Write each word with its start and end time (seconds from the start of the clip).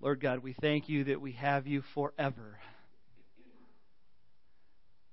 Lord 0.00 0.20
God, 0.20 0.38
we 0.38 0.54
thank 0.60 0.88
you 0.88 1.04
that 1.04 1.20
we 1.20 1.32
have 1.32 1.66
you 1.66 1.82
forever. 1.94 2.58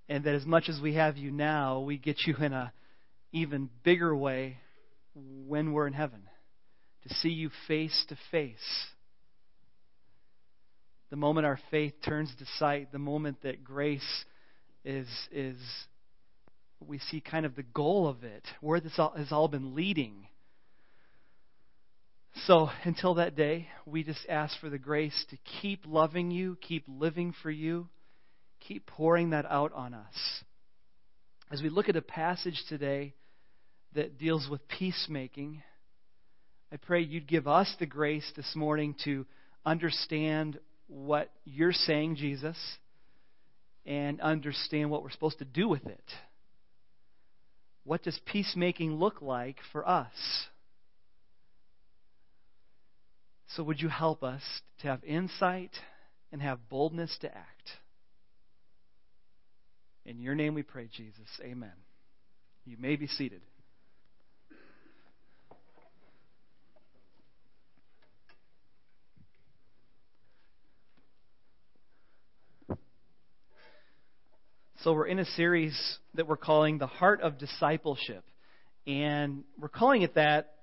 And 0.08 0.24
that 0.24 0.34
as 0.34 0.46
much 0.46 0.70
as 0.70 0.80
we 0.80 0.94
have 0.94 1.18
you 1.18 1.30
now, 1.30 1.82
we 1.82 1.98
get 1.98 2.22
you 2.26 2.36
in 2.38 2.54
a 2.54 2.72
even 3.34 3.70
bigger 3.84 4.16
way 4.16 4.58
when 5.14 5.74
we're 5.74 5.88
in 5.88 5.94
heaven. 5.94 6.22
To 7.04 7.14
see 7.16 7.30
you 7.30 7.50
face 7.68 8.06
to 8.10 8.18
face. 8.32 8.86
The 11.10 11.18
moment 11.18 11.46
our 11.46 11.60
faith 11.70 11.94
turns 12.06 12.34
to 12.40 12.46
sight, 12.58 12.92
the 12.92 13.00
moment 13.00 13.42
that 13.44 13.64
grace 13.64 14.26
is 14.86 15.08
is 15.32 15.58
we 16.80 17.00
see 17.00 17.20
kind 17.22 17.46
of 17.46 17.56
the 17.56 17.64
goal 17.64 18.08
of 18.08 18.24
it, 18.24 18.46
where 18.62 18.80
this 18.80 18.94
all, 18.98 19.14
has 19.18 19.32
all 19.32 19.48
been 19.48 19.76
leading. 19.76 20.28
So 22.46 22.70
until 22.84 23.16
that 23.16 23.36
day, 23.36 23.68
we 23.86 24.04
just 24.04 24.26
ask 24.30 24.60
for 24.60 24.70
the 24.70 24.78
grace 24.78 25.26
to 25.32 25.38
keep 25.62 25.86
loving 25.86 26.30
you, 26.30 26.58
keep 26.62 26.86
living 26.88 27.34
for 27.42 27.50
you, 27.50 27.88
keep 28.60 28.86
pouring 28.86 29.32
that 29.32 29.46
out 29.46 29.74
on 29.74 29.94
us. 29.94 30.44
As 31.52 31.62
we 31.62 31.70
look 31.70 31.90
at 31.90 31.96
a 31.96 32.02
passage 32.02 32.62
today 32.70 33.16
that 33.94 34.18
deals 34.18 34.48
with 34.50 34.68
peacemaking, 34.68 35.64
I 36.72 36.78
pray 36.78 37.02
you'd 37.02 37.28
give 37.28 37.48
us 37.48 37.74
the 37.80 37.86
grace 37.86 38.30
this 38.36 38.54
morning 38.56 38.96
to 39.06 39.26
understand 39.66 40.60
what 40.88 41.32
you're 41.44 41.74
saying, 41.74 42.18
Jesus, 42.18 42.58
and 43.86 44.22
understand 44.22 44.90
what 44.90 45.02
we're 45.02 45.12
supposed 45.12 45.40
to 45.40 45.46
do 45.46 45.68
with 45.68 45.86
it. 45.86 46.04
What 47.84 48.04
does 48.04 48.20
peacemaking 48.26 48.94
look 48.96 49.22
like 49.22 49.58
for 49.72 49.88
us? 49.88 50.12
So, 53.56 53.64
would 53.64 53.80
you 53.80 53.88
help 53.88 54.24
us 54.24 54.42
to 54.82 54.88
have 54.88 55.04
insight 55.04 55.72
and 56.32 56.42
have 56.42 56.70
boldness 56.70 57.18
to 57.22 57.28
act? 57.28 57.70
In 60.06 60.20
your 60.20 60.36
name 60.36 60.54
we 60.54 60.64
pray, 60.64 60.90
Jesus. 60.92 61.28
Amen. 61.42 61.72
You 62.66 62.78
may 62.80 62.98
be 62.98 63.08
seated. 63.08 63.42
So, 74.82 74.94
we're 74.94 75.08
in 75.08 75.20
a 75.20 75.26
series 75.26 75.98
that 76.16 76.28
we're 76.28 76.38
calling 76.38 76.78
The 76.78 76.88
Heart 76.88 77.22
of 77.22 77.38
Discipleship. 77.38 78.24
And 78.86 79.44
we're 79.60 79.68
calling 79.70 80.02
it 80.02 80.16
that 80.16 80.54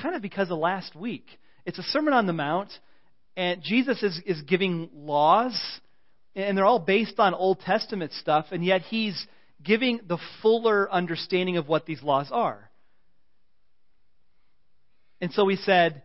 kind 0.00 0.14
of 0.14 0.22
because 0.22 0.50
of 0.50 0.58
last 0.58 0.94
week. 0.94 1.26
It's 1.66 1.80
a 1.80 1.82
Sermon 1.82 2.14
on 2.14 2.26
the 2.26 2.32
Mount, 2.32 2.70
and 3.36 3.60
Jesus 3.60 4.00
is, 4.00 4.20
is 4.24 4.40
giving 4.42 4.88
laws, 4.94 5.60
and 6.36 6.56
they're 6.56 6.64
all 6.64 6.78
based 6.78 7.18
on 7.18 7.34
Old 7.34 7.58
Testament 7.58 8.12
stuff, 8.12 8.46
and 8.52 8.64
yet 8.64 8.82
he's 8.82 9.26
giving 9.64 10.00
the 10.06 10.18
fuller 10.40 10.90
understanding 10.90 11.56
of 11.56 11.66
what 11.66 11.84
these 11.84 12.04
laws 12.04 12.28
are. 12.30 12.70
And 15.20 15.32
so 15.32 15.44
we 15.44 15.56
said 15.56 16.02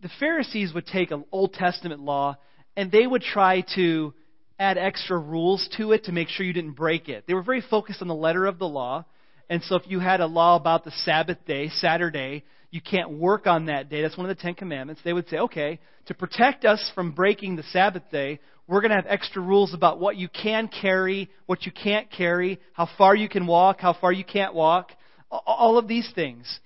the 0.00 0.10
Pharisees 0.20 0.72
would 0.74 0.86
take 0.86 1.10
an 1.10 1.24
Old 1.32 1.54
Testament 1.54 2.00
law, 2.00 2.36
and 2.76 2.92
they 2.92 3.04
would 3.04 3.22
try 3.22 3.64
to 3.74 4.14
add 4.60 4.78
extra 4.78 5.18
rules 5.18 5.68
to 5.76 5.90
it 5.90 6.04
to 6.04 6.12
make 6.12 6.28
sure 6.28 6.46
you 6.46 6.52
didn't 6.52 6.74
break 6.74 7.08
it. 7.08 7.24
They 7.26 7.34
were 7.34 7.42
very 7.42 7.62
focused 7.68 8.00
on 8.00 8.06
the 8.08 8.14
letter 8.14 8.46
of 8.46 8.60
the 8.60 8.68
law. 8.68 9.06
And 9.50 9.62
so 9.64 9.76
if 9.76 9.82
you 9.86 9.98
had 9.98 10.20
a 10.20 10.26
law 10.26 10.56
about 10.56 10.84
the 10.84 10.92
Sabbath 10.92 11.44
day, 11.44 11.68
Saturday, 11.68 12.44
you 12.70 12.80
can't 12.80 13.10
work 13.10 13.46
on 13.46 13.66
that 13.66 13.90
day. 13.90 14.00
That's 14.00 14.16
one 14.16 14.30
of 14.30 14.34
the 14.34 14.40
Ten 14.40 14.54
Commandments. 14.54 15.02
They 15.04 15.12
would 15.12 15.28
say, 15.28 15.38
okay, 15.38 15.80
to 16.06 16.14
protect 16.14 16.64
us 16.64 16.90
from 16.94 17.12
breaking 17.12 17.56
the 17.56 17.64
Sabbath 17.64 18.04
day, 18.12 18.38
we're 18.68 18.80
going 18.80 18.90
to 18.90 18.96
have 18.96 19.06
extra 19.08 19.42
rules 19.42 19.74
about 19.74 19.98
what 19.98 20.16
you 20.16 20.28
can 20.28 20.68
carry, 20.68 21.28
what 21.46 21.66
you 21.66 21.72
can't 21.72 22.08
carry, 22.12 22.60
how 22.74 22.88
far 22.96 23.16
you 23.16 23.28
can 23.28 23.48
walk, 23.48 23.80
how 23.80 23.92
far 23.92 24.12
you 24.12 24.24
can't 24.24 24.54
walk, 24.54 24.92
all 25.30 25.78
of 25.78 25.88
these 25.88 26.08
things. 26.14 26.60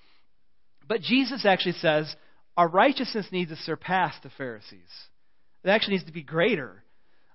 But 0.86 1.00
Jesus 1.00 1.46
actually 1.46 1.72
says 1.72 2.14
our 2.56 2.68
righteousness 2.68 3.26
needs 3.32 3.50
to 3.50 3.56
surpass 3.56 4.14
the 4.22 4.30
Pharisees. 4.36 4.92
It 5.64 5.70
actually 5.70 5.94
needs 5.94 6.04
to 6.04 6.12
be 6.12 6.22
greater 6.22 6.84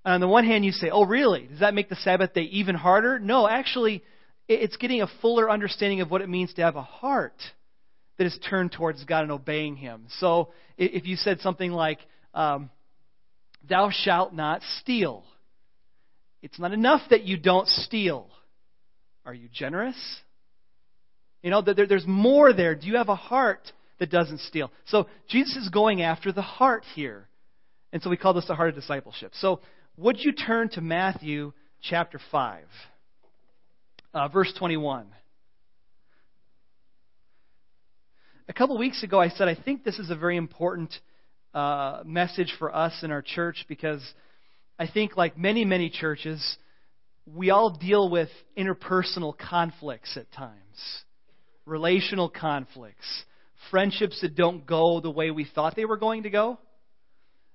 And 0.06 0.14
on 0.14 0.22
the 0.22 0.28
one 0.28 0.46
hand, 0.46 0.64
you 0.66 0.72
say, 0.72 0.90
oh, 0.92 1.06
really? 1.06 1.48
Does 1.48 1.60
that 1.60 1.74
make 1.74 1.90
the 1.90 1.96
Sabbath 1.98 2.34
day 2.34 2.44
even 2.44 2.76
harder? 2.76 3.20
No, 3.20 3.48
actually, 3.48 4.04
it's 4.50 4.78
getting 4.78 5.02
a 5.02 5.08
fuller 5.22 5.50
understanding 5.50 6.02
of 6.02 6.10
what 6.10 6.22
it 6.22 6.30
means 6.30 6.54
to 6.56 6.64
have 6.64 6.76
a 6.76 6.82
heart 6.82 7.40
that 8.18 8.26
is 8.26 8.38
turned 8.50 8.72
towards 8.72 9.04
God 9.06 9.24
and 9.24 9.32
obeying 9.32 9.76
Him. 9.76 10.08
So 10.18 10.50
if 10.78 11.06
you 11.06 11.16
said 11.16 11.40
something 11.40 11.72
like, 11.72 12.00
um, 12.34 12.70
thou 13.70 13.92
shalt 13.92 14.34
not 14.34 14.62
steal, 14.80 15.24
it's 16.42 16.60
not 16.60 16.74
enough 16.74 17.02
that 17.12 17.24
you 17.24 17.38
don't 17.38 17.68
steal. 17.68 18.28
Are 19.26 19.34
you 19.34 19.50
generous? 19.54 19.96
You 21.44 21.52
know, 21.52 21.62
there's 21.62 22.08
more 22.08 22.52
there. 22.52 22.76
Do 22.76 22.88
you 22.88 22.98
have 22.98 23.10
a 23.10 23.16
heart 23.16 23.72
that 24.00 24.10
doesn't 24.10 24.40
steal? 24.42 24.72
So 24.86 25.08
Jesus 25.30 25.56
is 25.58 25.70
going 25.70 26.02
after 26.02 26.32
the 26.32 26.42
heart 26.42 26.84
here. 26.96 27.28
And 27.94 28.02
so 28.02 28.10
we 28.10 28.18
call 28.18 28.34
this 28.34 28.48
the 28.48 28.56
heart 28.56 28.70
of 28.70 28.76
discipleship. 28.76 29.32
So 29.36 29.62
would 29.98 30.18
you 30.20 30.32
turn 30.32 30.70
to 30.70 30.82
Matthew 30.82 31.54
chapter 31.82 32.20
5, 32.32 32.64
uh, 34.14 34.28
verse 34.28 34.54
21? 34.58 35.08
A 38.48 38.54
couple 38.54 38.78
weeks 38.78 39.04
ago, 39.04 39.20
I 39.20 39.30
said 39.30 39.48
I 39.48 39.56
think 39.56 39.84
this 39.84 40.00
is 40.00 40.10
a 40.10 40.16
very 40.16 40.38
important 40.38 40.94
uh, 41.54 42.02
message 42.06 42.54
for 42.58 42.76
us 42.76 43.04
in 43.04 43.12
our 43.12 43.22
church 43.22 43.66
because 43.68 44.02
I 44.78 44.88
think, 44.88 45.18
like 45.18 45.38
many, 45.38 45.66
many 45.66 45.90
churches, 45.90 46.58
we 47.26 47.52
all 47.52 47.78
deal 47.78 48.10
with 48.10 48.30
interpersonal 48.58 49.38
conflicts 49.38 50.18
at 50.18 50.32
times, 50.32 51.04
relational 51.66 52.30
conflicts, 52.30 53.24
friendships 53.70 54.22
that 54.22 54.36
don't 54.36 54.66
go 54.66 55.00
the 55.00 55.12
way 55.12 55.30
we 55.30 55.46
thought 55.46 55.76
they 55.76 55.86
were 55.86 55.98
going 55.98 56.24
to 56.24 56.30
go 56.30 56.58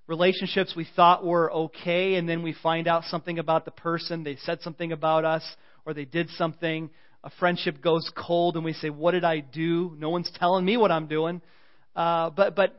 relationships 0.06 0.74
we 0.76 0.86
thought 0.96 1.24
were 1.24 1.50
okay, 1.52 2.14
and 2.14 2.28
then 2.28 2.42
we 2.42 2.54
find 2.62 2.86
out 2.86 3.04
something 3.04 3.38
about 3.38 3.64
the 3.64 3.70
person. 3.70 4.24
They 4.24 4.36
said 4.36 4.60
something 4.62 4.92
about 4.92 5.24
us, 5.24 5.42
or 5.84 5.94
they 5.94 6.04
did 6.04 6.30
something. 6.30 6.90
A 7.22 7.30
friendship 7.38 7.80
goes 7.82 8.10
cold, 8.16 8.56
and 8.56 8.64
we 8.64 8.72
say, 8.74 8.90
What 8.90 9.12
did 9.12 9.24
I 9.24 9.40
do? 9.40 9.94
No 9.98 10.10
one's 10.10 10.30
telling 10.38 10.64
me 10.64 10.76
what 10.76 10.90
I'm 10.90 11.06
doing. 11.06 11.40
Uh, 11.96 12.30
but, 12.30 12.54
but 12.54 12.78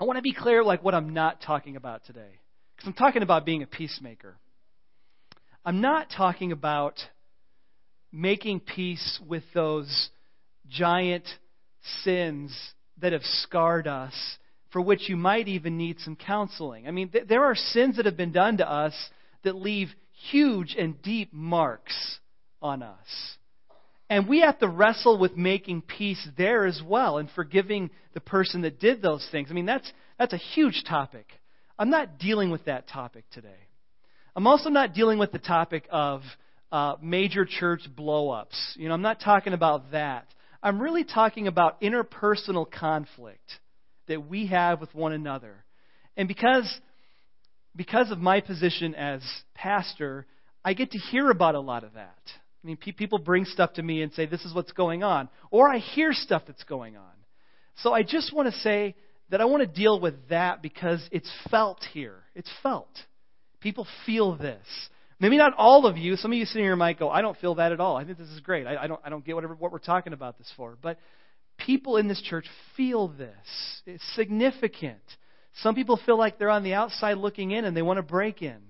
I 0.00 0.04
want 0.04 0.16
to 0.16 0.22
be 0.22 0.32
clear, 0.32 0.64
like, 0.64 0.82
what 0.82 0.94
I'm 0.94 1.12
not 1.12 1.42
talking 1.42 1.76
about 1.76 2.04
today. 2.04 2.38
Because 2.76 2.88
I'm 2.88 2.94
talking 2.94 3.22
about 3.22 3.44
being 3.44 3.62
a 3.62 3.66
peacemaker. 3.66 4.36
I'm 5.64 5.80
not 5.80 6.08
talking 6.16 6.52
about 6.52 6.94
making 8.12 8.60
peace 8.60 9.20
with 9.26 9.42
those 9.52 10.08
giant 10.68 11.24
sins 12.02 12.56
that 13.00 13.12
have 13.12 13.22
scarred 13.24 13.86
us 13.86 14.14
for 14.72 14.80
which 14.80 15.08
you 15.08 15.16
might 15.16 15.48
even 15.48 15.76
need 15.76 15.98
some 16.00 16.16
counseling. 16.16 16.86
I 16.86 16.92
mean, 16.92 17.08
th- 17.08 17.26
there 17.28 17.44
are 17.44 17.54
sins 17.54 17.96
that 17.96 18.06
have 18.06 18.16
been 18.16 18.32
done 18.32 18.58
to 18.58 18.70
us 18.70 18.94
that 19.42 19.56
leave 19.56 19.88
huge 20.30 20.76
and 20.78 21.00
deep 21.02 21.32
marks 21.32 22.18
on 22.60 22.82
us. 22.82 23.36
And 24.08 24.28
we 24.28 24.40
have 24.40 24.58
to 24.58 24.68
wrestle 24.68 25.18
with 25.18 25.36
making 25.36 25.82
peace 25.82 26.26
there 26.36 26.66
as 26.66 26.82
well 26.84 27.18
and 27.18 27.30
forgiving 27.30 27.90
the 28.12 28.20
person 28.20 28.62
that 28.62 28.80
did 28.80 29.00
those 29.00 29.26
things. 29.30 29.48
I 29.50 29.54
mean, 29.54 29.66
that's, 29.66 29.90
that's 30.18 30.32
a 30.32 30.38
huge 30.38 30.82
topic. 30.88 31.26
I'm 31.78 31.90
not 31.90 32.18
dealing 32.18 32.50
with 32.50 32.64
that 32.64 32.88
topic 32.88 33.24
today. 33.30 33.48
I'm 34.34 34.46
also 34.46 34.68
not 34.68 34.94
dealing 34.94 35.18
with 35.18 35.32
the 35.32 35.38
topic 35.38 35.86
of 35.90 36.22
uh, 36.72 36.96
major 37.00 37.44
church 37.44 37.82
blowups. 37.96 38.76
You 38.76 38.88
know, 38.88 38.94
I'm 38.94 39.02
not 39.02 39.20
talking 39.20 39.52
about 39.52 39.92
that. 39.92 40.26
I'm 40.62 40.80
really 40.80 41.04
talking 41.04 41.46
about 41.46 41.80
interpersonal 41.80 42.70
conflict 42.70 43.48
that 44.08 44.28
we 44.28 44.46
have 44.48 44.80
with 44.80 44.94
one 44.94 45.12
another. 45.12 45.64
And 46.16 46.28
because, 46.28 46.68
because 47.80 48.10
of 48.10 48.18
my 48.18 48.42
position 48.42 48.94
as 48.94 49.22
pastor, 49.54 50.26
I 50.62 50.74
get 50.74 50.90
to 50.90 50.98
hear 50.98 51.30
about 51.30 51.54
a 51.54 51.60
lot 51.60 51.82
of 51.82 51.94
that. 51.94 52.18
I 52.62 52.66
mean, 52.66 52.76
people 52.76 53.18
bring 53.18 53.46
stuff 53.46 53.72
to 53.74 53.82
me 53.82 54.02
and 54.02 54.12
say, 54.12 54.26
this 54.26 54.44
is 54.44 54.54
what's 54.54 54.72
going 54.72 55.02
on. 55.02 55.30
Or 55.50 55.66
I 55.66 55.78
hear 55.78 56.12
stuff 56.12 56.42
that's 56.46 56.62
going 56.64 56.98
on. 56.98 57.12
So 57.76 57.94
I 57.94 58.02
just 58.02 58.34
want 58.34 58.52
to 58.52 58.60
say 58.60 58.96
that 59.30 59.40
I 59.40 59.46
want 59.46 59.62
to 59.62 59.66
deal 59.66 59.98
with 59.98 60.12
that 60.28 60.60
because 60.60 61.00
it's 61.10 61.30
felt 61.50 61.82
here. 61.94 62.16
It's 62.34 62.50
felt. 62.62 62.90
People 63.60 63.86
feel 64.04 64.36
this. 64.36 64.66
Maybe 65.18 65.38
not 65.38 65.54
all 65.56 65.86
of 65.86 65.96
you. 65.96 66.16
Some 66.16 66.32
of 66.32 66.36
you 66.36 66.44
sitting 66.44 66.64
here 66.64 66.76
might 66.76 66.98
go, 66.98 67.08
I 67.08 67.22
don't 67.22 67.38
feel 67.38 67.54
that 67.54 67.72
at 67.72 67.80
all. 67.80 67.96
I 67.96 68.04
think 68.04 68.18
this 68.18 68.28
is 68.28 68.40
great. 68.40 68.66
I, 68.66 68.76
I 68.76 68.86
don't, 68.88 69.00
I 69.02 69.08
don't 69.08 69.24
get 69.24 69.36
whatever, 69.36 69.54
what 69.54 69.72
we're 69.72 69.78
talking 69.78 70.12
about 70.12 70.36
this 70.36 70.52
for. 70.54 70.76
But 70.82 70.98
people 71.56 71.96
in 71.96 72.08
this 72.08 72.20
church 72.20 72.44
feel 72.76 73.08
this. 73.08 73.32
It's 73.86 74.04
significant. 74.16 75.00
Some 75.56 75.74
people 75.74 75.98
feel 76.04 76.18
like 76.18 76.38
they're 76.38 76.50
on 76.50 76.62
the 76.62 76.74
outside 76.74 77.18
looking 77.18 77.50
in 77.50 77.64
and 77.64 77.76
they 77.76 77.82
want 77.82 77.98
to 77.98 78.02
break 78.02 78.42
in. 78.42 78.60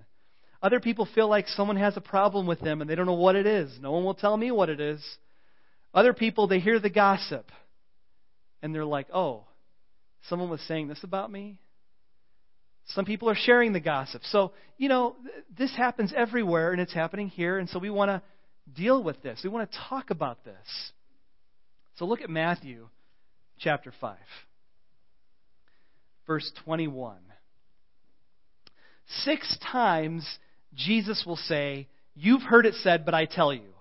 Other 0.62 0.80
people 0.80 1.08
feel 1.14 1.28
like 1.28 1.48
someone 1.48 1.76
has 1.76 1.96
a 1.96 2.00
problem 2.00 2.46
with 2.46 2.60
them 2.60 2.80
and 2.80 2.90
they 2.90 2.94
don't 2.94 3.06
know 3.06 3.12
what 3.14 3.36
it 3.36 3.46
is. 3.46 3.78
No 3.80 3.92
one 3.92 4.04
will 4.04 4.14
tell 4.14 4.36
me 4.36 4.50
what 4.50 4.68
it 4.68 4.80
is. 4.80 5.02
Other 5.94 6.12
people, 6.12 6.46
they 6.46 6.60
hear 6.60 6.78
the 6.78 6.90
gossip 6.90 7.50
and 8.62 8.74
they're 8.74 8.84
like, 8.84 9.08
oh, 9.12 9.44
someone 10.28 10.50
was 10.50 10.60
saying 10.62 10.88
this 10.88 11.02
about 11.02 11.30
me? 11.30 11.58
Some 12.88 13.04
people 13.04 13.30
are 13.30 13.36
sharing 13.36 13.72
the 13.72 13.80
gossip. 13.80 14.22
So, 14.24 14.52
you 14.76 14.88
know, 14.88 15.16
this 15.56 15.74
happens 15.76 16.12
everywhere, 16.14 16.72
and 16.72 16.80
it's 16.80 16.92
happening 16.92 17.28
here, 17.28 17.58
and 17.58 17.68
so 17.68 17.78
we 17.78 17.90
want 17.90 18.08
to 18.08 18.22
deal 18.74 19.02
with 19.02 19.22
this. 19.22 19.40
We 19.44 19.50
want 19.50 19.70
to 19.70 19.78
talk 19.88 20.10
about 20.10 20.44
this. 20.44 20.92
So 21.96 22.04
look 22.04 22.20
at 22.20 22.30
Matthew 22.30 22.88
chapter 23.58 23.92
5, 24.00 24.16
verse 26.30 26.52
21. 26.64 27.16
Six 29.24 29.58
times 29.72 30.24
Jesus 30.76 31.24
will 31.26 31.34
say, 31.34 31.88
You've 32.14 32.42
heard 32.42 32.66
it 32.66 32.74
said, 32.74 33.04
but 33.04 33.14
I 33.14 33.24
tell 33.24 33.52
you. 33.52 33.72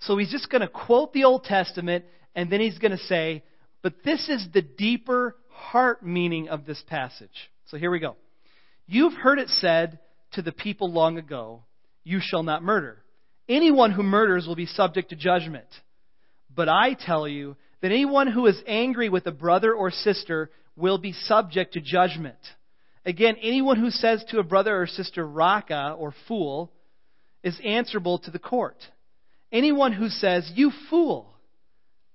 So 0.00 0.18
he's 0.18 0.30
just 0.30 0.50
going 0.50 0.60
to 0.60 0.68
quote 0.68 1.14
the 1.14 1.24
Old 1.24 1.44
Testament, 1.44 2.04
and 2.34 2.52
then 2.52 2.60
he's 2.60 2.76
going 2.76 2.92
to 2.92 2.98
say, 3.04 3.44
But 3.80 3.94
this 4.04 4.28
is 4.28 4.46
the 4.52 4.60
deeper 4.60 5.36
heart 5.48 6.04
meaning 6.04 6.50
of 6.50 6.66
this 6.66 6.82
passage. 6.86 7.50
So 7.68 7.78
here 7.78 7.90
we 7.90 7.98
go. 7.98 8.16
You've 8.86 9.14
heard 9.14 9.38
it 9.38 9.48
said 9.48 9.98
to 10.32 10.42
the 10.42 10.52
people 10.52 10.92
long 10.92 11.16
ago, 11.16 11.62
You 12.04 12.18
shall 12.20 12.42
not 12.42 12.62
murder. 12.62 13.02
Anyone 13.48 13.92
who 13.92 14.02
murders 14.02 14.46
will 14.46 14.54
be 14.54 14.66
subject 14.66 15.08
to 15.08 15.16
judgment. 15.16 15.68
But 16.54 16.68
I 16.68 16.92
tell 16.92 17.26
you 17.26 17.56
that 17.80 17.90
anyone 17.90 18.26
who 18.26 18.44
is 18.44 18.60
angry 18.66 19.08
with 19.08 19.26
a 19.26 19.32
brother 19.32 19.72
or 19.72 19.90
sister 19.90 20.50
will 20.76 20.98
be 20.98 21.12
subject 21.12 21.74
to 21.74 21.80
judgment. 21.80 22.38
Again, 23.04 23.36
anyone 23.40 23.78
who 23.78 23.90
says 23.90 24.24
to 24.30 24.38
a 24.38 24.44
brother 24.44 24.80
or 24.80 24.86
sister, 24.86 25.26
Raca 25.26 25.94
or 25.98 26.14
fool, 26.28 26.72
is 27.42 27.58
answerable 27.64 28.18
to 28.20 28.30
the 28.30 28.38
court. 28.38 28.76
Anyone 29.52 29.92
who 29.92 30.08
says, 30.08 30.50
You 30.54 30.72
fool, 30.90 31.32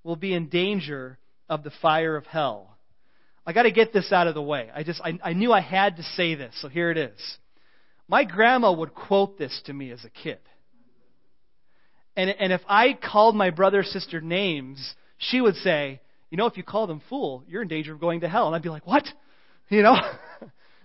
will 0.04 0.16
be 0.16 0.34
in 0.34 0.50
danger 0.50 1.18
of 1.48 1.64
the 1.64 1.72
fire 1.82 2.16
of 2.16 2.26
hell. 2.26 2.78
I 3.46 3.54
got 3.54 3.64
to 3.64 3.72
get 3.72 3.94
this 3.94 4.12
out 4.12 4.28
of 4.28 4.36
the 4.36 4.42
way. 4.42 4.70
I 4.74 4.84
just 4.84 5.02
I, 5.02 5.18
I 5.24 5.34
knew 5.34 5.52
I 5.52 5.62
had 5.62 5.98
to 5.98 6.04
say 6.04 6.36
this, 6.36 6.54
so 6.62 6.68
here 6.68 6.92
it 6.92 6.98
is. 6.98 7.38
My 8.08 8.24
grandma 8.24 8.72
would 8.72 8.94
quote 8.94 9.38
this 9.38 9.62
to 9.66 9.74
me 9.74 9.92
as 9.92 10.04
a 10.04 10.10
kid. 10.10 10.40
And, 12.16 12.30
and 12.30 12.52
if 12.52 12.62
I 12.68 12.94
called 12.94 13.36
my 13.36 13.52
brother 13.52 13.80
or 13.80 13.84
sister 13.84 14.20
names, 14.20 14.96
she 15.18 15.40
would 15.40 15.56
say, 15.56 16.02
You 16.32 16.38
know, 16.38 16.48
if 16.48 16.58
you 16.58 16.64
call 16.64 16.88
them 16.88 17.02
fool, 17.10 17.44
you're 17.48 17.62
in 17.62 17.68
danger 17.68 17.94
of 17.94 18.00
going 18.00 18.22
to 18.22 18.30
hell. 18.30 18.48
And 18.48 18.56
I'd 18.56 18.64
be 18.64 18.70
like, 18.70 18.88
What? 18.88 19.06
You 19.70 19.84
know? 19.84 19.96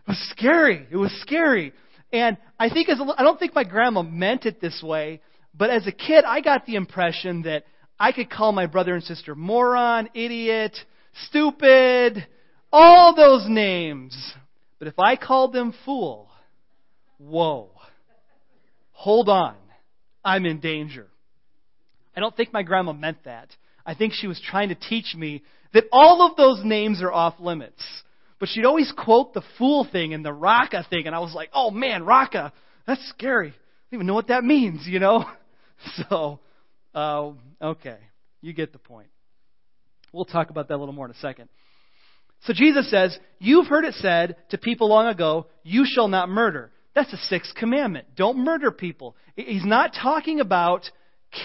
It 0.07 0.11
was 0.11 0.29
scary. 0.31 0.87
It 0.89 0.97
was 0.97 1.11
scary. 1.23 1.73
And 2.13 2.37
I 2.61 2.69
think 2.69 2.89
as 2.89 3.01
a, 3.01 3.15
I 3.19 3.25
don't 3.25 3.41
think 3.41 3.57
my 3.57 3.65
grandma 3.65 4.03
meant 4.03 4.47
it 4.47 4.61
this 4.61 4.81
way, 4.81 5.21
but 5.53 5.69
as 5.71 5.87
a 5.89 5.93
kid, 5.93 6.25
I 6.25 6.41
got 6.41 6.65
the 6.65 6.77
impression 6.77 7.43
that 7.43 7.65
I 7.99 8.13
could 8.13 8.31
call 8.31 8.53
my 8.53 8.67
brother 8.67 8.95
and 8.95 9.03
sister 9.03 9.35
moron, 9.35 10.09
idiot, 10.15 10.77
stupid, 11.29 12.25
all 12.73 13.17
those 13.17 13.47
names. 13.49 14.17
But 14.79 14.89
if 14.89 14.99
I 14.99 15.17
called 15.17 15.53
them 15.53 15.75
fool, 15.85 16.29
whoa, 17.19 17.71
hold 18.93 19.29
on, 19.29 19.57
I'm 20.25 20.47
in 20.47 20.61
danger. 20.61 21.09
I 22.15 22.21
don't 22.21 22.37
think 22.37 22.53
my 22.53 22.63
grandma 22.63 22.93
meant 22.93 23.25
that. 23.25 23.49
I 23.87 23.95
think 23.95 24.13
she 24.13 24.27
was 24.27 24.41
trying 24.41 24.69
to 24.71 24.75
teach 24.75 25.15
me 25.17 25.43
that 25.73 25.85
all 25.93 26.29
of 26.29 26.37
those 26.37 26.63
names 26.65 27.01
are 27.03 27.13
off 27.13 27.35
limits. 27.39 27.83
But 28.39 28.49
she'd 28.51 28.67
always 28.67 28.93
quote 28.93 29.33
the 29.33 29.43
fool 29.57 29.87
thing 29.91 30.13
and 30.13 30.25
the 30.25 30.33
Raca 30.33 30.85
thing, 30.91 31.07
and 31.07 31.15
I 31.15 31.21
was 31.21 31.33
like, 31.33 31.51
oh 31.55 31.71
man, 31.71 32.05
Raca, 32.05 32.53
that's 32.87 33.09
scary. 33.09 33.49
I 33.49 33.53
don't 33.91 33.99
even 33.99 34.07
know 34.07 34.15
what 34.15 34.29
that 34.29 34.45
means, 34.45 34.87
you 34.87 34.99
know? 34.99 35.25
So, 36.09 36.41
uh, 36.95 37.33
okay, 37.61 37.99
you 38.41 38.55
get 38.55 38.73
the 38.73 38.79
point. 38.79 39.09
We'll 40.11 40.25
talk 40.25 40.49
about 40.49 40.69
that 40.69 40.77
a 40.77 40.79
little 40.79 40.95
more 40.95 41.05
in 41.05 41.11
a 41.11 41.19
second. 41.19 41.51
So 42.45 42.55
Jesus 42.55 42.91
says, 42.91 43.17
You've 43.39 43.67
heard 43.67 43.85
it 43.85 43.93
said 43.95 44.37
to 44.51 44.59
people 44.59 44.89
long 44.89 45.07
ago, 45.07 45.49
You 45.65 45.85
shall 45.87 46.09
not 46.09 46.31
murder. 46.31 46.73
That's 46.95 47.11
the 47.11 47.19
sixth 47.19 47.55
commandment. 47.55 48.07
Don't 48.17 48.39
murder 48.39 48.71
people. 48.71 49.17
He's 49.37 49.67
not 49.67 49.93
talking 49.93 50.41
about 50.41 50.91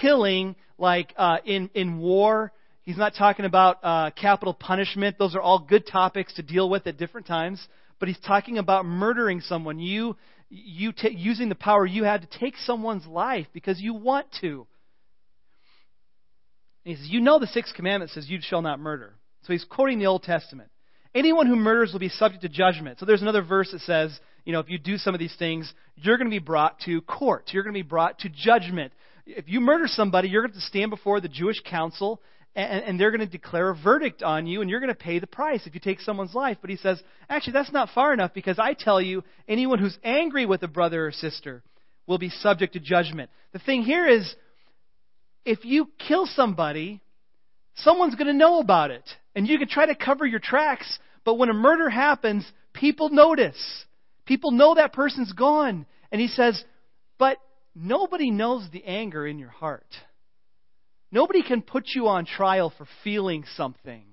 killing 0.00 0.56
like 0.78 1.12
uh, 1.16 1.38
in, 1.44 1.70
in 1.74 1.98
war 1.98 2.52
He's 2.82 2.96
not 2.96 3.14
talking 3.14 3.44
about 3.44 3.78
uh, 3.82 4.10
capital 4.10 4.54
punishment. 4.54 5.16
Those 5.18 5.36
are 5.36 5.40
all 5.40 5.60
good 5.60 5.86
topics 5.86 6.34
to 6.34 6.42
deal 6.42 6.68
with 6.68 6.86
at 6.86 6.96
different 6.96 7.26
times. 7.26 7.64
But 8.00 8.08
he's 8.08 8.18
talking 8.18 8.58
about 8.58 8.84
murdering 8.84 9.40
someone. 9.40 9.78
You, 9.78 10.16
you 10.48 10.92
t- 10.92 11.14
using 11.16 11.48
the 11.48 11.54
power 11.54 11.86
you 11.86 12.02
had 12.02 12.22
to 12.22 12.38
take 12.38 12.56
someone's 12.56 13.06
life 13.06 13.46
because 13.52 13.80
you 13.80 13.94
want 13.94 14.26
to. 14.40 14.66
And 16.84 16.96
he 16.96 17.00
says, 17.00 17.08
You 17.08 17.20
know 17.20 17.38
the 17.38 17.46
sixth 17.46 17.74
commandment 17.74 18.10
says, 18.10 18.28
You 18.28 18.40
shall 18.42 18.62
not 18.62 18.80
murder. 18.80 19.14
So 19.42 19.52
he's 19.52 19.64
quoting 19.64 20.00
the 20.00 20.06
Old 20.06 20.24
Testament. 20.24 20.70
Anyone 21.14 21.46
who 21.46 21.54
murders 21.54 21.92
will 21.92 22.00
be 22.00 22.08
subject 22.08 22.42
to 22.42 22.48
judgment. 22.48 22.98
So 22.98 23.06
there's 23.06 23.22
another 23.22 23.42
verse 23.42 23.70
that 23.70 23.82
says, 23.82 24.18
you 24.44 24.52
know, 24.52 24.60
if 24.60 24.68
you 24.68 24.78
do 24.78 24.96
some 24.96 25.14
of 25.14 25.20
these 25.20 25.34
things, 25.38 25.72
you're 25.94 26.16
going 26.16 26.28
to 26.28 26.34
be 26.34 26.44
brought 26.44 26.80
to 26.80 27.00
court. 27.02 27.50
You're 27.52 27.62
going 27.62 27.74
to 27.74 27.78
be 27.78 27.88
brought 27.88 28.20
to 28.20 28.28
judgment. 28.28 28.92
If 29.26 29.48
you 29.48 29.60
murder 29.60 29.86
somebody, 29.86 30.28
you're 30.28 30.42
going 30.42 30.54
to 30.54 30.60
stand 30.60 30.90
before 30.90 31.20
the 31.20 31.28
Jewish 31.28 31.60
council 31.60 32.20
and, 32.54 32.84
and 32.84 33.00
they're 33.00 33.10
going 33.10 33.20
to 33.20 33.26
declare 33.26 33.70
a 33.70 33.76
verdict 33.76 34.22
on 34.22 34.46
you, 34.46 34.60
and 34.60 34.68
you're 34.68 34.80
going 34.80 34.88
to 34.88 34.94
pay 34.94 35.18
the 35.18 35.26
price 35.26 35.66
if 35.66 35.74
you 35.74 35.80
take 35.80 36.00
someone's 36.00 36.34
life. 36.34 36.58
But 36.60 36.70
he 36.70 36.76
says, 36.76 37.02
actually, 37.28 37.54
that's 37.54 37.72
not 37.72 37.90
far 37.94 38.12
enough 38.12 38.34
because 38.34 38.58
I 38.58 38.74
tell 38.74 39.00
you, 39.00 39.24
anyone 39.48 39.78
who's 39.78 39.96
angry 40.04 40.44
with 40.44 40.62
a 40.62 40.68
brother 40.68 41.06
or 41.06 41.12
sister 41.12 41.62
will 42.06 42.18
be 42.18 42.28
subject 42.28 42.74
to 42.74 42.80
judgment. 42.80 43.30
The 43.52 43.58
thing 43.58 43.82
here 43.82 44.06
is, 44.06 44.34
if 45.44 45.64
you 45.64 45.88
kill 46.06 46.26
somebody, 46.26 47.00
someone's 47.76 48.14
going 48.16 48.26
to 48.26 48.32
know 48.32 48.58
about 48.58 48.90
it. 48.90 49.08
And 49.34 49.48
you 49.48 49.58
can 49.58 49.68
try 49.68 49.86
to 49.86 49.94
cover 49.94 50.26
your 50.26 50.40
tracks, 50.40 50.98
but 51.24 51.34
when 51.34 51.48
a 51.48 51.54
murder 51.54 51.88
happens, 51.88 52.44
people 52.74 53.08
notice. 53.08 53.84
People 54.26 54.50
know 54.50 54.74
that 54.74 54.92
person's 54.92 55.32
gone. 55.32 55.86
And 56.10 56.20
he 56.20 56.28
says, 56.28 56.62
but 57.18 57.38
nobody 57.74 58.30
knows 58.30 58.68
the 58.72 58.84
anger 58.84 59.26
in 59.26 59.38
your 59.38 59.50
heart. 59.50 59.86
Nobody 61.10 61.42
can 61.42 61.62
put 61.62 61.84
you 61.94 62.08
on 62.08 62.24
trial 62.24 62.72
for 62.76 62.86
feeling 63.04 63.44
something, 63.56 64.04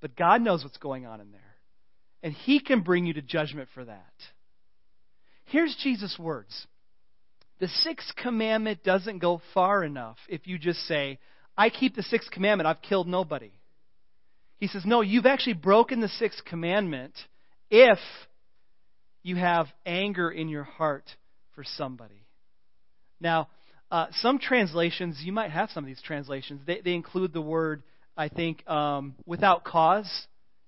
but 0.00 0.16
God 0.16 0.42
knows 0.42 0.62
what's 0.62 0.78
going 0.78 1.06
on 1.06 1.20
in 1.20 1.32
there. 1.32 1.40
And 2.22 2.32
He 2.32 2.60
can 2.60 2.80
bring 2.82 3.04
you 3.06 3.14
to 3.14 3.22
judgment 3.22 3.68
for 3.74 3.84
that. 3.84 4.12
Here's 5.46 5.76
Jesus' 5.82 6.16
words 6.18 6.66
The 7.60 7.68
sixth 7.68 8.14
commandment 8.16 8.84
doesn't 8.84 9.18
go 9.18 9.42
far 9.52 9.84
enough 9.84 10.16
if 10.28 10.46
you 10.46 10.58
just 10.58 10.80
say, 10.86 11.18
I 11.56 11.70
keep 11.70 11.94
the 11.94 12.02
sixth 12.02 12.30
commandment, 12.30 12.66
I've 12.66 12.82
killed 12.82 13.08
nobody. 13.08 13.52
He 14.58 14.68
says, 14.68 14.84
No, 14.84 15.00
you've 15.00 15.26
actually 15.26 15.54
broken 15.54 16.00
the 16.00 16.08
sixth 16.08 16.44
commandment 16.44 17.14
if 17.70 17.98
you 19.22 19.36
have 19.36 19.66
anger 19.84 20.30
in 20.30 20.48
your 20.48 20.64
heart 20.64 21.04
for 21.54 21.64
somebody. 21.64 22.23
Now, 23.20 23.48
uh, 23.90 24.06
some 24.20 24.38
translations, 24.38 25.20
you 25.22 25.32
might 25.32 25.50
have 25.50 25.70
some 25.70 25.84
of 25.84 25.88
these 25.88 26.02
translations, 26.02 26.60
they, 26.66 26.80
they 26.80 26.94
include 26.94 27.32
the 27.32 27.40
word, 27.40 27.82
I 28.16 28.28
think, 28.28 28.68
um, 28.68 29.14
without 29.26 29.64
cause, 29.64 30.08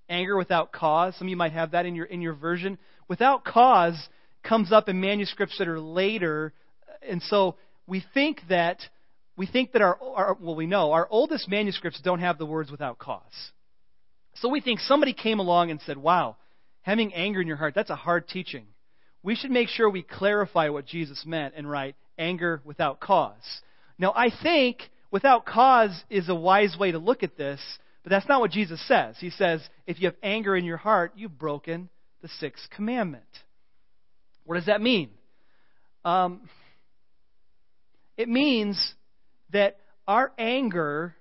anger 0.09 0.37
without 0.37 0.73
cause. 0.73 1.17
Some 1.17 1.27
of 1.27 1.31
you 1.31 1.37
might 1.37 1.53
have 1.53 1.73
that 1.73 1.87
in 1.87 1.95
your, 1.95 2.07
in 2.07 2.21
your 2.21 2.35
version. 2.35 2.79
Without 3.09 3.45
cause 3.45 3.97
comes 4.43 4.73
up 4.73 4.89
in 4.89 5.01
manuscripts 5.01 5.59
that 5.59 5.69
are 5.69 5.81
later, 5.81 6.53
and 7.09 7.23
so 7.23 7.57
we 7.87 8.05
think 8.15 8.41
that 8.49 8.81
we 9.37 9.47
think 9.47 9.73
that 9.73 9.83
our, 9.83 9.99
our 10.15 10.37
well 10.41 10.55
we 10.55 10.67
know 10.67 10.93
our 10.93 11.07
oldest 11.11 11.49
manuscripts 11.49 12.01
don't 12.01 12.21
have 12.21 12.39
the 12.39 12.47
words 12.47 12.71
without 12.71 12.99
cause. 12.99 13.23
So 14.35 14.49
we 14.49 14.61
think 14.61 14.81
somebody 14.81 15.13
came 15.13 15.39
along 15.39 15.71
and 15.71 15.81
said, 15.83 15.97
"Wow, 15.97 16.37
having 16.83 17.15
anger 17.15 17.41
in 17.41 17.47
your 17.47 17.57
heart, 17.57 17.75
that's 17.75 17.91
a 17.91 17.97
hard 17.97 18.29
teaching. 18.29 18.67
We 19.23 19.35
should 19.35 19.51
make 19.51 19.69
sure 19.69 19.91
we 19.91 20.03
clarify 20.03 20.69
what 20.69 20.87
Jesus 20.87 21.25
meant 21.27 21.55
and 21.57 21.69
write 21.69 21.97
anger 22.19 22.61
without 22.65 23.01
cause. 23.01 23.61
Now, 23.99 24.13
I 24.15 24.31
think 24.43 24.79
without 25.11 25.47
cause 25.47 26.05
is 26.11 26.29
a 26.29 26.35
wise 26.35 26.77
way 26.79 26.93
to 26.93 26.99
look 26.99 27.23
at 27.23 27.37
this, 27.37 27.61
but 28.03 28.11
that's 28.11 28.29
not 28.29 28.41
what 28.41 28.51
Jesus 28.51 28.81
says. 28.87 29.17
He 29.19 29.31
says, 29.31 29.61
if 29.87 30.01
you 30.01 30.07
have 30.07 30.17
anger 30.23 30.57
in 30.57 30.65
your 30.65 30.77
heart, 30.77 31.13
you've 31.17 31.39
broken 31.39 31.89
the 32.23 32.29
sixth 32.29 32.69
commandment. 32.71 33.25
What 34.45 34.57
does 34.57 34.67
that 34.67 34.81
mean? 34.81 35.11
Um, 36.05 36.49
it 38.17 38.29
means 38.29 38.95
that 39.53 39.79
our 40.07 40.33
anger 40.39 41.17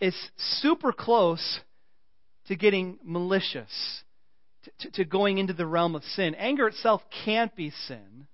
is 0.00 0.16
super 0.60 0.92
close 0.92 1.60
to 2.48 2.56
getting 2.56 2.98
malicious, 3.04 3.70
to, 4.64 4.70
to, 4.80 4.90
to, 4.90 5.04
going 5.04 5.38
into 5.38 5.52
the 5.52 5.66
realm 5.66 5.94
of 5.94 6.02
sin. 6.02 6.34
Anger 6.34 6.66
itself 6.66 7.00
can't 7.24 7.54
be 7.54 7.70
sin, 7.86 8.26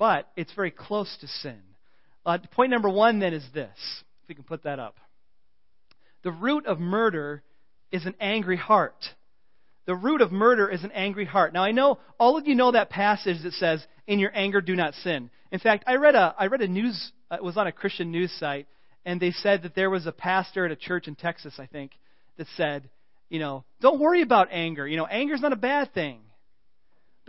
but 0.00 0.30
it's 0.34 0.54
very 0.54 0.70
close 0.70 1.14
to 1.20 1.28
sin. 1.28 1.60
Uh, 2.24 2.38
point 2.52 2.70
number 2.70 2.88
one 2.88 3.20
then 3.20 3.34
is 3.34 3.44
this, 3.52 3.68
if 4.22 4.28
we 4.30 4.34
can 4.34 4.44
put 4.44 4.62
that 4.64 4.78
up. 4.78 4.96
The 6.22 6.32
root 6.32 6.66
of 6.66 6.80
murder 6.80 7.42
is 7.92 8.06
an 8.06 8.14
angry 8.18 8.56
heart. 8.56 9.04
The 9.84 9.94
root 9.94 10.22
of 10.22 10.32
murder 10.32 10.70
is 10.70 10.84
an 10.84 10.92
angry 10.92 11.26
heart. 11.26 11.52
Now 11.52 11.64
I 11.64 11.72
know 11.72 11.98
all 12.18 12.38
of 12.38 12.48
you 12.48 12.54
know 12.54 12.72
that 12.72 12.88
passage 12.88 13.42
that 13.42 13.52
says, 13.52 13.86
"In 14.06 14.18
your 14.18 14.30
anger, 14.34 14.62
do 14.62 14.74
not 14.74 14.94
sin." 14.94 15.30
In 15.52 15.58
fact, 15.58 15.84
I 15.86 15.96
read 15.96 16.14
a 16.14 16.34
I 16.38 16.46
read 16.46 16.62
a 16.62 16.68
news 16.68 17.12
uh, 17.30 17.36
it 17.36 17.44
was 17.44 17.58
on 17.58 17.66
a 17.66 17.72
Christian 17.72 18.10
news 18.10 18.32
site, 18.38 18.68
and 19.04 19.20
they 19.20 19.32
said 19.32 19.62
that 19.64 19.74
there 19.74 19.90
was 19.90 20.06
a 20.06 20.12
pastor 20.12 20.64
at 20.64 20.72
a 20.72 20.76
church 20.76 21.08
in 21.08 21.14
Texas, 21.14 21.54
I 21.58 21.66
think, 21.66 21.92
that 22.38 22.46
said, 22.56 22.88
you 23.28 23.38
know, 23.38 23.64
don't 23.82 24.00
worry 24.00 24.22
about 24.22 24.48
anger. 24.50 24.86
You 24.88 24.96
know, 24.96 25.06
anger's 25.06 25.42
not 25.42 25.52
a 25.52 25.56
bad 25.56 25.92
thing. 25.92 26.20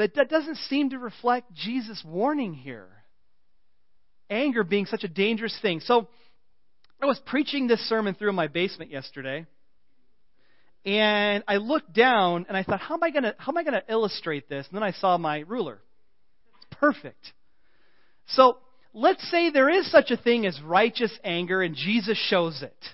But 0.01 0.15
that 0.15 0.31
doesn't 0.31 0.55
seem 0.67 0.89
to 0.89 0.98
reflect 0.98 1.53
Jesus' 1.53 2.03
warning 2.03 2.55
here. 2.55 2.88
Anger 4.31 4.63
being 4.63 4.88
such 4.88 5.03
a 5.03 5.08
dangerous 5.08 5.55
thing. 5.62 5.79
So, 5.79 6.08
I 7.00 7.05
was 7.05 7.22
preaching 7.27 7.67
this 7.67 7.81
sermon 7.81 8.15
through 8.15 8.29
in 8.29 8.36
my 8.36 8.48
basement 8.48 8.89
yesterday. 8.89 9.46
And 10.88 11.43
I 11.48 11.58
looked 11.58 11.93
down 11.93 12.48
and 12.48 12.58
I 12.58 12.63
thought, 12.63 12.79
how 12.79 12.96
am 12.96 13.03
I 13.03 13.12
gonna 13.12 13.36
how 13.38 13.51
am 13.51 13.58
I 13.60 13.63
gonna 13.63 13.84
illustrate 13.88 14.50
this? 14.50 14.65
And 14.72 14.75
then 14.75 14.81
I 14.81 14.89
saw 14.91 15.20
my 15.20 15.41
ruler. 15.41 15.79
It's 16.55 16.79
perfect. 16.79 17.34
So 18.25 18.58
let's 18.96 19.29
say 19.29 19.51
there 19.51 19.70
is 19.70 19.91
such 19.91 20.10
a 20.10 20.17
thing 20.17 20.48
as 20.48 20.60
righteous 20.63 21.15
anger 21.24 21.62
and 21.62 21.75
Jesus 21.75 22.17
shows 22.17 22.63
it, 22.63 22.86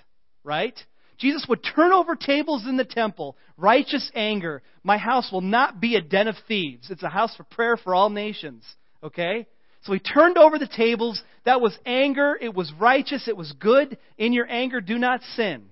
right? 0.44 0.78
Jesus 1.18 1.46
would 1.48 1.64
turn 1.64 1.92
over 1.92 2.14
tables 2.14 2.64
in 2.66 2.76
the 2.76 2.84
temple. 2.84 3.36
Righteous 3.56 4.10
anger. 4.14 4.62
My 4.82 4.98
house 4.98 5.30
will 5.32 5.40
not 5.40 5.80
be 5.80 5.96
a 5.96 6.00
den 6.00 6.28
of 6.28 6.36
thieves. 6.46 6.90
It's 6.90 7.02
a 7.02 7.08
house 7.08 7.34
for 7.36 7.44
prayer 7.44 7.76
for 7.76 7.94
all 7.94 8.08
nations. 8.08 8.64
Okay? 9.02 9.46
So 9.82 9.92
he 9.92 9.98
turned 9.98 10.38
over 10.38 10.58
the 10.58 10.68
tables. 10.68 11.20
That 11.44 11.60
was 11.60 11.76
anger. 11.84 12.38
It 12.40 12.54
was 12.54 12.72
righteous. 12.78 13.26
It 13.26 13.36
was 13.36 13.52
good. 13.52 13.98
In 14.16 14.32
your 14.32 14.48
anger, 14.48 14.80
do 14.80 14.96
not 14.96 15.22
sin. 15.34 15.66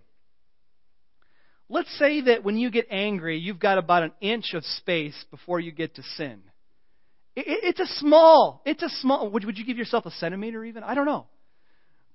Let's 1.68 1.96
say 1.98 2.22
that 2.22 2.44
when 2.44 2.56
you 2.56 2.70
get 2.70 2.86
angry, 2.90 3.38
you've 3.38 3.58
got 3.58 3.78
about 3.78 4.04
an 4.04 4.12
inch 4.20 4.54
of 4.54 4.64
space 4.64 5.24
before 5.30 5.58
you 5.58 5.72
get 5.72 5.96
to 5.96 6.02
sin. 6.16 6.42
It's 7.34 7.80
a 7.80 7.86
small, 7.98 8.62
it's 8.64 8.82
a 8.82 8.88
small, 8.88 9.28
would 9.28 9.58
you 9.58 9.64
give 9.64 9.76
yourself 9.76 10.06
a 10.06 10.10
centimeter 10.10 10.64
even? 10.64 10.82
I 10.82 10.94
don't 10.94 11.04
know. 11.04 11.26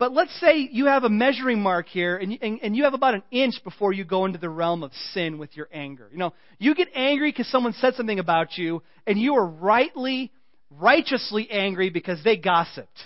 But 0.02 0.14
let's 0.14 0.34
say 0.40 0.68
you 0.72 0.88
have 0.88 1.04
a 1.04 1.12
measuring 1.12 1.62
mark 1.62 1.88
here 1.88 2.18
and, 2.18 2.36
and, 2.42 2.60
and 2.64 2.76
you 2.76 2.86
have 2.86 2.96
about 2.96 3.14
an 3.14 3.22
inch 3.30 3.64
before 3.64 3.94
you 3.94 4.04
go 4.04 4.26
into 4.26 4.40
the 4.40 4.50
realm 4.50 4.82
of 4.82 4.92
sin 5.14 5.38
with 5.38 5.56
your 5.56 5.68
anger. 5.72 6.10
You 6.12 6.18
know, 6.18 6.34
you 6.58 6.74
get 6.74 6.88
angry 6.96 7.30
because 7.30 7.48
someone 7.52 7.74
said 7.74 7.94
something 7.94 8.18
about 8.18 8.58
you 8.58 8.82
and 9.06 9.20
you 9.20 9.36
are 9.36 9.46
rightly, 9.46 10.32
righteously 10.72 11.52
angry 11.52 11.92
because 11.92 12.20
they 12.24 12.36
gossiped. 12.36 12.98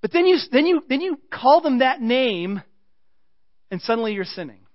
But 0.00 0.12
then 0.12 0.26
you, 0.26 0.38
then 0.50 0.66
you, 0.66 0.82
then 0.88 1.02
you 1.02 1.20
call 1.32 1.60
them 1.60 1.78
that 1.78 2.00
name 2.00 2.60
and 3.70 3.80
suddenly 3.80 4.14
you're 4.14 4.24
sinning. 4.24 4.66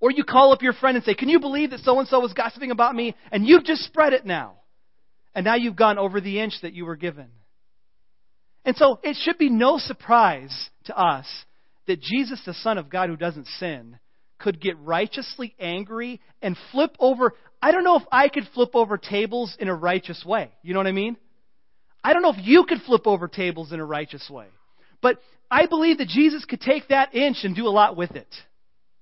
Or 0.00 0.10
you 0.10 0.24
call 0.24 0.52
up 0.52 0.60
your 0.60 0.72
friend 0.72 0.96
and 0.96 1.04
say, 1.04 1.14
Can 1.14 1.28
you 1.28 1.38
believe 1.38 1.70
that 1.70 1.78
so 1.84 2.00
and 2.00 2.08
so 2.08 2.18
was 2.18 2.32
gossiping 2.32 2.72
about 2.72 2.96
me? 2.96 3.14
And 3.30 3.46
you've 3.46 3.64
just 3.64 3.84
spread 3.84 4.12
it 4.12 4.26
now. 4.26 4.56
And 5.36 5.44
now 5.44 5.54
you've 5.54 5.76
gone 5.76 5.98
over 5.98 6.20
the 6.20 6.40
inch 6.40 6.54
that 6.62 6.72
you 6.72 6.84
were 6.84 6.96
given. 6.96 7.28
And 8.64 8.76
so 8.76 8.98
it 9.02 9.16
should 9.20 9.38
be 9.38 9.50
no 9.50 9.78
surprise 9.78 10.70
to 10.84 10.98
us 10.98 11.26
that 11.86 12.00
Jesus, 12.00 12.40
the 12.46 12.54
Son 12.54 12.78
of 12.78 12.88
God 12.88 13.10
who 13.10 13.16
doesn't 13.16 13.46
sin, 13.58 13.98
could 14.38 14.60
get 14.60 14.78
righteously 14.78 15.54
angry 15.58 16.20
and 16.42 16.56
flip 16.72 16.96
over. 16.98 17.34
I 17.60 17.72
don't 17.72 17.84
know 17.84 17.96
if 17.96 18.04
I 18.10 18.28
could 18.28 18.48
flip 18.54 18.70
over 18.74 18.96
tables 18.96 19.56
in 19.58 19.68
a 19.68 19.74
righteous 19.74 20.24
way. 20.24 20.50
You 20.62 20.72
know 20.72 20.80
what 20.80 20.86
I 20.86 20.92
mean? 20.92 21.16
I 22.02 22.12
don't 22.12 22.22
know 22.22 22.32
if 22.32 22.44
you 22.44 22.64
could 22.64 22.82
flip 22.82 23.06
over 23.06 23.28
tables 23.28 23.72
in 23.72 23.80
a 23.80 23.84
righteous 23.84 24.28
way. 24.30 24.46
But 25.00 25.18
I 25.50 25.66
believe 25.66 25.98
that 25.98 26.08
Jesus 26.08 26.44
could 26.44 26.60
take 26.60 26.88
that 26.88 27.14
inch 27.14 27.38
and 27.42 27.54
do 27.54 27.66
a 27.66 27.70
lot 27.70 27.96
with 27.96 28.12
it. 28.12 28.34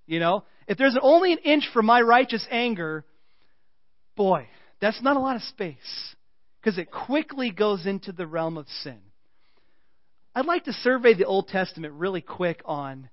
You 0.07 0.21
know? 0.21 0.45
If 0.67 0.79
there's 0.79 0.99
only 1.01 1.33
an 1.33 1.39
inch 1.39 1.69
for 1.73 1.83
my 1.83 2.01
righteous 2.01 2.47
anger, 2.51 3.05
boy, 4.17 4.49
that's 4.81 5.03
not 5.03 5.17
a 5.17 5.21
lot 5.21 5.37
of 5.37 5.43
space. 5.43 6.15
Because 6.61 6.79
it 6.79 6.91
quickly 6.91 7.51
goes 7.51 7.87
into 7.87 8.13
the 8.13 8.27
realm 8.27 8.57
of 8.57 8.67
sin. 8.83 8.99
I'd 10.35 10.47
like 10.47 10.65
to 10.65 10.73
survey 10.73 11.15
the 11.15 11.27
Old 11.27 11.49
Testament 11.49 11.95
really 11.95 12.21
quick 12.21 12.63
on 12.65 13.11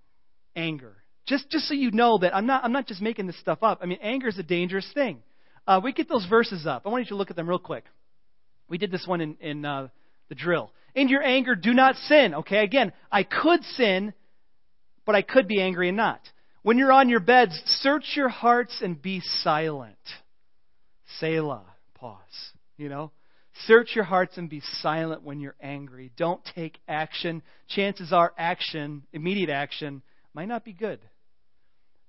anger. 0.56 0.96
Just, 1.26 1.50
just 1.50 1.68
so 1.68 1.74
you 1.74 1.92
know 1.92 2.18
that 2.20 2.36
I'm 2.36 2.46
not, 2.46 2.64
I'm 2.64 2.72
not 2.72 2.88
just 2.88 3.02
making 3.02 3.28
this 3.28 3.40
stuff 3.40 3.60
up. 3.62 3.80
I 3.82 3.86
mean, 3.86 4.00
anger 4.02 4.28
is 4.28 4.40
a 4.40 4.44
dangerous 4.44 4.90
thing. 4.94 5.22
Uh, 5.68 5.80
we 5.84 5.94
get 5.94 6.10
those 6.10 6.26
verses 6.26 6.66
up. 6.66 6.84
I 6.86 6.90
want 6.90 7.04
you 7.04 7.10
to 7.10 7.16
look 7.16 7.30
at 7.30 7.36
them 7.36 7.48
real 7.48 7.60
quick. 7.60 7.86
We 8.70 8.78
did 8.78 8.92
this 8.92 9.06
one 9.06 9.22
in, 9.22 9.38
in 9.40 9.66
uh, 9.66 9.90
the 10.30 10.36
drill. 10.36 10.72
In 10.96 11.10
your 11.10 11.22
anger, 11.22 11.56
do 11.56 11.74
not 11.74 11.96
sin. 12.08 12.34
Okay, 12.34 12.64
again, 12.64 12.94
I 13.12 13.24
could 13.24 13.64
sin, 13.76 14.14
but 15.06 15.16
I 15.16 15.22
could 15.22 15.48
be 15.48 15.62
angry 15.62 15.90
and 15.90 15.98
not. 15.98 16.22
When 16.64 16.78
you're 16.78 16.92
on 16.92 17.10
your 17.10 17.20
beds, 17.20 17.60
search 17.66 18.14
your 18.16 18.30
hearts 18.30 18.82
and 18.82 19.00
be 19.00 19.22
silent. 19.44 19.98
Selah. 21.20 21.66
Pause. 21.96 22.18
You 22.78 22.90
know? 22.90 23.12
Search 23.66 23.96
your 23.96 24.06
hearts 24.06 24.38
and 24.38 24.50
be 24.50 24.62
silent 24.82 25.24
when 25.24 25.40
you're 25.40 25.56
angry. 25.62 26.12
Don't 26.16 26.42
take 26.56 26.80
action. 26.88 27.42
Chances 27.68 28.14
are 28.14 28.34
action, 28.38 29.04
immediate 29.12 29.50
action, 29.50 30.02
might 30.34 30.48
not 30.48 30.64
be 30.64 30.74
good. 30.74 31.00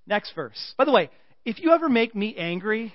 Next 0.06 0.32
verse. 0.34 0.74
By 0.78 0.84
the 0.84 0.92
way, 0.92 1.10
if 1.44 1.60
you 1.60 1.72
ever 1.72 1.88
make 1.88 2.14
me 2.14 2.36
angry, 2.36 2.94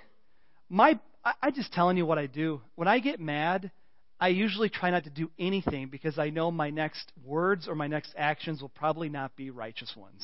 my 0.69 0.99
I'm 1.41 1.53
just 1.53 1.73
telling 1.73 1.97
you 1.97 2.05
what 2.05 2.19
I 2.19 2.27
do. 2.27 2.61
When 2.75 2.87
I 2.87 2.99
get 2.99 3.19
mad, 3.19 3.71
I 4.19 4.29
usually 4.29 4.69
try 4.69 4.91
not 4.91 5.05
to 5.05 5.09
do 5.09 5.31
anything 5.39 5.89
because 5.89 6.19
I 6.19 6.29
know 6.29 6.51
my 6.51 6.69
next 6.69 7.11
words 7.23 7.67
or 7.67 7.75
my 7.75 7.87
next 7.87 8.13
actions 8.17 8.61
will 8.61 8.69
probably 8.69 9.09
not 9.09 9.35
be 9.35 9.49
righteous 9.49 9.93
ones. 9.97 10.23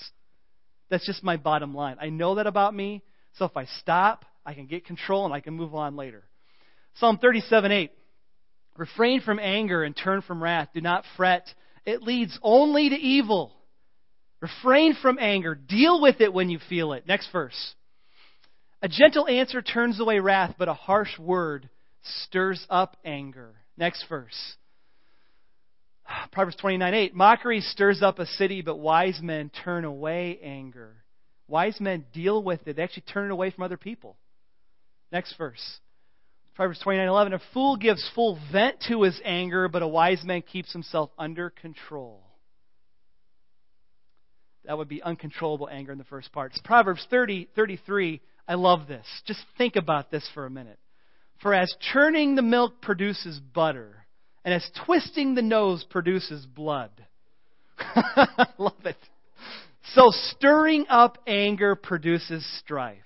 That's 0.89 1.05
just 1.05 1.23
my 1.23 1.37
bottom 1.37 1.73
line. 1.73 1.97
I 1.99 2.09
know 2.09 2.35
that 2.35 2.47
about 2.47 2.75
me, 2.75 3.01
so 3.33 3.45
if 3.45 3.57
I 3.57 3.65
stop, 3.79 4.25
I 4.45 4.53
can 4.53 4.67
get 4.67 4.85
control 4.85 5.25
and 5.25 5.33
I 5.33 5.39
can 5.39 5.55
move 5.55 5.73
on 5.73 5.95
later. 5.95 6.23
Psalm 6.95 7.17
37 7.17 7.71
8. 7.71 7.91
Refrain 8.77 9.21
from 9.21 9.39
anger 9.39 9.83
and 9.83 9.95
turn 9.95 10.21
from 10.21 10.41
wrath. 10.41 10.69
Do 10.73 10.81
not 10.81 11.03
fret. 11.17 11.47
It 11.85 12.01
leads 12.01 12.37
only 12.41 12.89
to 12.89 12.95
evil. 12.95 13.53
Refrain 14.39 14.95
from 15.01 15.19
anger. 15.19 15.55
Deal 15.55 16.01
with 16.01 16.19
it 16.19 16.33
when 16.33 16.49
you 16.49 16.59
feel 16.69 16.93
it. 16.93 17.07
Next 17.07 17.31
verse. 17.31 17.75
A 18.81 18.87
gentle 18.87 19.27
answer 19.27 19.61
turns 19.61 19.99
away 19.99 20.19
wrath, 20.19 20.55
but 20.57 20.67
a 20.67 20.73
harsh 20.73 21.17
word 21.19 21.69
stirs 22.03 22.65
up 22.69 22.97
anger. 23.05 23.53
Next 23.77 24.05
verse. 24.09 24.55
Proverbs 26.31 26.57
29 26.57 26.93
8. 26.93 27.15
Mockery 27.15 27.61
stirs 27.61 28.01
up 28.01 28.19
a 28.19 28.25
city, 28.25 28.61
but 28.61 28.77
wise 28.77 29.19
men 29.21 29.51
turn 29.63 29.85
away 29.85 30.39
anger. 30.41 30.95
Wise 31.47 31.79
men 31.79 32.05
deal 32.13 32.41
with 32.41 32.67
it. 32.67 32.75
They 32.75 32.83
actually 32.83 33.03
turn 33.03 33.29
it 33.29 33.33
away 33.33 33.51
from 33.51 33.63
other 33.63 33.77
people. 33.77 34.17
Next 35.11 35.35
verse. 35.37 35.79
Proverbs 36.55 36.81
29:11 36.83 37.33
A 37.33 37.41
fool 37.53 37.77
gives 37.77 38.07
full 38.13 38.39
vent 38.51 38.81
to 38.87 39.03
his 39.03 39.19
anger, 39.23 39.67
but 39.67 39.81
a 39.81 39.87
wise 39.87 40.23
man 40.23 40.41
keeps 40.41 40.73
himself 40.73 41.09
under 41.17 41.49
control. 41.49 42.21
That 44.65 44.77
would 44.77 44.89
be 44.89 45.01
uncontrollable 45.01 45.69
anger 45.69 45.91
in 45.91 45.97
the 45.97 46.03
first 46.03 46.31
part. 46.31 46.51
It's 46.51 46.61
Proverbs 46.61 47.05
30:33. 47.11 48.21
I 48.47 48.55
love 48.55 48.87
this. 48.87 49.05
Just 49.25 49.43
think 49.57 49.75
about 49.75 50.11
this 50.11 50.27
for 50.33 50.45
a 50.45 50.49
minute. 50.49 50.79
For 51.41 51.53
as 51.53 51.73
churning 51.79 52.35
the 52.35 52.41
milk 52.41 52.81
produces 52.81 53.39
butter, 53.39 54.05
and 54.43 54.53
as 54.53 54.69
twisting 54.85 55.35
the 55.35 55.41
nose 55.41 55.83
produces 55.83 56.45
blood. 56.45 56.91
love 58.57 58.85
it. 58.85 58.97
So 59.93 60.09
stirring 60.11 60.85
up 60.89 61.17
anger 61.25 61.75
produces 61.75 62.45
strife. 62.59 62.97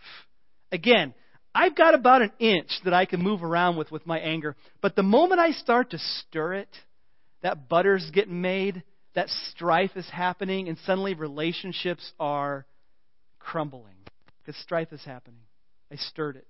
Again, 0.71 1.13
I've 1.55 1.73
got 1.73 1.95
about 1.95 2.21
an 2.21 2.33
inch 2.37 2.69
that 2.83 2.93
I 2.93 3.05
can 3.05 3.21
move 3.21 3.41
around 3.41 3.77
with 3.77 3.89
with 3.89 4.05
my 4.05 4.19
anger. 4.19 4.57
But 4.81 4.97
the 4.97 5.03
moment 5.03 5.39
I 5.39 5.51
start 5.51 5.91
to 5.91 5.97
stir 5.97 6.55
it, 6.55 6.69
that 7.43 7.69
butter's 7.69 8.11
getting 8.11 8.41
made, 8.41 8.83
that 9.15 9.29
strife 9.51 9.91
is 9.95 10.07
happening, 10.09 10.67
and 10.67 10.77
suddenly 10.85 11.13
relationships 11.13 12.11
are 12.19 12.65
crumbling 13.39 13.95
because 14.39 14.61
strife 14.61 14.91
is 14.91 15.01
happening. 15.05 15.39
I 15.89 15.95
stirred 15.95 16.35
it. 16.35 16.47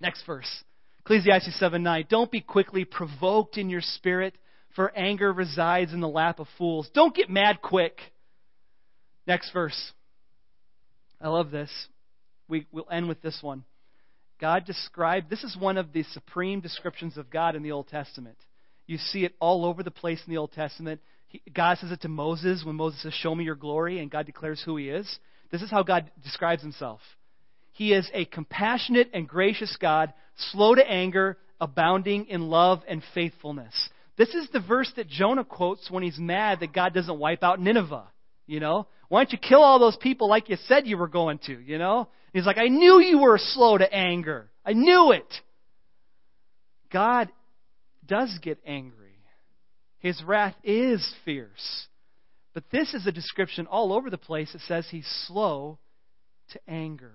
Next 0.00 0.24
verse. 0.24 0.62
Ecclesiastes 1.00 1.58
7 1.58 1.82
9. 1.82 2.06
Don't 2.08 2.30
be 2.30 2.40
quickly 2.40 2.84
provoked 2.84 3.58
in 3.58 3.68
your 3.68 3.80
spirit, 3.80 4.38
for 4.76 4.96
anger 4.96 5.32
resides 5.32 5.92
in 5.92 6.00
the 6.00 6.08
lap 6.08 6.38
of 6.38 6.46
fools. 6.56 6.88
Don't 6.94 7.14
get 7.14 7.28
mad 7.28 7.60
quick. 7.60 7.98
Next 9.26 9.52
verse. 9.52 9.92
I 11.20 11.28
love 11.28 11.50
this 11.50 11.70
we, 12.48 12.66
will 12.72 12.86
end 12.90 13.08
with 13.08 13.22
this 13.22 13.38
one. 13.42 13.64
God 14.40 14.64
described, 14.64 15.30
this 15.30 15.44
is 15.44 15.56
one 15.56 15.78
of 15.78 15.92
the 15.92 16.02
supreme 16.12 16.60
descriptions 16.60 17.16
of 17.16 17.30
God 17.30 17.56
in 17.56 17.62
the 17.62 17.72
Old 17.72 17.88
Testament. 17.88 18.36
You 18.86 18.98
see 18.98 19.24
it 19.24 19.34
all 19.40 19.64
over 19.64 19.82
the 19.82 19.90
place 19.90 20.20
in 20.26 20.32
the 20.32 20.38
Old 20.38 20.52
Testament. 20.52 21.00
He, 21.28 21.42
God 21.52 21.78
says 21.78 21.90
it 21.90 22.02
to 22.02 22.08
Moses 22.08 22.62
when 22.64 22.76
Moses 22.76 23.02
says, 23.02 23.14
Show 23.14 23.34
me 23.34 23.44
your 23.44 23.54
glory, 23.54 24.00
and 24.00 24.10
God 24.10 24.26
declares 24.26 24.62
who 24.64 24.76
he 24.76 24.88
is. 24.88 25.18
This 25.50 25.62
is 25.62 25.70
how 25.70 25.82
God 25.82 26.10
describes 26.22 26.62
himself. 26.62 27.00
He 27.72 27.92
is 27.92 28.08
a 28.12 28.24
compassionate 28.24 29.10
and 29.14 29.28
gracious 29.28 29.76
God, 29.80 30.12
slow 30.50 30.74
to 30.74 30.88
anger, 30.88 31.38
abounding 31.60 32.26
in 32.26 32.48
love 32.48 32.82
and 32.86 33.02
faithfulness. 33.14 33.72
This 34.16 34.28
is 34.34 34.48
the 34.52 34.60
verse 34.60 34.92
that 34.96 35.08
Jonah 35.08 35.44
quotes 35.44 35.90
when 35.90 36.02
he's 36.02 36.18
mad 36.18 36.60
that 36.60 36.72
God 36.72 36.94
doesn't 36.94 37.18
wipe 37.18 37.42
out 37.42 37.60
Nineveh. 37.60 38.04
You 38.46 38.60
know? 38.60 38.86
Why 39.14 39.22
don't 39.22 39.30
you 39.30 39.38
kill 39.38 39.62
all 39.62 39.78
those 39.78 39.96
people 39.96 40.28
like 40.28 40.48
you 40.48 40.56
said 40.66 40.88
you 40.88 40.98
were 40.98 41.06
going 41.06 41.38
to? 41.46 41.56
You 41.60 41.78
know? 41.78 42.08
He's 42.32 42.46
like, 42.46 42.58
I 42.58 42.66
knew 42.66 42.98
you 42.98 43.20
were 43.20 43.38
slow 43.38 43.78
to 43.78 43.94
anger. 43.94 44.50
I 44.66 44.72
knew 44.72 45.12
it. 45.12 45.32
God 46.92 47.28
does 48.04 48.36
get 48.42 48.58
angry. 48.66 49.14
His 50.00 50.20
wrath 50.24 50.56
is 50.64 51.14
fierce. 51.24 51.86
But 52.54 52.64
this 52.72 52.92
is 52.92 53.06
a 53.06 53.12
description 53.12 53.68
all 53.68 53.92
over 53.92 54.10
the 54.10 54.18
place. 54.18 54.52
It 54.52 54.62
says 54.62 54.84
he's 54.90 55.06
slow 55.28 55.78
to 56.50 56.60
anger. 56.66 57.14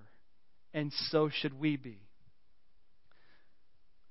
And 0.72 0.94
so 1.10 1.28
should 1.28 1.60
we 1.60 1.76
be. 1.76 1.98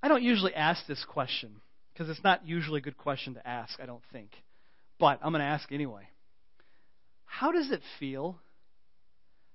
I 0.03 0.09
don't 0.09 0.21
usually 0.21 0.53
ask 0.53 0.85
this 0.85 1.03
question 1.09 1.55
because 1.91 2.07
it's 2.07 2.23
not 2.23 2.45
usually 2.45 2.81
a 2.81 2.83
good 2.83 2.99
question 2.99 3.33
to 3.33 3.47
ask, 3.47 3.79
I 3.81 3.87
don't 3.87 4.03
think. 4.13 4.29
But 4.99 5.21
I'm 5.23 5.31
going 5.31 5.41
to 5.41 5.47
ask 5.47 5.71
anyway. 5.71 6.03
How 7.29 7.51
does 7.51 7.71
it 7.71 7.81
feel? 7.99 8.39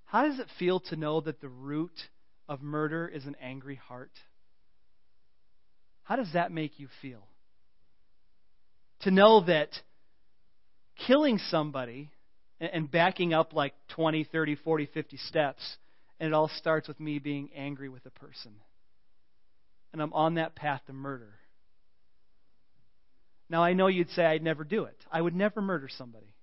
How 0.05 0.27
does 0.27 0.39
it 0.39 0.47
feel 0.59 0.81
to 0.81 0.97
know 0.97 1.21
that 1.21 1.41
the 1.41 1.49
root 1.49 1.93
of 2.49 2.63
murder 2.63 3.07
is 3.07 3.27
an 3.27 3.37
angry 3.43 3.75
heart? 3.75 4.13
How 6.05 6.17
does 6.17 6.33
that 6.35 6.53
make 6.53 6.79
you 6.79 6.89
feel? 7.03 7.27
To 9.01 9.11
know 9.11 9.45
that 9.47 9.71
killing 11.07 11.39
somebody 11.51 12.11
and 12.61 12.91
backing 12.91 13.35
up 13.35 13.53
like 13.53 13.75
20, 13.89 14.25
30, 14.25 14.55
40, 14.55 14.87
50 14.87 15.17
steps, 15.17 15.77
and 16.21 16.29
it 16.29 16.33
all 16.33 16.51
starts 16.57 16.87
with 16.87 17.01
me 17.01 17.19
being 17.19 17.51
angry 17.55 17.89
with 17.89 18.07
a 18.07 18.11
person. 18.11 18.53
And 19.93 20.01
I'm 20.01 20.13
on 20.13 20.35
that 20.35 20.55
path 20.55 20.81
to 20.87 20.93
murder. 20.93 21.35
Now, 23.51 23.63
I 23.63 23.73
know 23.73 23.89
you'd 23.89 24.11
say 24.11 24.25
I'd 24.25 24.43
never 24.43 24.65
do 24.65 24.85
it. 24.85 24.97
I 25.11 25.21
would 25.21 25.35
never 25.35 25.61
murder 25.61 25.89
somebody. 25.89 26.34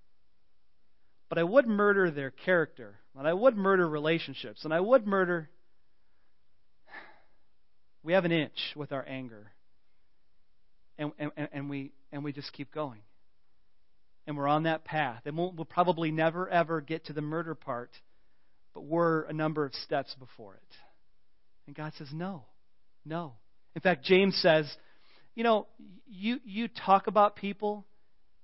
But 1.32 1.38
I 1.38 1.44
would 1.44 1.66
murder 1.66 2.10
their 2.10 2.30
character, 2.30 2.96
and 3.16 3.26
I 3.26 3.32
would 3.32 3.56
murder 3.56 3.88
relationships, 3.88 4.66
and 4.66 4.74
I 4.74 4.80
would 4.80 5.06
murder. 5.06 5.48
We 8.02 8.12
have 8.12 8.26
an 8.26 8.32
inch 8.32 8.74
with 8.76 8.92
our 8.92 9.02
anger. 9.08 9.50
And, 10.98 11.12
and, 11.18 11.32
and, 11.50 11.70
we, 11.70 11.92
and 12.12 12.22
we 12.22 12.34
just 12.34 12.52
keep 12.52 12.70
going. 12.70 13.00
And 14.26 14.36
we're 14.36 14.46
on 14.46 14.64
that 14.64 14.84
path. 14.84 15.22
And 15.24 15.38
we'll, 15.38 15.52
we'll 15.52 15.64
probably 15.64 16.10
never, 16.10 16.50
ever 16.50 16.82
get 16.82 17.06
to 17.06 17.14
the 17.14 17.22
murder 17.22 17.54
part, 17.54 17.92
but 18.74 18.84
we're 18.84 19.22
a 19.22 19.32
number 19.32 19.64
of 19.64 19.72
steps 19.72 20.14
before 20.18 20.56
it. 20.56 20.76
And 21.66 21.74
God 21.74 21.94
says, 21.96 22.08
no, 22.12 22.44
no. 23.06 23.32
In 23.74 23.80
fact, 23.80 24.04
James 24.04 24.38
says, 24.42 24.70
you 25.34 25.44
know, 25.44 25.66
you, 26.06 26.40
you 26.44 26.68
talk 26.68 27.06
about 27.06 27.36
people, 27.36 27.86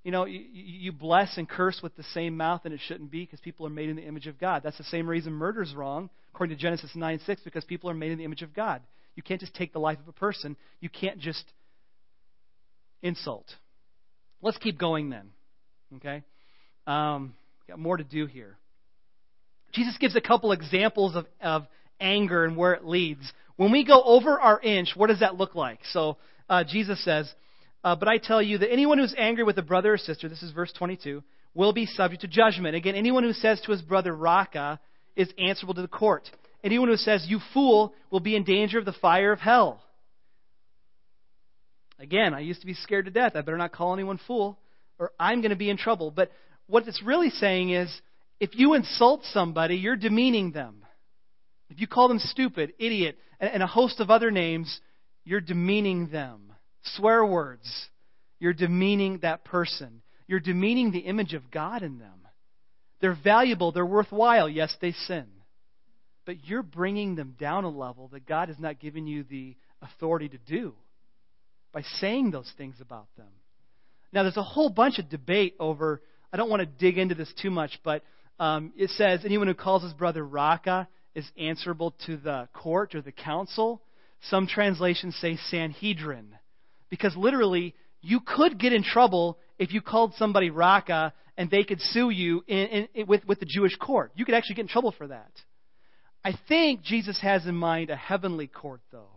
you 0.04 0.12
know, 0.12 0.24
you, 0.24 0.40
you 0.52 0.92
bless 0.92 1.36
and 1.36 1.48
curse 1.48 1.80
with 1.82 1.96
the 1.96 2.04
same 2.14 2.36
mouth, 2.36 2.62
and 2.64 2.72
it 2.72 2.80
shouldn't 2.86 3.10
be 3.10 3.24
because 3.24 3.40
people 3.40 3.66
are 3.66 3.70
made 3.70 3.88
in 3.88 3.96
the 3.96 4.02
image 4.02 4.26
of 4.26 4.38
God. 4.38 4.62
That's 4.62 4.78
the 4.78 4.84
same 4.84 5.08
reason 5.08 5.32
murder 5.32 5.62
is 5.62 5.74
wrong, 5.74 6.10
according 6.32 6.56
to 6.56 6.62
Genesis 6.62 6.90
9 6.94 7.20
6, 7.26 7.42
because 7.42 7.64
people 7.64 7.90
are 7.90 7.94
made 7.94 8.12
in 8.12 8.18
the 8.18 8.24
image 8.24 8.42
of 8.42 8.54
God. 8.54 8.80
You 9.14 9.22
can't 9.22 9.40
just 9.40 9.54
take 9.54 9.72
the 9.72 9.80
life 9.80 9.98
of 9.98 10.08
a 10.08 10.12
person, 10.12 10.56
you 10.80 10.88
can't 10.88 11.18
just 11.18 11.44
insult. 13.02 13.46
Let's 14.40 14.58
keep 14.58 14.78
going 14.78 15.10
then. 15.10 15.30
Okay? 15.96 16.22
Um, 16.86 17.34
got 17.66 17.78
more 17.78 17.96
to 17.96 18.04
do 18.04 18.26
here. 18.26 18.56
Jesus 19.72 19.96
gives 19.98 20.16
a 20.16 20.20
couple 20.20 20.52
examples 20.52 21.16
of, 21.16 21.26
of 21.40 21.66
anger 22.00 22.44
and 22.44 22.56
where 22.56 22.72
it 22.72 22.84
leads. 22.84 23.32
When 23.56 23.72
we 23.72 23.84
go 23.84 24.02
over 24.02 24.40
our 24.40 24.60
inch, 24.60 24.92
what 24.94 25.08
does 25.08 25.20
that 25.20 25.36
look 25.36 25.54
like? 25.54 25.80
So 25.92 26.16
uh, 26.48 26.64
Jesus 26.64 27.04
says, 27.04 27.32
uh, 27.88 27.96
But 27.96 28.08
I 28.08 28.18
tell 28.18 28.42
you 28.42 28.58
that 28.58 28.70
anyone 28.70 28.98
who's 28.98 29.14
angry 29.16 29.44
with 29.44 29.58
a 29.58 29.62
brother 29.62 29.94
or 29.94 29.98
sister, 29.98 30.28
this 30.28 30.42
is 30.42 30.52
verse 30.52 30.72
22, 30.72 31.22
will 31.54 31.72
be 31.72 31.86
subject 31.86 32.20
to 32.22 32.28
judgment. 32.28 32.76
Again, 32.76 32.94
anyone 32.94 33.22
who 33.22 33.32
says 33.32 33.60
to 33.62 33.72
his 33.72 33.82
brother, 33.82 34.14
Raca, 34.14 34.78
is 35.16 35.28
answerable 35.38 35.74
to 35.74 35.82
the 35.82 35.88
court. 35.88 36.30
Anyone 36.62 36.88
who 36.88 36.96
says, 36.96 37.26
You 37.26 37.40
fool, 37.54 37.94
will 38.10 38.20
be 38.20 38.36
in 38.36 38.44
danger 38.44 38.78
of 38.78 38.84
the 38.84 38.92
fire 38.92 39.32
of 39.32 39.40
hell. 39.40 39.82
Again, 41.98 42.34
I 42.34 42.40
used 42.40 42.60
to 42.60 42.66
be 42.66 42.74
scared 42.74 43.06
to 43.06 43.10
death. 43.10 43.32
I 43.34 43.40
better 43.40 43.56
not 43.56 43.72
call 43.72 43.94
anyone 43.94 44.20
fool, 44.26 44.58
or 44.98 45.12
I'm 45.18 45.40
going 45.40 45.50
to 45.50 45.56
be 45.56 45.70
in 45.70 45.78
trouble. 45.78 46.10
But 46.10 46.30
what 46.66 46.86
it's 46.86 47.02
really 47.02 47.30
saying 47.30 47.70
is 47.70 48.00
if 48.38 48.50
you 48.52 48.74
insult 48.74 49.22
somebody, 49.32 49.76
you're 49.76 49.96
demeaning 49.96 50.52
them. 50.52 50.84
If 51.70 51.80
you 51.80 51.86
call 51.86 52.08
them 52.08 52.18
stupid, 52.18 52.74
idiot, 52.78 53.16
and 53.40 53.62
a 53.62 53.66
host 53.66 53.98
of 53.98 54.10
other 54.10 54.30
names, 54.30 54.80
you're 55.24 55.40
demeaning 55.40 56.08
them. 56.08 56.52
Swear 56.82 57.24
words, 57.24 57.88
you're 58.38 58.52
demeaning 58.52 59.18
that 59.18 59.44
person. 59.44 60.02
You're 60.26 60.40
demeaning 60.40 60.92
the 60.92 61.00
image 61.00 61.34
of 61.34 61.50
God 61.50 61.82
in 61.82 61.98
them. 61.98 62.26
They're 63.00 63.16
valuable, 63.22 63.72
they're 63.72 63.86
worthwhile. 63.86 64.48
Yes, 64.48 64.76
they 64.80 64.92
sin. 64.92 65.26
But 66.26 66.44
you're 66.44 66.62
bringing 66.62 67.14
them 67.14 67.34
down 67.38 67.64
a 67.64 67.70
level 67.70 68.08
that 68.08 68.26
God 68.26 68.48
has 68.48 68.58
not 68.58 68.80
given 68.80 69.06
you 69.06 69.24
the 69.24 69.56
authority 69.80 70.28
to 70.28 70.38
do 70.38 70.74
by 71.72 71.82
saying 72.00 72.30
those 72.30 72.52
things 72.58 72.76
about 72.80 73.06
them. 73.16 73.28
Now, 74.12 74.22
there's 74.22 74.36
a 74.36 74.42
whole 74.42 74.70
bunch 74.70 74.98
of 74.98 75.08
debate 75.08 75.54
over, 75.60 76.02
I 76.32 76.36
don't 76.36 76.50
want 76.50 76.60
to 76.60 76.66
dig 76.66 76.98
into 76.98 77.14
this 77.14 77.32
too 77.40 77.50
much, 77.50 77.78
but 77.84 78.02
um, 78.38 78.72
it 78.76 78.90
says 78.90 79.20
anyone 79.24 79.46
who 79.46 79.54
calls 79.54 79.82
his 79.82 79.92
brother 79.92 80.24
Raca 80.24 80.88
is 81.14 81.26
answerable 81.38 81.94
to 82.06 82.16
the 82.16 82.48
court 82.52 82.94
or 82.94 83.02
the 83.02 83.12
council. 83.12 83.82
Some 84.22 84.46
translations 84.46 85.16
say 85.16 85.36
Sanhedrin. 85.50 86.37
Because 86.90 87.16
literally, 87.16 87.74
you 88.00 88.20
could 88.20 88.58
get 88.58 88.72
in 88.72 88.82
trouble 88.82 89.38
if 89.58 89.72
you 89.72 89.80
called 89.80 90.14
somebody 90.16 90.50
Raca 90.50 91.12
and 91.36 91.50
they 91.50 91.64
could 91.64 91.80
sue 91.80 92.10
you 92.10 92.42
in, 92.46 92.58
in, 92.58 92.88
in, 92.94 93.06
with, 93.06 93.26
with 93.26 93.40
the 93.40 93.46
Jewish 93.46 93.76
court. 93.76 94.12
You 94.14 94.24
could 94.24 94.34
actually 94.34 94.56
get 94.56 94.62
in 94.62 94.68
trouble 94.68 94.94
for 94.96 95.08
that. 95.08 95.30
I 96.24 96.34
think 96.48 96.82
Jesus 96.82 97.20
has 97.20 97.46
in 97.46 97.54
mind 97.54 97.90
a 97.90 97.96
heavenly 97.96 98.48
court, 98.48 98.80
though. 98.90 99.10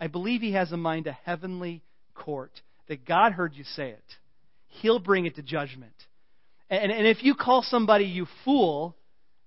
I 0.00 0.06
believe 0.06 0.40
he 0.40 0.52
has 0.52 0.72
in 0.72 0.80
mind 0.80 1.06
a 1.06 1.12
heavenly 1.12 1.82
court 2.14 2.52
that 2.88 3.04
God 3.04 3.32
heard 3.32 3.54
you 3.54 3.64
say 3.64 3.90
it. 3.90 4.04
He'll 4.66 4.98
bring 4.98 5.26
it 5.26 5.36
to 5.36 5.42
judgment. 5.42 5.94
And, 6.68 6.90
and 6.90 7.06
if 7.06 7.22
you 7.22 7.34
call 7.34 7.62
somebody 7.62 8.06
you 8.06 8.26
fool, 8.44 8.96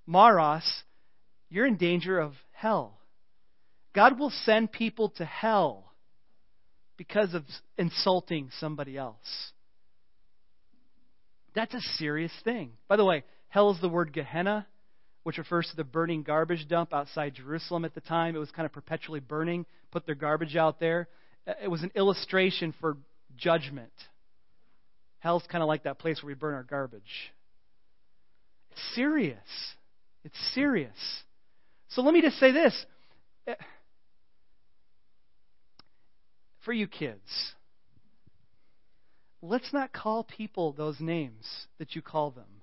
Maros, 0.05 0.83
you're 1.49 1.65
in 1.65 1.77
danger 1.77 2.19
of 2.19 2.33
hell. 2.51 2.99
God 3.93 4.19
will 4.19 4.31
send 4.45 4.71
people 4.71 5.09
to 5.17 5.25
hell 5.25 5.86
because 6.97 7.33
of 7.33 7.43
insulting 7.77 8.49
somebody 8.59 8.97
else. 8.97 9.51
That's 11.55 11.73
a 11.73 11.81
serious 11.97 12.31
thing. 12.43 12.71
By 12.87 12.97
the 12.97 13.05
way, 13.05 13.23
hell 13.49 13.71
is 13.71 13.81
the 13.81 13.89
word 13.89 14.13
Gehenna, 14.13 14.67
which 15.23 15.37
refers 15.37 15.67
to 15.69 15.75
the 15.75 15.83
burning 15.83 16.23
garbage 16.23 16.67
dump 16.67 16.93
outside 16.93 17.35
Jerusalem 17.35 17.85
at 17.85 17.95
the 17.95 18.01
time. 18.01 18.35
It 18.35 18.39
was 18.39 18.51
kind 18.51 18.65
of 18.65 18.73
perpetually 18.73 19.19
burning, 19.19 19.65
put 19.91 20.05
their 20.05 20.15
garbage 20.15 20.55
out 20.55 20.79
there. 20.79 21.07
Uh, 21.47 21.53
it 21.63 21.67
was 21.67 21.83
an 21.83 21.91
illustration 21.95 22.73
for 22.79 22.97
judgment. 23.37 23.91
Hell's 25.19 25.43
kind 25.51 25.63
of 25.63 25.67
like 25.67 25.83
that 25.83 25.99
place 25.99 26.21
where 26.21 26.27
we 26.27 26.33
burn 26.35 26.53
our 26.53 26.63
garbage. 26.63 27.01
It's 28.71 28.95
serious. 28.95 29.37
It's 30.23 30.53
serious. 30.53 31.23
So 31.89 32.01
let 32.01 32.13
me 32.13 32.21
just 32.21 32.37
say 32.37 32.51
this. 32.51 32.85
Uh, 33.47 33.53
For 36.67 36.73
you 36.73 36.87
kids, 36.87 37.53
let's 39.41 39.71
not 39.71 39.93
call 39.93 40.25
people 40.25 40.73
those 40.73 40.99
names 40.99 41.45
that 41.79 41.95
you 41.95 42.01
call 42.01 42.31
them. 42.31 42.61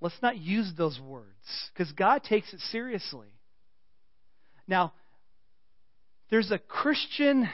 Let's 0.00 0.20
not 0.20 0.38
use 0.38 0.72
those 0.76 0.98
words 0.98 1.28
because 1.72 1.92
God 1.92 2.24
takes 2.24 2.52
it 2.52 2.58
seriously. 2.72 3.28
Now, 4.66 4.92
there's 6.30 6.50
a 6.50 6.58
Christian 6.58 7.48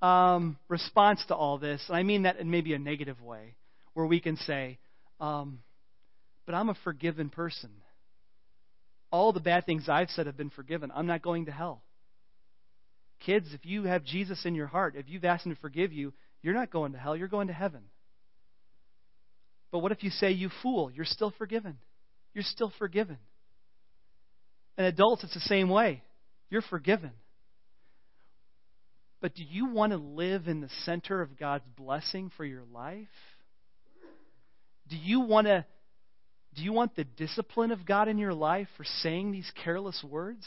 um, 0.00 0.56
response 0.68 1.22
to 1.28 1.34
all 1.34 1.58
this, 1.58 1.84
and 1.88 1.94
I 1.98 2.02
mean 2.02 2.22
that 2.22 2.38
in 2.38 2.50
maybe 2.50 2.72
a 2.72 2.78
negative 2.78 3.20
way, 3.20 3.56
where 3.92 4.06
we 4.06 4.20
can 4.20 4.38
say, 4.38 4.78
um, 5.20 5.58
but 6.46 6.54
I'm 6.54 6.70
a 6.70 6.76
forgiven 6.82 7.28
person. 7.28 7.72
All 9.10 9.34
the 9.34 9.40
bad 9.40 9.66
things 9.66 9.86
I've 9.86 10.08
said 10.08 10.24
have 10.24 10.38
been 10.38 10.48
forgiven. 10.48 10.90
I'm 10.94 11.06
not 11.06 11.20
going 11.20 11.44
to 11.44 11.52
hell. 11.52 11.83
Kids, 13.24 13.48
if 13.52 13.64
you 13.64 13.84
have 13.84 14.04
Jesus 14.04 14.44
in 14.44 14.54
your 14.54 14.66
heart, 14.66 14.94
if 14.96 15.08
you've 15.08 15.24
asked 15.24 15.46
Him 15.46 15.54
to 15.54 15.60
forgive 15.60 15.92
you, 15.92 16.12
you're 16.42 16.54
not 16.54 16.70
going 16.70 16.92
to 16.92 16.98
hell, 16.98 17.16
you're 17.16 17.28
going 17.28 17.48
to 17.48 17.54
heaven. 17.54 17.82
But 19.70 19.78
what 19.78 19.92
if 19.92 20.02
you 20.02 20.10
say, 20.10 20.30
you 20.32 20.50
fool? 20.62 20.90
You're 20.90 21.04
still 21.04 21.32
forgiven. 21.36 21.78
You're 22.34 22.44
still 22.44 22.72
forgiven. 22.78 23.18
And 24.76 24.86
adults, 24.86 25.24
it's 25.24 25.34
the 25.34 25.40
same 25.40 25.68
way. 25.68 26.02
You're 26.50 26.62
forgiven. 26.62 27.12
But 29.20 29.34
do 29.34 29.42
you 29.42 29.70
want 29.70 29.92
to 29.92 29.98
live 29.98 30.48
in 30.48 30.60
the 30.60 30.68
center 30.84 31.22
of 31.22 31.38
God's 31.38 31.64
blessing 31.76 32.30
for 32.36 32.44
your 32.44 32.64
life? 32.72 33.08
Do 34.88 34.96
you 34.96 35.20
want 35.20 35.46
to 35.46 35.64
do 36.54 36.62
you 36.62 36.72
want 36.72 36.94
the 36.94 37.04
discipline 37.04 37.72
of 37.72 37.84
God 37.84 38.06
in 38.06 38.18
your 38.18 38.34
life 38.34 38.68
for 38.76 38.84
saying 39.02 39.32
these 39.32 39.50
careless 39.64 40.04
words? 40.08 40.46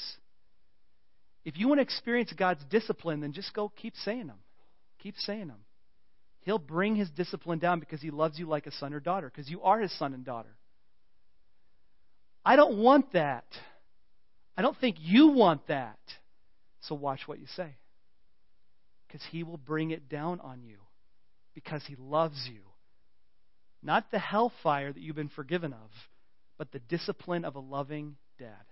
If 1.47 1.57
you 1.57 1.69
want 1.69 1.77
to 1.77 1.83
experience 1.83 2.33
God's 2.37 2.59
discipline, 2.69 3.21
then 3.21 3.31
just 3.31 3.53
go 3.53 3.71
keep 3.73 3.95
saying 4.03 4.27
them. 4.27 4.39
Keep 4.99 5.15
saying 5.19 5.47
them. 5.47 5.59
He'll 6.41 6.59
bring 6.59 6.97
his 6.97 7.09
discipline 7.09 7.59
down 7.59 7.79
because 7.79 8.01
he 8.01 8.11
loves 8.11 8.37
you 8.37 8.47
like 8.47 8.67
a 8.67 8.71
son 8.73 8.93
or 8.93 8.99
daughter, 8.99 9.31
because 9.33 9.49
you 9.49 9.61
are 9.61 9.79
his 9.79 9.97
son 9.97 10.13
and 10.13 10.25
daughter. 10.25 10.57
I 12.43 12.57
don't 12.57 12.79
want 12.79 13.13
that. 13.13 13.45
I 14.57 14.61
don't 14.61 14.77
think 14.77 14.97
you 14.99 15.29
want 15.29 15.65
that. 15.67 15.99
So 16.81 16.95
watch 16.95 17.21
what 17.27 17.39
you 17.39 17.45
say 17.55 17.77
because 19.07 19.21
he 19.31 19.43
will 19.43 19.57
bring 19.57 19.91
it 19.91 20.09
down 20.09 20.41
on 20.41 20.63
you 20.63 20.79
because 21.53 21.81
he 21.87 21.95
loves 21.97 22.49
you. 22.51 22.59
Not 23.81 24.11
the 24.11 24.19
hellfire 24.19 24.91
that 24.91 25.01
you've 25.01 25.15
been 25.15 25.29
forgiven 25.29 25.71
of, 25.71 25.91
but 26.57 26.73
the 26.73 26.79
discipline 26.79 27.45
of 27.45 27.55
a 27.55 27.61
loving 27.61 28.17
dad. 28.37 28.65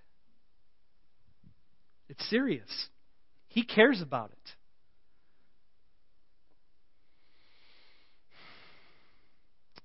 It's 2.09 2.29
serious. 2.29 2.69
He 3.47 3.63
cares 3.63 4.01
about 4.01 4.31
it. 4.31 4.37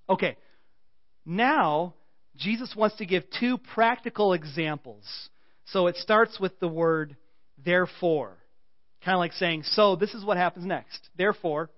Okay, 0.08 0.36
now 1.24 1.94
Jesus 2.36 2.74
wants 2.76 2.96
to 2.96 3.06
give 3.06 3.22
two 3.38 3.58
practical 3.58 4.32
examples. 4.32 5.04
So 5.66 5.86
it 5.86 5.96
starts 5.96 6.40
with 6.40 6.58
the 6.58 6.66
word 6.66 7.16
therefore. 7.64 8.36
Kind 9.04 9.14
of 9.14 9.20
like 9.20 9.32
saying, 9.34 9.62
so 9.62 9.94
this 9.94 10.14
is 10.14 10.24
what 10.24 10.36
happens 10.36 10.66
next. 10.66 11.08
Therefore, 11.16 11.70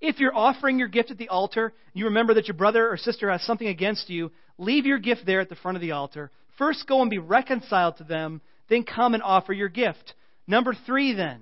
if 0.00 0.20
you're 0.20 0.36
offering 0.36 0.78
your 0.78 0.88
gift 0.88 1.10
at 1.10 1.18
the 1.18 1.28
altar, 1.28 1.72
you 1.92 2.04
remember 2.04 2.34
that 2.34 2.46
your 2.46 2.56
brother 2.56 2.88
or 2.88 2.96
sister 2.96 3.30
has 3.30 3.42
something 3.42 3.66
against 3.66 4.10
you, 4.10 4.30
leave 4.58 4.86
your 4.86 4.98
gift 4.98 5.22
there 5.26 5.40
at 5.40 5.48
the 5.48 5.56
front 5.56 5.76
of 5.76 5.82
the 5.82 5.92
altar. 5.92 6.30
First 6.56 6.86
go 6.86 7.00
and 7.00 7.10
be 7.10 7.18
reconciled 7.18 7.96
to 7.96 8.04
them, 8.04 8.40
then 8.68 8.84
come 8.84 9.14
and 9.14 9.22
offer 9.22 9.52
your 9.52 9.68
gift. 9.68 10.14
Number 10.46 10.74
three, 10.86 11.14
then. 11.14 11.40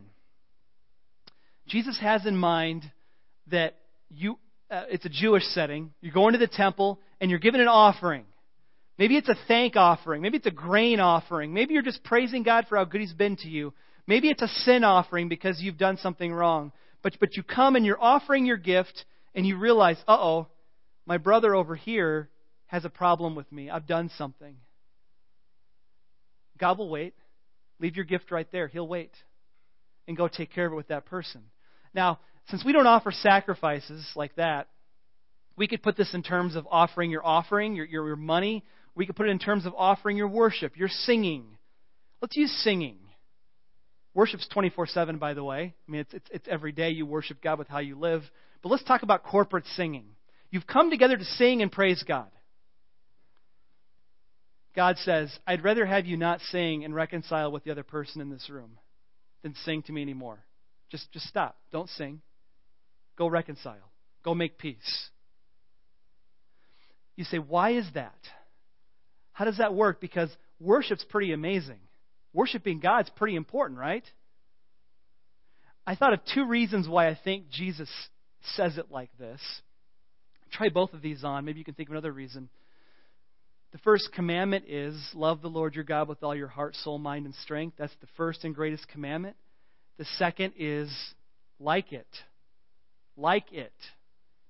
Jesus 1.68 1.98
has 2.00 2.26
in 2.26 2.36
mind 2.36 2.90
that 3.48 3.76
you, 4.10 4.38
uh, 4.70 4.84
it's 4.88 5.04
a 5.04 5.10
Jewish 5.10 5.44
setting. 5.44 5.92
You're 6.00 6.12
going 6.12 6.32
to 6.32 6.38
the 6.38 6.46
temple 6.46 7.00
and 7.20 7.30
you're 7.30 7.40
giving 7.40 7.60
an 7.60 7.68
offering. 7.68 8.24
Maybe 8.98 9.16
it's 9.16 9.28
a 9.28 9.36
thank 9.46 9.76
offering. 9.76 10.22
Maybe 10.22 10.38
it's 10.38 10.46
a 10.46 10.52
grain 10.52 11.00
offering. 11.00 11.52
Maybe 11.52 11.74
you're 11.74 11.82
just 11.82 12.02
praising 12.04 12.42
God 12.42 12.66
for 12.68 12.76
how 12.76 12.84
good 12.84 13.00
He's 13.00 13.12
been 13.12 13.36
to 13.38 13.48
you. 13.48 13.74
Maybe 14.06 14.28
it's 14.30 14.42
a 14.42 14.48
sin 14.48 14.84
offering 14.84 15.28
because 15.28 15.60
you've 15.60 15.76
done 15.76 15.98
something 15.98 16.32
wrong. 16.32 16.72
But, 17.02 17.16
but 17.20 17.36
you 17.36 17.42
come 17.42 17.76
and 17.76 17.84
you're 17.84 18.00
offering 18.00 18.46
your 18.46 18.56
gift 18.56 19.04
and 19.34 19.46
you 19.46 19.58
realize, 19.58 19.98
uh 20.08 20.16
oh, 20.18 20.46
my 21.04 21.18
brother 21.18 21.54
over 21.54 21.76
here 21.76 22.28
has 22.66 22.84
a 22.84 22.90
problem 22.90 23.34
with 23.34 23.50
me. 23.52 23.70
I've 23.70 23.86
done 23.86 24.10
something. 24.16 24.56
God 26.58 26.78
will 26.78 26.88
wait. 26.88 27.14
Leave 27.80 27.96
your 27.96 28.04
gift 28.04 28.30
right 28.30 28.46
there. 28.52 28.68
He'll 28.68 28.88
wait. 28.88 29.12
And 30.08 30.16
go 30.16 30.28
take 30.28 30.52
care 30.52 30.66
of 30.66 30.72
it 30.72 30.76
with 30.76 30.88
that 30.88 31.06
person. 31.06 31.42
Now, 31.94 32.20
since 32.48 32.64
we 32.64 32.72
don't 32.72 32.86
offer 32.86 33.10
sacrifices 33.10 34.06
like 34.14 34.36
that, 34.36 34.68
we 35.56 35.66
could 35.66 35.82
put 35.82 35.96
this 35.96 36.14
in 36.14 36.22
terms 36.22 36.54
of 36.54 36.66
offering 36.70 37.10
your 37.10 37.24
offering, 37.24 37.74
your, 37.74 37.86
your, 37.86 38.06
your 38.06 38.16
money. 38.16 38.64
We 38.94 39.06
could 39.06 39.16
put 39.16 39.26
it 39.26 39.30
in 39.30 39.38
terms 39.38 39.66
of 39.66 39.74
offering 39.76 40.16
your 40.16 40.28
worship, 40.28 40.76
your 40.76 40.88
singing. 40.88 41.44
Let's 42.20 42.36
use 42.36 42.52
singing. 42.62 42.98
Worship's 44.14 44.48
24 44.48 44.86
7, 44.86 45.18
by 45.18 45.34
the 45.34 45.44
way. 45.44 45.74
I 45.86 45.90
mean, 45.90 46.02
it's, 46.02 46.14
it's, 46.14 46.30
it's 46.30 46.48
every 46.48 46.72
day 46.72 46.90
you 46.90 47.04
worship 47.04 47.42
God 47.42 47.58
with 47.58 47.68
how 47.68 47.78
you 47.78 47.98
live. 47.98 48.22
But 48.62 48.70
let's 48.70 48.84
talk 48.84 49.02
about 49.02 49.24
corporate 49.24 49.66
singing. 49.74 50.06
You've 50.50 50.66
come 50.66 50.90
together 50.90 51.16
to 51.16 51.24
sing 51.24 51.62
and 51.62 51.70
praise 51.70 52.02
God. 52.06 52.30
God 54.76 54.98
says, 54.98 55.36
I'd 55.46 55.64
rather 55.64 55.86
have 55.86 56.04
you 56.04 56.18
not 56.18 56.40
sing 56.52 56.84
and 56.84 56.94
reconcile 56.94 57.50
with 57.50 57.64
the 57.64 57.70
other 57.70 57.82
person 57.82 58.20
in 58.20 58.28
this 58.28 58.50
room 58.50 58.78
than 59.42 59.54
sing 59.64 59.82
to 59.84 59.92
me 59.92 60.02
anymore. 60.02 60.38
Just, 60.90 61.10
just 61.12 61.26
stop. 61.26 61.56
Don't 61.72 61.88
sing. 61.88 62.20
Go 63.16 63.26
reconcile. 63.26 63.90
Go 64.22 64.34
make 64.34 64.58
peace. 64.58 65.08
You 67.16 67.24
say, 67.24 67.38
why 67.38 67.70
is 67.70 67.86
that? 67.94 68.18
How 69.32 69.46
does 69.46 69.58
that 69.58 69.74
work? 69.74 70.00
Because 70.00 70.28
worship's 70.60 71.04
pretty 71.08 71.32
amazing. 71.32 71.78
Worshiping 72.34 72.80
God's 72.80 73.08
pretty 73.16 73.34
important, 73.34 73.80
right? 73.80 74.04
I 75.86 75.94
thought 75.94 76.12
of 76.12 76.20
two 76.34 76.46
reasons 76.46 76.86
why 76.86 77.08
I 77.08 77.18
think 77.24 77.48
Jesus 77.48 77.88
says 78.54 78.76
it 78.76 78.90
like 78.90 79.10
this. 79.18 79.40
Try 80.52 80.68
both 80.68 80.92
of 80.92 81.00
these 81.00 81.24
on. 81.24 81.46
Maybe 81.46 81.60
you 81.60 81.64
can 81.64 81.74
think 81.74 81.88
of 81.88 81.94
another 81.94 82.12
reason. 82.12 82.50
The 83.72 83.78
first 83.78 84.10
commandment 84.12 84.64
is 84.68 84.94
love 85.14 85.42
the 85.42 85.48
Lord 85.48 85.74
your 85.74 85.84
God 85.84 86.08
with 86.08 86.22
all 86.22 86.34
your 86.34 86.48
heart, 86.48 86.74
soul, 86.76 86.98
mind, 86.98 87.26
and 87.26 87.34
strength. 87.34 87.76
That's 87.78 87.94
the 88.00 88.06
first 88.16 88.44
and 88.44 88.54
greatest 88.54 88.88
commandment. 88.88 89.36
The 89.98 90.06
second 90.16 90.54
is 90.58 90.90
like 91.58 91.92
it. 91.92 92.06
Like 93.16 93.52
it. 93.52 93.72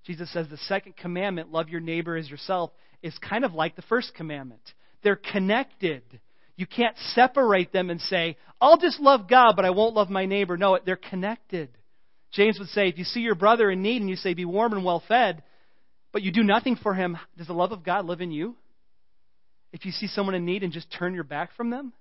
Jesus 0.05 0.33
says 0.33 0.47
the 0.49 0.57
second 0.57 0.97
commandment, 0.97 1.51
love 1.51 1.69
your 1.69 1.81
neighbor 1.81 2.17
as 2.17 2.31
yourself, 2.31 2.71
is 3.03 3.17
kind 3.19 3.45
of 3.45 3.55
like 3.55 3.75
the 3.75 3.83
first 3.83 4.15
commandment. 4.15 4.61
They're 5.03 5.17
connected. 5.17 6.03
You 6.57 6.67
can't 6.67 6.97
separate 7.15 7.73
them 7.73 7.91
and 7.91 8.01
say, 8.01 8.37
I'll 8.61 8.79
just 8.79 9.01
love 9.01 9.29
God, 9.29 9.55
but 9.57 9.65
I 9.65 9.71
won't 9.71 9.95
love 9.95 10.09
my 10.09 10.27
neighbor. 10.27 10.57
No, 10.57 10.79
they're 10.85 10.97
connected. 10.97 11.71
James 12.33 12.59
would 12.59 12.69
say, 12.69 12.89
if 12.89 12.99
you 12.99 13.05
see 13.05 13.21
your 13.21 13.35
brother 13.35 13.71
in 13.71 13.83
need 13.83 14.01
and 14.01 14.11
you 14.11 14.17
say, 14.17 14.35
be 14.35 14.45
warm 14.45 14.73
and 14.73 14.85
well 14.85 15.03
fed, 15.07 15.43
but 16.13 16.23
you 16.23 16.33
do 16.33 16.43
nothing 16.43 16.77
for 16.77 16.95
him, 16.95 17.19
does 17.37 17.47
the 17.47 17.53
love 17.53 17.73
of 17.73 17.85
God 17.85 18.07
live 18.07 18.21
in 18.21 18.31
you? 18.31 18.57
If 19.77 19.85
you 19.85 19.93
see 19.93 20.07
someone 20.07 20.35
in 20.35 20.47
need 20.47 20.63
and 20.63 20.73
just 20.73 20.91
turn 20.91 21.13
your 21.13 21.23
back 21.23 21.55
from 21.55 21.69
them? 21.69 21.93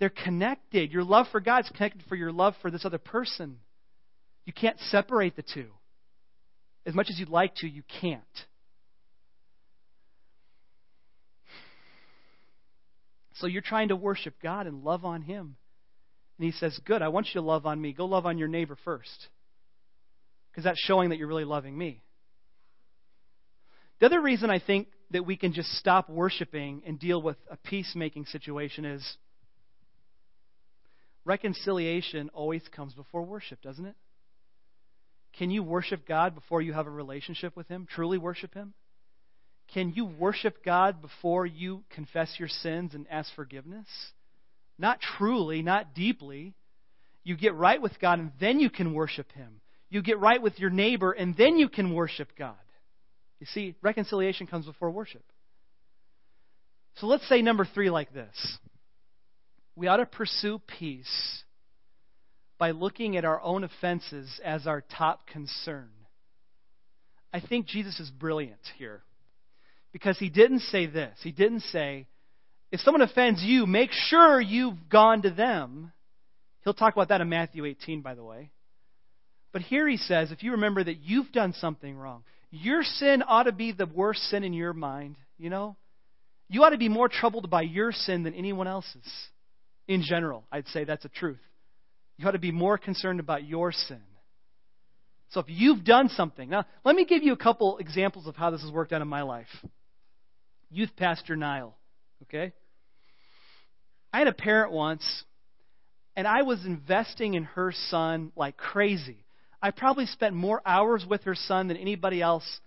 They're 0.00 0.10
connected. 0.10 0.90
Your 0.90 1.04
love 1.04 1.26
for 1.30 1.38
God 1.38 1.64
is 1.64 1.70
connected 1.70 2.02
for 2.08 2.16
your 2.16 2.32
love 2.32 2.54
for 2.60 2.72
this 2.72 2.84
other 2.84 2.98
person. 2.98 3.58
You 4.46 4.52
can't 4.52 4.76
separate 4.90 5.36
the 5.36 5.44
two. 5.44 5.68
As 6.84 6.92
much 6.92 7.06
as 7.08 7.20
you'd 7.20 7.28
like 7.28 7.54
to, 7.56 7.68
you 7.68 7.84
can't. 8.00 8.20
So 13.34 13.46
you're 13.46 13.62
trying 13.62 13.88
to 13.88 13.96
worship 13.96 14.34
God 14.42 14.66
and 14.66 14.82
love 14.82 15.04
on 15.04 15.22
Him. 15.22 15.54
And 16.36 16.46
He 16.46 16.50
says, 16.50 16.76
Good, 16.84 17.00
I 17.00 17.08
want 17.08 17.28
you 17.28 17.40
to 17.40 17.46
love 17.46 17.64
on 17.64 17.80
me. 17.80 17.92
Go 17.92 18.06
love 18.06 18.26
on 18.26 18.38
your 18.38 18.48
neighbor 18.48 18.76
first. 18.84 19.28
Because 20.50 20.64
that's 20.64 20.80
showing 20.80 21.10
that 21.10 21.18
you're 21.18 21.28
really 21.28 21.44
loving 21.44 21.78
me. 21.78 22.02
The 24.00 24.06
other 24.06 24.20
reason 24.20 24.50
I 24.50 24.58
think 24.58 24.88
that 25.10 25.24
we 25.24 25.36
can 25.36 25.52
just 25.52 25.70
stop 25.78 26.08
worshiping 26.10 26.82
and 26.86 26.98
deal 26.98 27.20
with 27.22 27.36
a 27.50 27.56
peacemaking 27.56 28.26
situation 28.26 28.84
is 28.84 29.16
reconciliation 31.24 32.30
always 32.34 32.62
comes 32.74 32.94
before 32.94 33.22
worship, 33.22 33.60
doesn't 33.62 33.86
it? 33.86 33.96
Can 35.38 35.50
you 35.50 35.62
worship 35.62 36.06
God 36.08 36.34
before 36.34 36.62
you 36.62 36.72
have 36.72 36.86
a 36.86 36.90
relationship 36.90 37.56
with 37.56 37.68
Him? 37.68 37.86
Truly 37.88 38.18
worship 38.18 38.54
Him? 38.54 38.72
Can 39.74 39.92
you 39.94 40.06
worship 40.06 40.64
God 40.64 41.02
before 41.02 41.44
you 41.44 41.82
confess 41.90 42.34
your 42.38 42.48
sins 42.48 42.94
and 42.94 43.06
ask 43.10 43.34
forgiveness? 43.34 43.86
Not 44.78 45.00
truly, 45.00 45.62
not 45.62 45.94
deeply. 45.94 46.54
You 47.24 47.36
get 47.36 47.54
right 47.54 47.80
with 47.80 47.98
God 48.00 48.18
and 48.18 48.32
then 48.40 48.60
you 48.60 48.70
can 48.70 48.94
worship 48.94 49.30
Him. 49.32 49.60
You 49.90 50.02
get 50.02 50.18
right 50.18 50.40
with 50.40 50.58
your 50.58 50.70
neighbor 50.70 51.12
and 51.12 51.36
then 51.36 51.58
you 51.58 51.68
can 51.68 51.92
worship 51.92 52.30
God. 52.38 52.54
You 53.40 53.46
see, 53.46 53.74
reconciliation 53.82 54.46
comes 54.46 54.66
before 54.66 54.90
worship. 54.90 55.22
So 56.96 57.06
let's 57.06 57.28
say 57.28 57.42
number 57.42 57.66
three 57.74 57.90
like 57.90 58.12
this 58.12 58.58
we 59.76 59.88
ought 59.88 59.98
to 59.98 60.06
pursue 60.06 60.60
peace 60.78 61.44
by 62.58 62.70
looking 62.70 63.16
at 63.18 63.26
our 63.26 63.40
own 63.42 63.62
offenses 63.64 64.40
as 64.42 64.66
our 64.66 64.82
top 64.96 65.26
concern. 65.26 65.90
I 67.32 67.40
think 67.40 67.66
Jesus 67.66 68.00
is 68.00 68.10
brilliant 68.10 68.60
here 68.78 69.02
because 69.92 70.18
he 70.18 70.30
didn't 70.30 70.60
say 70.60 70.86
this. 70.86 71.18
He 71.22 71.32
didn't 71.32 71.60
say, 71.60 72.06
if 72.72 72.80
someone 72.80 73.02
offends 73.02 73.42
you, 73.42 73.66
make 73.66 73.90
sure 73.92 74.40
you've 74.40 74.88
gone 74.88 75.20
to 75.22 75.30
them. 75.30 75.92
He'll 76.64 76.72
talk 76.74 76.94
about 76.94 77.10
that 77.10 77.20
in 77.20 77.28
Matthew 77.28 77.66
18, 77.66 78.00
by 78.00 78.14
the 78.14 78.24
way. 78.24 78.50
But 79.52 79.62
here 79.62 79.86
he 79.86 79.98
says, 79.98 80.32
if 80.32 80.42
you 80.42 80.52
remember 80.52 80.82
that 80.82 80.98
you've 80.98 81.30
done 81.32 81.52
something 81.52 81.96
wrong, 81.96 82.24
your 82.62 82.82
sin 82.82 83.22
ought 83.26 83.44
to 83.44 83.52
be 83.52 83.72
the 83.72 83.86
worst 83.86 84.22
sin 84.24 84.44
in 84.44 84.52
your 84.52 84.72
mind, 84.72 85.16
you 85.38 85.50
know? 85.50 85.76
You 86.48 86.62
ought 86.62 86.70
to 86.70 86.78
be 86.78 86.88
more 86.88 87.08
troubled 87.08 87.50
by 87.50 87.62
your 87.62 87.92
sin 87.92 88.22
than 88.22 88.34
anyone 88.34 88.66
else's. 88.66 89.06
In 89.88 90.02
general, 90.02 90.44
I'd 90.50 90.66
say 90.68 90.84
that's 90.84 91.04
a 91.04 91.08
truth. 91.08 91.40
You 92.16 92.26
ought 92.28 92.32
to 92.32 92.38
be 92.38 92.52
more 92.52 92.78
concerned 92.78 93.20
about 93.20 93.44
your 93.44 93.72
sin. 93.72 94.00
So 95.30 95.40
if 95.40 95.46
you've 95.48 95.84
done 95.84 96.08
something, 96.08 96.48
now 96.48 96.64
let 96.84 96.94
me 96.94 97.04
give 97.04 97.22
you 97.22 97.32
a 97.32 97.36
couple 97.36 97.78
examples 97.78 98.26
of 98.26 98.36
how 98.36 98.50
this 98.50 98.62
has 98.62 98.70
worked 98.70 98.92
out 98.92 99.02
in 99.02 99.08
my 99.08 99.22
life. 99.22 99.48
Youth 100.70 100.90
Pastor 100.96 101.36
Niall, 101.36 101.76
okay? 102.22 102.52
I 104.12 104.18
had 104.18 104.28
a 104.28 104.32
parent 104.32 104.72
once, 104.72 105.24
and 106.16 106.26
I 106.26 106.42
was 106.42 106.64
investing 106.64 107.34
in 107.34 107.44
her 107.44 107.72
son 107.88 108.32
like 108.36 108.56
crazy. 108.56 109.25
I 109.66 109.72
probably 109.72 110.06
spent 110.06 110.32
more 110.32 110.62
hours 110.64 111.04
with 111.04 111.24
her 111.24 111.34
son 111.34 111.66
than 111.66 111.76
anybody 111.76 112.22
else 112.22 112.60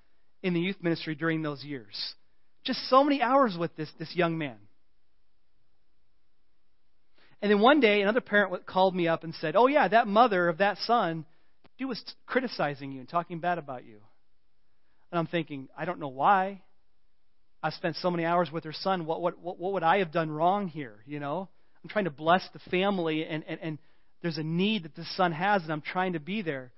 in 0.43 0.53
the 0.53 0.59
youth 0.59 0.75
ministry 0.81 1.15
during 1.15 1.41
those 1.41 1.63
years. 1.63 1.95
Just 2.65 2.89
so 2.89 3.05
many 3.05 3.21
hours 3.21 3.55
with 3.57 3.73
this, 3.77 3.89
this 3.97 4.13
young 4.13 4.37
man. 4.37 4.57
And 7.41 7.49
then 7.49 7.61
one 7.61 7.79
day, 7.79 8.01
another 8.01 8.19
parent 8.19 8.65
called 8.65 8.93
me 8.93 9.07
up 9.07 9.23
and 9.23 9.33
said, 9.35 9.55
Oh, 9.55 9.67
yeah, 9.67 9.87
that 9.87 10.07
mother 10.07 10.49
of 10.49 10.57
that 10.57 10.77
son, 10.79 11.23
she 11.77 11.85
was 11.85 12.03
criticizing 12.25 12.91
you 12.91 12.99
and 12.99 13.07
talking 13.07 13.39
bad 13.39 13.59
about 13.59 13.85
you. 13.85 14.01
And 15.09 15.19
I'm 15.19 15.27
thinking, 15.27 15.69
I 15.77 15.85
don't 15.85 16.01
know 16.01 16.09
why. 16.09 16.63
I 17.63 17.69
spent 17.69 17.95
so 17.95 18.11
many 18.11 18.25
hours 18.25 18.51
with 18.51 18.65
her 18.65 18.73
son. 18.73 19.05
What, 19.05 19.21
what, 19.21 19.39
what, 19.39 19.57
what 19.57 19.71
would 19.71 19.83
I 19.83 19.99
have 19.99 20.11
done 20.11 20.29
wrong 20.29 20.67
here? 20.67 20.97
You 21.05 21.21
know? 21.21 21.47
I'm 21.81 21.89
trying 21.89 22.05
to 22.05 22.11
bless 22.11 22.45
the 22.51 22.59
family, 22.69 23.23
and, 23.23 23.45
and, 23.47 23.59
and 23.61 23.77
there's 24.21 24.37
a 24.37 24.43
need 24.43 24.83
that 24.83 24.97
this 24.97 25.15
son 25.15 25.31
has, 25.31 25.63
and 25.63 25.71
I'm 25.71 25.79
trying 25.79 26.11
to 26.11 26.19
be 26.19 26.41
there. 26.41 26.73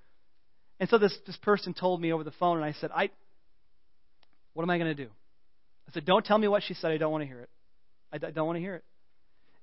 And 0.80 0.88
so 0.88 0.98
this, 0.98 1.16
this 1.26 1.36
person 1.38 1.74
told 1.74 2.00
me 2.00 2.12
over 2.12 2.24
the 2.24 2.32
phone, 2.32 2.56
and 2.56 2.64
I 2.64 2.72
said, 2.72 2.90
I, 2.94 3.10
What 4.54 4.62
am 4.62 4.70
I 4.70 4.78
going 4.78 4.94
to 4.94 5.04
do? 5.04 5.10
I 5.88 5.92
said, 5.92 6.04
Don't 6.04 6.24
tell 6.24 6.38
me 6.38 6.48
what 6.48 6.62
she 6.62 6.74
said. 6.74 6.90
I 6.90 6.96
don't 6.98 7.12
want 7.12 7.22
to 7.22 7.28
hear 7.28 7.40
it. 7.40 7.50
I, 8.12 8.16
I 8.26 8.30
don't 8.30 8.46
want 8.46 8.56
to 8.56 8.60
hear 8.60 8.76
it. 8.76 8.84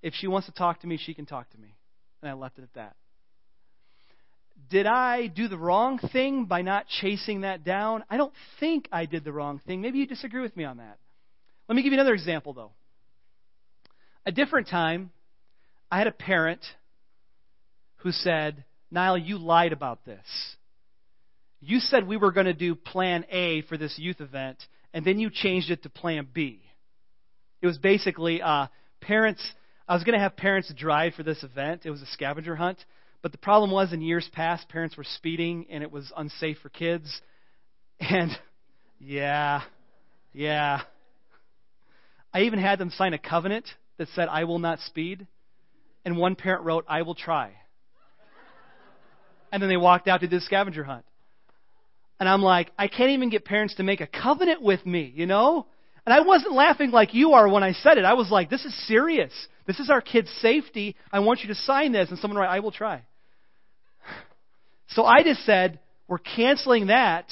If 0.02 0.14
she 0.16 0.28
wants 0.28 0.48
to 0.48 0.54
talk 0.54 0.82
to 0.82 0.88
me, 0.88 0.98
she 1.04 1.14
can 1.14 1.26
talk 1.26 1.50
to 1.52 1.58
me. 1.58 1.76
And 2.22 2.30
I 2.30 2.34
left 2.34 2.58
it 2.58 2.64
at 2.64 2.74
that. 2.76 2.96
Did 4.70 4.86
I 4.86 5.28
do 5.28 5.48
the 5.48 5.58
wrong 5.58 5.98
thing 5.98 6.46
by 6.46 6.62
not 6.62 6.86
chasing 7.02 7.42
that 7.42 7.64
down? 7.64 8.04
I 8.10 8.18
don't 8.18 8.34
think 8.60 8.88
I 8.92 9.06
did 9.06 9.24
the 9.24 9.32
wrong 9.32 9.62
thing. 9.66 9.82
Maybe 9.82 10.00
you 10.00 10.08
disagree 10.08 10.42
with 10.42 10.56
me 10.56 10.64
on 10.64 10.78
that. 10.78 10.98
Let 11.68 11.76
me 11.76 11.84
give 11.84 11.92
you 11.92 12.00
another 12.00 12.14
example, 12.14 12.54
though. 12.54 12.72
A 14.26 14.32
different 14.32 14.68
time, 14.68 15.12
I 15.92 15.98
had 15.98 16.08
a 16.08 16.12
parent 16.12 16.62
who 17.98 18.12
said, 18.12 18.64
Niall, 18.92 19.18
you 19.18 19.38
lied 19.38 19.74
about 19.74 20.06
this. 20.06 20.20
You 21.62 21.80
said 21.80 22.08
we 22.08 22.18
were 22.18 22.32
going 22.32 22.46
to 22.46 22.54
do 22.54 22.76
plan 22.76 23.26
A 23.30 23.62
for 23.64 23.78
this 23.78 23.98
youth 23.98 24.22
event, 24.22 24.58
and 24.94 25.04
then 25.04 25.20
you 25.20 25.30
changed 25.30 25.72
it 25.72 25.84
to 25.84 25.90
plan 25.90 26.28
B. 26.32 26.62
It 27.62 27.68
was 27.68 27.78
basically 27.78 28.42
uh, 28.42 28.68
parents. 29.02 29.42
I 29.88 29.94
was 29.94 30.04
going 30.04 30.14
to 30.14 30.24
have 30.24 30.38
parents 30.38 30.72
drive 30.76 31.16
for 31.16 31.24
this 31.24 31.44
event. 31.44 31.82
It 31.86 31.92
was 31.92 32.02
a 32.02 32.08
scavenger 32.08 32.56
hunt. 32.56 32.78
But 33.22 33.34
the 33.34 33.38
problem 33.38 33.72
was, 33.72 33.92
in 33.92 34.02
years 34.02 34.30
past, 34.32 34.70
parents 34.70 34.96
were 34.96 35.04
speeding, 35.04 35.66
and 35.70 35.84
it 35.84 35.92
was 35.92 36.12
unsafe 36.16 36.58
for 36.60 36.70
kids. 36.70 37.22
And, 38.00 38.32
yeah, 38.98 39.64
yeah. 40.32 40.82
I 42.34 42.44
even 42.44 42.60
had 42.60 42.80
them 42.80 42.92
sign 42.92 43.14
a 43.14 43.18
covenant 43.18 43.66
that 43.98 44.08
said, 44.16 44.30
I 44.30 44.46
will 44.46 44.60
not 44.60 44.80
speed. 44.80 45.28
And 46.06 46.18
one 46.18 46.36
parent 46.36 46.64
wrote, 46.64 46.86
I 46.88 47.02
will 47.02 47.16
try. 47.16 47.52
And 49.52 49.62
then 49.62 49.68
they 49.68 49.78
walked 49.78 50.08
out 50.08 50.22
to 50.22 50.28
do 50.28 50.38
the 50.38 50.46
scavenger 50.46 50.86
hunt. 50.86 51.04
And 52.20 52.28
I'm 52.28 52.42
like, 52.42 52.72
I 52.78 52.88
can't 52.88 53.12
even 53.12 53.30
get 53.30 53.46
parents 53.46 53.76
to 53.76 53.84
make 53.84 54.02
a 54.02 54.08
covenant 54.08 54.62
with 54.62 54.86
me, 54.86 55.12
you 55.16 55.26
know? 55.26 55.68
And 56.06 56.14
I 56.14 56.22
wasn't 56.22 56.54
laughing 56.54 56.92
like 56.92 57.14
you 57.14 57.34
are 57.34 57.48
when 57.48 57.64
I 57.64 57.74
said 57.74 57.98
it. 57.98 58.06
I 58.06 58.14
was 58.14 58.30
like, 58.30 58.50
this 58.50 58.66
is 58.66 58.88
serious. 58.88 59.32
This 59.68 59.80
is 59.80 59.90
our 59.90 60.02
kid's 60.02 60.32
safety. 60.42 60.96
I 61.12 61.20
want 61.20 61.42
you 61.42 61.50
to 61.50 61.56
sign 61.56 61.92
this. 61.92 62.10
And 62.10 62.20
someone 62.20 62.40
wrote, 62.40 62.50
I 62.50 62.60
will 62.60 62.72
try. 62.72 63.04
So 64.94 65.06
I 65.06 65.22
just 65.22 65.46
said, 65.46 65.80
we're 66.08 66.18
canceling 66.18 66.88
that 66.88 67.28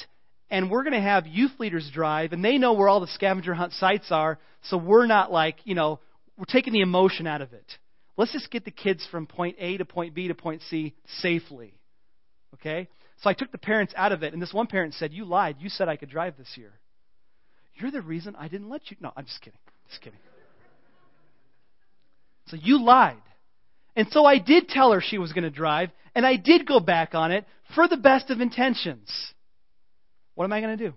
and 0.48 0.70
we're 0.70 0.84
going 0.84 0.92
to 0.92 1.00
have 1.00 1.26
youth 1.26 1.50
leaders 1.58 1.90
drive 1.92 2.32
and 2.32 2.44
they 2.44 2.56
know 2.56 2.74
where 2.74 2.88
all 2.88 3.00
the 3.00 3.08
scavenger 3.08 3.52
hunt 3.52 3.72
sites 3.72 4.12
are. 4.12 4.38
So 4.62 4.76
we're 4.76 5.06
not 5.06 5.32
like, 5.32 5.56
you 5.64 5.74
know, 5.74 5.98
we're 6.36 6.44
taking 6.44 6.72
the 6.72 6.82
emotion 6.82 7.26
out 7.26 7.42
of 7.42 7.52
it. 7.52 7.66
Let's 8.16 8.32
just 8.32 8.50
get 8.50 8.64
the 8.64 8.70
kids 8.70 9.04
from 9.10 9.26
point 9.26 9.56
A 9.58 9.76
to 9.78 9.84
point 9.84 10.14
B 10.14 10.28
to 10.28 10.34
point 10.34 10.62
C 10.70 10.94
safely. 11.20 11.74
Okay? 12.54 12.88
So 13.22 13.30
I 13.30 13.34
took 13.34 13.50
the 13.50 13.58
parents 13.58 13.92
out 13.96 14.12
of 14.12 14.22
it, 14.22 14.32
and 14.32 14.40
this 14.40 14.52
one 14.52 14.66
parent 14.66 14.94
said, 14.94 15.12
You 15.12 15.24
lied. 15.24 15.56
You 15.58 15.68
said 15.68 15.88
I 15.88 15.96
could 15.96 16.10
drive 16.10 16.36
this 16.36 16.52
year. 16.56 16.72
You're 17.74 17.90
the 17.90 18.02
reason 18.02 18.36
I 18.36 18.48
didn't 18.48 18.68
let 18.68 18.90
you. 18.90 18.96
No, 19.00 19.12
I'm 19.16 19.24
just 19.24 19.40
kidding. 19.40 19.58
Just 19.88 20.02
kidding. 20.02 20.18
So 22.46 22.56
you 22.56 22.82
lied. 22.82 23.16
And 23.94 24.08
so 24.10 24.24
I 24.24 24.38
did 24.38 24.68
tell 24.68 24.92
her 24.92 25.00
she 25.00 25.18
was 25.18 25.32
going 25.32 25.44
to 25.44 25.50
drive, 25.50 25.90
and 26.14 26.24
I 26.24 26.36
did 26.36 26.66
go 26.66 26.80
back 26.80 27.14
on 27.14 27.32
it 27.32 27.44
for 27.74 27.88
the 27.88 27.96
best 27.96 28.30
of 28.30 28.40
intentions. 28.40 29.10
What 30.34 30.44
am 30.44 30.52
I 30.52 30.60
going 30.60 30.78
to 30.78 30.88
do? 30.88 30.94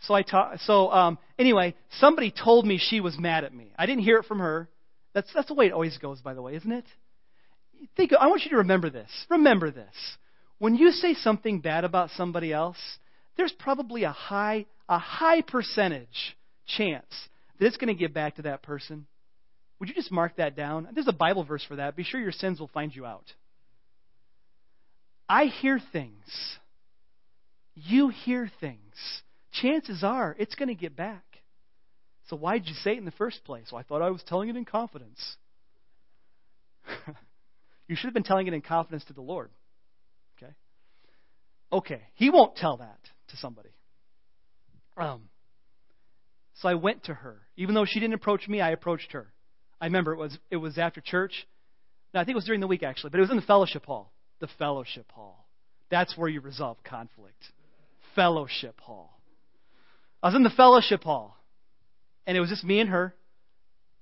So 0.00 0.14
I 0.14 0.22
ta- 0.22 0.56
so 0.64 0.90
um, 0.90 1.18
anyway, 1.38 1.74
somebody 1.98 2.30
told 2.32 2.66
me 2.66 2.78
she 2.78 3.00
was 3.00 3.18
mad 3.18 3.44
at 3.44 3.54
me. 3.54 3.72
I 3.78 3.86
didn't 3.86 4.02
hear 4.02 4.18
it 4.18 4.26
from 4.26 4.40
her. 4.40 4.68
That's 5.14 5.32
that's 5.32 5.48
the 5.48 5.54
way 5.54 5.66
it 5.66 5.72
always 5.72 5.96
goes, 5.98 6.20
by 6.20 6.34
the 6.34 6.42
way, 6.42 6.56
isn't 6.56 6.72
it? 6.72 6.84
Think. 7.96 8.12
I 8.18 8.26
want 8.26 8.42
you 8.44 8.50
to 8.50 8.56
remember 8.58 8.90
this. 8.90 9.08
Remember 9.30 9.70
this. 9.70 9.94
When 10.62 10.76
you 10.76 10.92
say 10.92 11.14
something 11.14 11.58
bad 11.58 11.82
about 11.82 12.10
somebody 12.10 12.52
else, 12.52 12.76
there's 13.36 13.50
probably 13.50 14.04
a 14.04 14.12
high 14.12 14.66
a 14.88 14.96
high 14.96 15.42
percentage 15.42 16.36
chance 16.68 17.12
that 17.58 17.66
it's 17.66 17.78
going 17.78 17.88
to 17.88 17.98
get 17.98 18.14
back 18.14 18.36
to 18.36 18.42
that 18.42 18.62
person. 18.62 19.08
Would 19.80 19.88
you 19.88 19.94
just 19.96 20.12
mark 20.12 20.36
that 20.36 20.54
down? 20.54 20.86
There's 20.94 21.08
a 21.08 21.12
Bible 21.12 21.42
verse 21.42 21.64
for 21.64 21.74
that. 21.74 21.96
Be 21.96 22.04
sure 22.04 22.20
your 22.20 22.30
sins 22.30 22.60
will 22.60 22.68
find 22.68 22.94
you 22.94 23.04
out. 23.04 23.24
I 25.28 25.46
hear 25.46 25.80
things. 25.92 26.14
You 27.74 28.10
hear 28.10 28.48
things 28.60 28.94
chances 29.50 30.04
are 30.04 30.36
it's 30.38 30.54
going 30.54 30.68
to 30.68 30.76
get 30.76 30.94
back. 30.94 31.24
So 32.28 32.36
why 32.36 32.58
did 32.58 32.68
you 32.68 32.74
say 32.74 32.92
it 32.92 32.98
in 32.98 33.04
the 33.04 33.10
first 33.10 33.42
place? 33.42 33.72
Well, 33.72 33.80
I 33.80 33.82
thought 33.82 34.00
I 34.00 34.10
was 34.10 34.22
telling 34.28 34.48
it 34.48 34.54
in 34.54 34.64
confidence. 34.64 35.38
you 37.88 37.96
should 37.96 38.06
have 38.06 38.14
been 38.14 38.22
telling 38.22 38.46
it 38.46 38.54
in 38.54 38.60
confidence 38.60 39.02
to 39.06 39.12
the 39.12 39.22
Lord. 39.22 39.50
Okay? 40.42 40.52
Okay. 41.72 42.02
He 42.14 42.30
won't 42.30 42.56
tell 42.56 42.78
that 42.78 42.98
to 43.28 43.36
somebody. 43.36 43.70
Um, 44.96 45.22
so 46.54 46.68
I 46.68 46.74
went 46.74 47.04
to 47.04 47.14
her. 47.14 47.40
Even 47.56 47.74
though 47.74 47.86
she 47.86 48.00
didn't 48.00 48.14
approach 48.14 48.46
me, 48.48 48.60
I 48.60 48.70
approached 48.70 49.12
her. 49.12 49.32
I 49.80 49.86
remember 49.86 50.12
it 50.12 50.18
was 50.18 50.38
it 50.50 50.56
was 50.58 50.78
after 50.78 51.00
church. 51.00 51.46
No, 52.14 52.20
I 52.20 52.24
think 52.24 52.34
it 52.34 52.36
was 52.36 52.44
during 52.44 52.60
the 52.60 52.66
week 52.66 52.82
actually, 52.82 53.10
but 53.10 53.18
it 53.18 53.22
was 53.22 53.30
in 53.30 53.36
the 53.36 53.42
fellowship 53.42 53.84
hall. 53.86 54.12
The 54.40 54.48
fellowship 54.58 55.10
hall. 55.10 55.46
That's 55.90 56.16
where 56.16 56.28
you 56.28 56.40
resolve 56.40 56.76
conflict. 56.84 57.44
Fellowship 58.14 58.80
hall. 58.80 59.20
I 60.22 60.28
was 60.28 60.36
in 60.36 60.42
the 60.42 60.50
fellowship 60.50 61.02
hall, 61.02 61.36
and 62.26 62.36
it 62.36 62.40
was 62.40 62.48
just 62.48 62.64
me 62.64 62.80
and 62.80 62.90
her, 62.90 63.14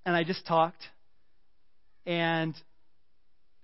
and 0.05 0.15
I 0.15 0.25
just 0.25 0.47
talked. 0.47 0.83
And 2.05 2.55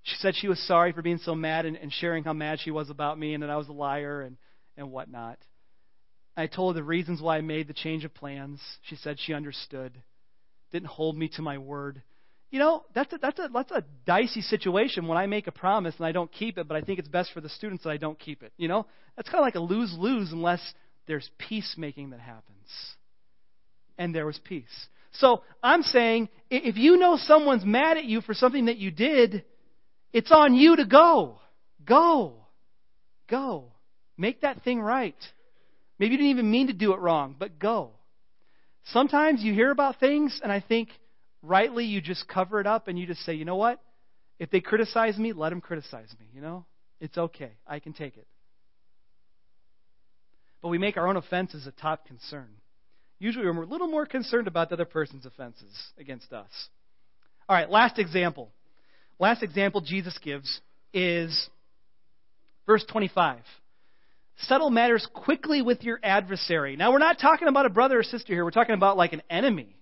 she 0.07 0.15
said 0.21 0.37
she 0.37 0.47
was 0.47 0.61
sorry 0.61 0.93
for 0.93 1.03
being 1.03 1.19
so 1.19 1.35
mad 1.35 1.67
and, 1.67 1.77
and 1.77 1.93
sharing 1.93 2.23
how 2.23 2.33
mad 2.33 2.61
she 2.61 2.71
was 2.71 2.91
about 2.91 3.19
me 3.19 3.35
and 3.35 3.43
that 3.43 3.51
I 3.51 3.57
was 3.57 3.67
a 3.67 3.73
liar 3.73 4.23
and, 4.23 4.37
and 4.77 4.93
whatnot. 4.93 5.39
I 6.37 6.47
told 6.47 6.77
her 6.77 6.81
the 6.81 6.87
reasons 6.87 7.21
why 7.21 7.39
I 7.39 7.41
made 7.41 7.67
the 7.67 7.75
change 7.75 8.05
of 8.05 8.15
plans. 8.15 8.61
She 8.83 8.95
said 8.95 9.17
she 9.19 9.35
understood, 9.35 10.01
didn't 10.71 10.87
hold 10.87 11.19
me 11.19 11.29
to 11.31 11.43
my 11.43 11.59
word. 11.59 12.03
You 12.53 12.61
know, 12.61 12.85
that's 12.95 13.13
a, 13.15 13.19
that's 13.19 13.39
a, 13.41 13.49
that's 13.53 13.73
a 13.73 13.85
dicey 14.07 14.43
situation 14.43 15.09
when 15.09 15.19
I 15.19 15.27
make 15.27 15.49
a 15.49 15.53
promise 15.53 15.97
and 15.99 16.07
I 16.07 16.13
don't 16.13 16.31
keep 16.31 16.57
it, 16.57 16.69
but 16.69 16.77
I 16.77 16.83
think 16.83 17.01
it's 17.01 17.09
best 17.09 17.33
for 17.35 17.41
the 17.41 17.49
students 17.49 17.83
that 17.83 17.91
I 17.91 17.97
don't 17.97 18.19
keep 18.19 18.45
it. 18.45 18.53
You 18.57 18.69
know, 18.69 18.87
that's 19.17 19.29
kind 19.29 19.41
of 19.41 19.47
like 19.47 19.57
a 19.57 19.61
lose 19.61 19.93
lose 19.99 20.31
unless 20.31 20.61
there's 21.09 21.29
peacemaking 21.37 22.11
that 22.11 22.21
happens. 22.21 22.69
And 23.99 24.15
there 24.15 24.27
was 24.27 24.39
peace. 24.39 24.87
So 25.15 25.43
I'm 25.65 25.83
saying 25.83 26.29
if 26.49 26.77
you 26.77 26.97
know 26.97 27.17
someone's 27.17 27.65
mad 27.65 27.97
at 27.97 28.05
you 28.05 28.21
for 28.21 28.35
something 28.35 28.67
that 28.67 28.77
you 28.77 28.93
did, 28.93 29.43
it's 30.17 30.33
on 30.33 30.55
you 30.55 30.77
to 30.77 30.85
go. 30.85 31.39
Go. 31.85 32.35
Go. 33.29 33.73
Make 34.17 34.41
that 34.43 34.63
thing 34.63 34.81
right. 34.81 35.17
Maybe 35.99 36.13
you 36.13 36.19
didn't 36.19 36.31
even 36.31 36.51
mean 36.51 36.67
to 36.69 36.73
do 36.73 36.93
it 36.93 37.01
wrong, 37.01 37.37
but 37.39 37.59
go. 37.59 37.91
Sometimes 38.87 39.43
you 39.43 39.53
hear 39.53 39.71
about 39.71 39.99
things, 39.99 40.41
and 40.43 40.53
I 40.53 40.61
think 40.61 40.89
rightly 41.43 41.85
you 41.85 42.01
just 42.01 42.29
cover 42.29 42.61
it 42.61 42.67
up 42.67 42.89
and 42.89 42.99
you 42.99 43.07
just 43.07 43.25
say, 43.25 43.35
you 43.35 43.45
know 43.45 43.57
what? 43.57 43.81
If 44.39 44.51
they 44.51 44.61
criticize 44.61 45.19
me, 45.19 45.33
let 45.33 45.51
them 45.51 45.61
criticize 45.61 46.15
me. 46.21 46.27
You 46.35 46.41
know? 46.41 46.67
It's 47.01 47.17
okay. 47.17 47.53
I 47.67 47.81
can 47.81 47.93
take 47.93 48.17
it 48.17 48.27
but 50.67 50.71
we 50.71 50.79
make 50.79 50.97
our 50.97 51.07
own 51.07 51.17
offenses 51.17 51.65
a 51.69 51.71
top 51.71 52.09
concern. 52.09 52.49
Usually 53.21 53.47
we're 53.47 53.63
a 53.63 53.67
little 53.67 53.87
more 53.87 54.05
concerned 54.05 54.49
about 54.49 54.69
the 54.69 54.75
other 54.75 54.85
person's 54.85 55.25
offenses 55.25 55.71
against 55.97 56.33
us. 56.33 56.51
All 57.49 57.55
right, 57.55 57.71
last 57.71 58.01
example. 58.01 58.51
Last 59.19 59.43
example 59.43 59.81
Jesus 59.81 60.19
gives 60.23 60.61
is 60.93 61.49
verse 62.67 62.85
25. 62.91 63.41
Settle 64.41 64.71
matters 64.71 65.07
quickly 65.15 65.63
with 65.63 65.83
your 65.83 65.99
adversary. 66.03 66.77
Now, 66.77 66.93
we're 66.93 66.99
not 66.99 67.19
talking 67.19 67.49
about 67.49 67.65
a 67.65 67.71
brother 67.71 67.99
or 67.99 68.03
sister 68.03 68.35
here. 68.35 68.45
We're 68.45 68.51
talking 68.51 68.75
about 68.75 68.99
like 68.99 69.15
an 69.15 69.23
enemy. 69.31 69.75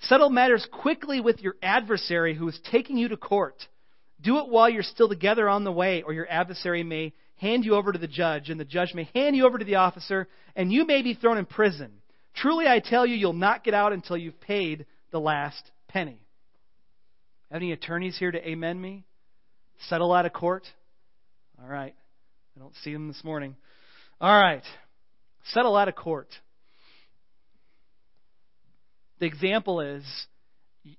Settle 0.00 0.30
matters 0.30 0.66
quickly 0.72 1.20
with 1.20 1.40
your 1.40 1.54
adversary 1.62 2.34
who 2.34 2.48
is 2.48 2.58
taking 2.70 2.96
you 2.96 3.08
to 3.08 3.16
court. 3.16 3.54
Do 4.20 4.38
it 4.38 4.48
while 4.48 4.68
you're 4.68 4.82
still 4.82 5.08
together 5.08 5.48
on 5.48 5.62
the 5.62 5.70
way, 5.70 6.02
or 6.02 6.12
your 6.12 6.28
adversary 6.28 6.82
may 6.82 7.12
hand 7.36 7.64
you 7.64 7.74
over 7.74 7.92
to 7.92 7.98
the 7.98 8.08
judge, 8.08 8.50
and 8.50 8.58
the 8.58 8.64
judge 8.64 8.94
may 8.94 9.08
hand 9.14 9.36
you 9.36 9.46
over 9.46 9.58
to 9.58 9.64
the 9.64 9.76
officer, 9.76 10.28
and 10.56 10.72
you 10.72 10.84
may 10.84 11.02
be 11.02 11.14
thrown 11.14 11.38
in 11.38 11.46
prison. 11.46 11.92
Truly, 12.34 12.66
I 12.66 12.80
tell 12.80 13.06
you, 13.06 13.14
you'll 13.14 13.32
not 13.32 13.62
get 13.62 13.74
out 13.74 13.92
until 13.92 14.16
you've 14.16 14.40
paid 14.40 14.86
the 15.10 15.20
last 15.20 15.70
penny. 15.88 16.21
Any 17.52 17.72
attorneys 17.72 18.16
here 18.18 18.30
to 18.30 18.48
amen 18.48 18.80
me? 18.80 19.04
Settle 19.88 20.12
out 20.12 20.26
of 20.26 20.32
court? 20.32 20.64
All 21.60 21.68
right. 21.68 21.94
I 22.56 22.60
don't 22.60 22.74
see 22.82 22.92
them 22.92 23.08
this 23.08 23.22
morning. 23.24 23.56
All 24.20 24.40
right. 24.40 24.62
Settle 25.52 25.76
out 25.76 25.88
of 25.88 25.94
court. 25.94 26.28
The 29.18 29.26
example 29.26 29.80
is 29.80 30.04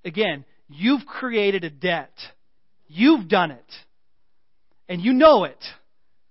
again, 0.05 0.45
you've 0.69 1.05
created 1.05 1.63
a 1.63 1.69
debt. 1.69 2.13
You've 2.87 3.27
done 3.27 3.51
it. 3.51 3.71
And 4.87 5.01
you 5.01 5.13
know 5.13 5.45
it 5.45 5.63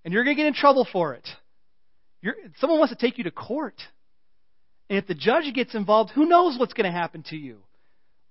and 0.05 0.13
you're 0.13 0.25
going 0.25 0.37
to 0.37 0.43
get 0.43 0.47
in 0.47 0.55
trouble 0.55 0.87
for 0.91 1.15
it. 1.15 1.27
You're, 2.21 2.35
someone 2.59 2.79
wants 2.79 2.95
to 2.95 3.01
take 3.01 3.19
you 3.19 3.25
to 3.25 3.31
court. 3.31 3.81
And 4.89 4.99
if 4.99 5.07
the 5.07 5.15
judge 5.15 5.53
gets 5.55 5.75
involved, 5.75 6.11
who 6.15 6.27
knows 6.27 6.59
what's 6.59 6.73
going 6.75 6.91
to 6.91 6.97
happen 6.97 7.25
to 7.31 7.37
you? 7.37 7.59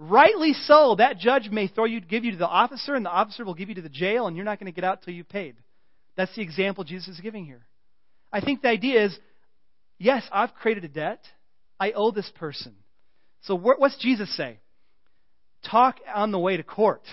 Rightly 0.04 0.54
so, 0.54 0.96
that 0.98 1.20
judge 1.20 1.50
may 1.52 1.68
throw 1.68 1.86
you, 1.86 2.02
give 2.02 2.26
you 2.26 2.32
to 2.32 2.38
the 2.38 2.48
officer, 2.48 2.96
and 2.96 3.06
the 3.06 3.12
officer 3.12 3.46
will 3.46 3.54
give 3.54 3.70
you 3.70 3.76
to 3.76 3.84
the 3.84 3.90
jail, 3.90 4.26
and 4.26 4.36
you're 4.36 4.44
not 4.44 4.60
going 4.60 4.66
to 4.66 4.76
get 4.76 4.84
out 4.84 5.04
till 5.04 5.14
you've 5.14 5.30
paid. 5.30 5.56
That's 6.18 6.34
the 6.36 6.42
example 6.42 6.84
Jesus 6.84 7.10
is 7.10 7.20
giving 7.20 7.46
here. 7.46 7.68
I 8.34 8.42
think 8.42 8.64
the 8.64 8.70
idea 8.70 9.06
is 9.06 9.20
yes, 10.00 10.24
I've 10.32 10.56
created 10.56 10.86
a 10.86 10.88
debt. 10.88 11.24
I 11.80 11.92
owe 11.92 12.10
this 12.10 12.32
person. 12.36 12.74
So 13.42 13.56
what's 13.56 13.96
Jesus 14.00 14.36
say? 14.36 14.58
Talk 15.70 15.98
on 16.12 16.32
the 16.32 16.40
way 16.40 16.58
to 16.58 16.64
court. 16.64 17.04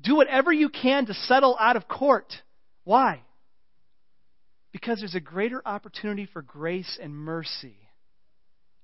Do 0.00 0.14
whatever 0.14 0.52
you 0.52 0.68
can 0.68 1.06
to 1.06 1.14
settle 1.14 1.56
out 1.58 1.74
of 1.74 1.88
court. 1.88 2.32
Why? 2.84 3.22
Because 4.70 5.00
there's 5.00 5.16
a 5.16 5.20
greater 5.20 5.60
opportunity 5.66 6.28
for 6.32 6.40
grace 6.40 7.00
and 7.02 7.12
mercy. 7.12 7.74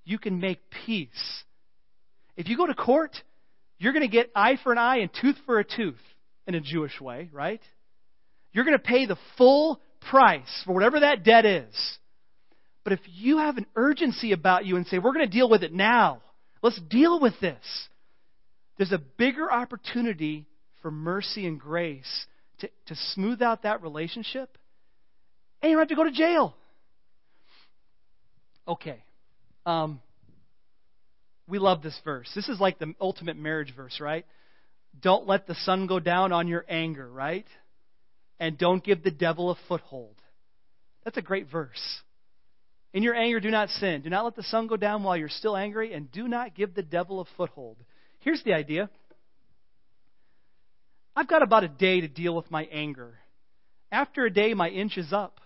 You 0.05 0.19
can 0.19 0.41
make 0.41 0.59
peace. 0.87 1.45
If 2.37 2.49
you 2.49 2.57
go 2.57 2.67
to 2.67 2.75
court, 2.75 3.17
you're 3.79 3.93
going 3.93 4.09
to 4.09 4.13
get 4.13 4.31
eye 4.35 4.59
for 4.63 4.73
an 4.73 4.79
eye 4.79 4.99
and 4.99 5.11
tooth 5.21 5.37
for 5.47 5.59
a 5.59 5.65
tooth 5.65 6.01
in 6.47 6.55
a 6.55 6.61
Jewish 6.61 7.01
way, 7.01 7.29
right? 7.33 7.61
You're 8.53 8.65
going 8.65 8.79
to 8.79 8.83
pay 8.83 9.07
the 9.07 9.19
full 9.37 9.81
price 10.11 10.63
for 10.65 10.73
whatever 10.73 11.01
that 11.01 11.25
debt 11.25 11.45
is. 11.45 11.75
But 12.85 12.93
if 12.93 13.01
you 13.07 13.39
have 13.39 13.57
an 13.57 13.67
urgency 13.75 14.33
about 14.33 14.65
you 14.65 14.77
and 14.77 14.87
say, 14.87 14.99
we're 14.99 15.13
going 15.13 15.29
to 15.29 15.33
deal 15.33 15.51
with 15.51 15.63
it 15.65 15.73
now, 15.73 16.23
let's 16.63 16.81
deal 16.89 17.21
with 17.21 17.35
this, 17.41 17.89
there's 18.77 18.93
a 18.93 18.99
bigger 18.99 19.51
opportunity 19.51 20.47
for 20.83 20.91
mercy 20.91 21.47
and 21.47 21.59
grace 21.59 22.27
to, 22.61 22.69
to 22.87 22.95
smooth 23.15 23.43
out 23.43 23.63
that 23.63 23.83
relationship. 23.83 24.57
And 25.61 25.71
you 25.71 25.77
don't 25.77 25.83
have 25.83 25.89
to 25.89 25.97
go 25.97 26.05
to 26.05 26.13
jail. 26.13 26.55
Okay. 28.69 29.03
Um, 29.65 30.01
we 31.49 31.59
love 31.59 31.83
this 31.83 31.99
verse. 32.05 32.31
This 32.35 32.49
is 32.49 32.61
like 32.61 32.79
the 32.79 32.95
ultimate 33.01 33.37
marriage 33.37 33.73
verse, 33.75 34.01
right? 34.01 34.27
Don't 35.01 35.27
let 35.27 35.47
the 35.47 35.55
sun 35.55 35.87
go 35.87 36.01
down 36.01 36.33
on 36.33 36.49
your 36.49 36.65
anger, 36.69 37.09
right? 37.09 37.47
And 38.41 38.59
don't 38.59 38.85
give 38.85 39.03
the 39.03 39.11
devil 39.11 39.51
a 39.51 39.57
foothold. 39.69 40.17
That's 41.05 41.17
a 41.17 41.23
great 41.23 41.51
verse. 41.51 42.03
In 42.93 43.03
your 43.03 43.15
anger, 43.15 43.41
do 43.41 43.51
not 43.51 43.69
sin. 43.69 44.03
Do 44.03 44.11
not 44.11 44.25
let 44.25 44.37
the 44.37 44.43
sun 44.43 44.67
go 44.67 44.77
down 44.77 45.03
while 45.03 45.17
you're 45.17 45.29
still 45.29 45.57
angry, 45.57 45.93
and 45.93 46.11
do 46.11 46.27
not 46.27 46.55
give 46.55 46.75
the 46.75 46.83
devil 46.83 47.21
a 47.21 47.25
foothold. 47.37 47.77
Here's 48.21 48.43
the 48.43 48.55
idea 48.55 48.91
I've 51.15 51.29
got 51.29 51.43
about 51.43 51.65
a 51.65 51.69
day 51.69 52.01
to 52.01 52.09
deal 52.09 52.35
with 52.35 52.51
my 52.51 52.65
anger. 52.65 53.19
After 53.93 54.25
a 54.25 54.31
day, 54.31 54.53
my 54.55 54.69
inch 54.69 54.99
is 54.99 55.13
up. 55.13 55.41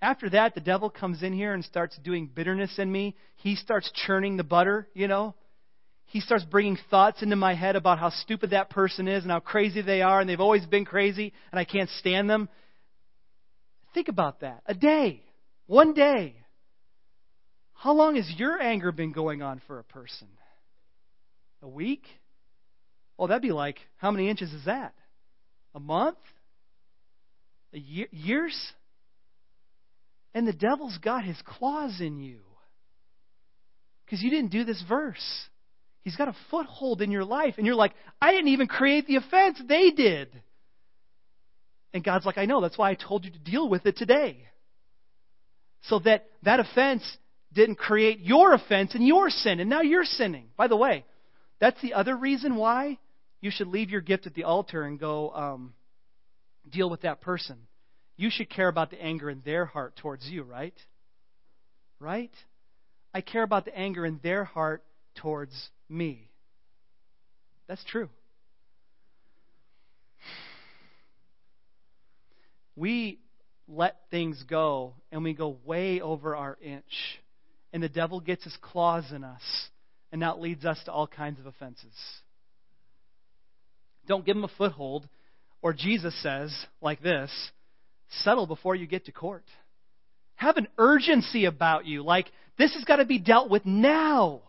After 0.00 0.30
that, 0.30 0.54
the 0.54 0.60
devil 0.60 0.90
comes 0.90 1.22
in 1.22 1.32
here 1.32 1.54
and 1.54 1.64
starts 1.64 1.98
doing 1.98 2.30
bitterness 2.32 2.78
in 2.78 2.90
me. 2.90 3.16
He 3.36 3.56
starts 3.56 3.90
churning 4.06 4.36
the 4.36 4.44
butter, 4.44 4.88
you 4.94 5.08
know. 5.08 5.34
He 6.06 6.20
starts 6.20 6.44
bringing 6.44 6.78
thoughts 6.90 7.22
into 7.22 7.36
my 7.36 7.54
head 7.54 7.76
about 7.76 7.98
how 7.98 8.10
stupid 8.10 8.50
that 8.50 8.70
person 8.70 9.08
is 9.08 9.24
and 9.24 9.32
how 9.32 9.40
crazy 9.40 9.82
they 9.82 10.00
are, 10.00 10.20
and 10.20 10.28
they've 10.28 10.40
always 10.40 10.64
been 10.64 10.84
crazy, 10.84 11.32
and 11.52 11.58
I 11.58 11.64
can't 11.64 11.90
stand 11.90 12.30
them. 12.30 12.48
Think 13.92 14.08
about 14.08 14.40
that. 14.40 14.62
A 14.66 14.74
day. 14.74 15.22
One 15.66 15.92
day. 15.92 16.36
How 17.74 17.92
long 17.92 18.16
has 18.16 18.30
your 18.36 18.60
anger 18.60 18.90
been 18.92 19.12
going 19.12 19.42
on 19.42 19.60
for 19.66 19.78
a 19.78 19.84
person? 19.84 20.28
A 21.60 21.68
week? 21.68 22.04
Well, 23.16 23.28
that'd 23.28 23.42
be 23.42 23.52
like, 23.52 23.78
how 23.96 24.10
many 24.10 24.30
inches 24.30 24.52
is 24.52 24.64
that? 24.64 24.94
A 25.74 25.80
month? 25.80 26.18
A 27.74 27.78
year, 27.78 28.06
years? 28.12 28.72
And 30.34 30.46
the 30.46 30.52
devil's 30.52 30.98
got 30.98 31.24
his 31.24 31.40
claws 31.44 32.00
in 32.00 32.18
you. 32.18 32.40
Because 34.04 34.22
you 34.22 34.30
didn't 34.30 34.52
do 34.52 34.64
this 34.64 34.82
verse. 34.88 35.48
He's 36.02 36.16
got 36.16 36.28
a 36.28 36.36
foothold 36.50 37.02
in 37.02 37.10
your 37.10 37.24
life. 37.24 37.54
And 37.58 37.66
you're 37.66 37.74
like, 37.74 37.92
I 38.20 38.32
didn't 38.32 38.48
even 38.48 38.66
create 38.66 39.06
the 39.06 39.16
offense. 39.16 39.60
They 39.66 39.90
did. 39.90 40.28
And 41.92 42.04
God's 42.04 42.26
like, 42.26 42.38
I 42.38 42.46
know. 42.46 42.60
That's 42.60 42.78
why 42.78 42.90
I 42.90 42.94
told 42.94 43.24
you 43.24 43.30
to 43.30 43.38
deal 43.38 43.68
with 43.68 43.84
it 43.86 43.96
today. 43.96 44.48
So 45.82 45.98
that 46.00 46.26
that 46.42 46.60
offense 46.60 47.02
didn't 47.52 47.76
create 47.76 48.20
your 48.20 48.52
offense 48.52 48.94
and 48.94 49.06
your 49.06 49.30
sin. 49.30 49.60
And 49.60 49.70
now 49.70 49.80
you're 49.80 50.04
sinning. 50.04 50.48
By 50.56 50.68
the 50.68 50.76
way, 50.76 51.04
that's 51.60 51.80
the 51.80 51.94
other 51.94 52.16
reason 52.16 52.56
why 52.56 52.98
you 53.40 53.50
should 53.50 53.68
leave 53.68 53.90
your 53.90 54.00
gift 54.00 54.26
at 54.26 54.34
the 54.34 54.44
altar 54.44 54.82
and 54.82 54.98
go 54.98 55.30
um, 55.30 55.74
deal 56.68 56.90
with 56.90 57.02
that 57.02 57.20
person. 57.20 57.56
You 58.18 58.30
should 58.30 58.50
care 58.50 58.68
about 58.68 58.90
the 58.90 59.00
anger 59.00 59.30
in 59.30 59.40
their 59.44 59.64
heart 59.64 59.94
towards 59.96 60.28
you, 60.28 60.42
right? 60.42 60.74
Right? 62.00 62.32
I 63.14 63.20
care 63.20 63.44
about 63.44 63.64
the 63.64 63.74
anger 63.76 64.04
in 64.04 64.18
their 64.22 64.44
heart 64.44 64.82
towards 65.14 65.54
me. 65.88 66.28
That's 67.68 67.82
true. 67.84 68.10
We 72.74 73.20
let 73.68 73.96
things 74.10 74.42
go 74.48 74.94
and 75.12 75.22
we 75.22 75.32
go 75.32 75.56
way 75.64 76.00
over 76.00 76.34
our 76.34 76.58
inch, 76.60 77.20
and 77.72 77.80
the 77.80 77.88
devil 77.88 78.20
gets 78.20 78.42
his 78.42 78.56
claws 78.60 79.12
in 79.12 79.22
us, 79.22 79.42
and 80.10 80.22
that 80.22 80.40
leads 80.40 80.64
us 80.64 80.82
to 80.86 80.92
all 80.92 81.06
kinds 81.06 81.38
of 81.38 81.46
offenses. 81.46 81.94
Don't 84.08 84.26
give 84.26 84.36
him 84.36 84.44
a 84.44 84.50
foothold. 84.58 85.08
Or 85.60 85.72
Jesus 85.72 86.20
says, 86.22 86.54
like 86.80 87.02
this 87.02 87.30
settle 88.22 88.46
before 88.46 88.74
you 88.74 88.86
get 88.86 89.06
to 89.06 89.12
court. 89.12 89.44
Have 90.36 90.56
an 90.56 90.68
urgency 90.78 91.44
about 91.46 91.86
you. 91.86 92.04
Like, 92.04 92.30
this 92.58 92.74
has 92.74 92.84
got 92.84 92.96
to 92.96 93.04
be 93.04 93.18
dealt 93.18 93.50
with 93.50 93.66
now. 93.66 94.42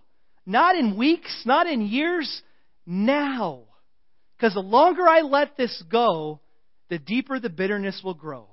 Not 0.45 0.75
in 0.75 0.97
weeks, 0.97 1.43
not 1.45 1.67
in 1.67 1.81
years, 1.81 2.41
now. 2.85 3.63
Because 4.37 4.53
the 4.53 4.61
longer 4.61 5.07
I 5.07 5.21
let 5.21 5.57
this 5.57 5.83
go, 5.91 6.39
the 6.89 6.99
deeper 6.99 7.39
the 7.39 7.49
bitterness 7.49 8.01
will 8.03 8.13
grow. 8.13 8.47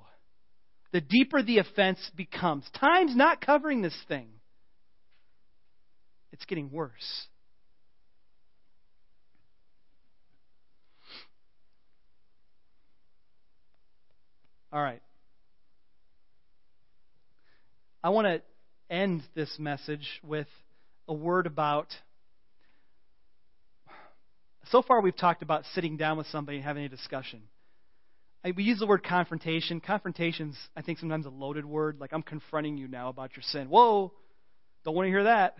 The 0.91 1.01
deeper 1.01 1.41
the 1.41 1.59
offense 1.59 1.99
becomes. 2.15 2.65
Time's 2.79 3.15
not 3.15 3.41
covering 3.41 3.81
this 3.81 3.97
thing, 4.07 4.27
it's 6.31 6.45
getting 6.45 6.71
worse. 6.71 7.27
All 14.71 14.81
right. 14.81 15.01
I 18.03 18.09
want 18.09 18.27
to 18.27 18.41
end 18.93 19.23
this 19.33 19.53
message 19.57 20.05
with 20.23 20.47
a 21.07 21.13
word 21.13 21.47
about. 21.47 21.87
So 24.71 24.81
far, 24.81 24.99
we've 24.99 25.15
talked 25.15 25.41
about 25.41 25.63
sitting 25.73 25.95
down 25.95 26.17
with 26.17 26.27
somebody 26.27 26.57
and 26.57 26.65
having 26.65 26.83
a 26.83 26.89
discussion. 26.89 27.43
I, 28.43 28.51
we 28.51 28.63
use 28.63 28.79
the 28.79 28.87
word 28.87 29.03
confrontation. 29.03 29.79
Confrontation's, 29.79 30.57
I 30.75 30.81
think, 30.81 30.99
sometimes 30.99 31.25
a 31.25 31.29
loaded 31.29 31.65
word. 31.65 31.97
Like, 32.01 32.11
I'm 32.11 32.21
confronting 32.21 32.77
you 32.77 32.89
now 32.89 33.07
about 33.07 33.37
your 33.37 33.43
sin. 33.43 33.69
Whoa, 33.69 34.11
don't 34.83 34.95
want 34.95 35.05
to 35.05 35.09
hear 35.09 35.23
that. 35.23 35.55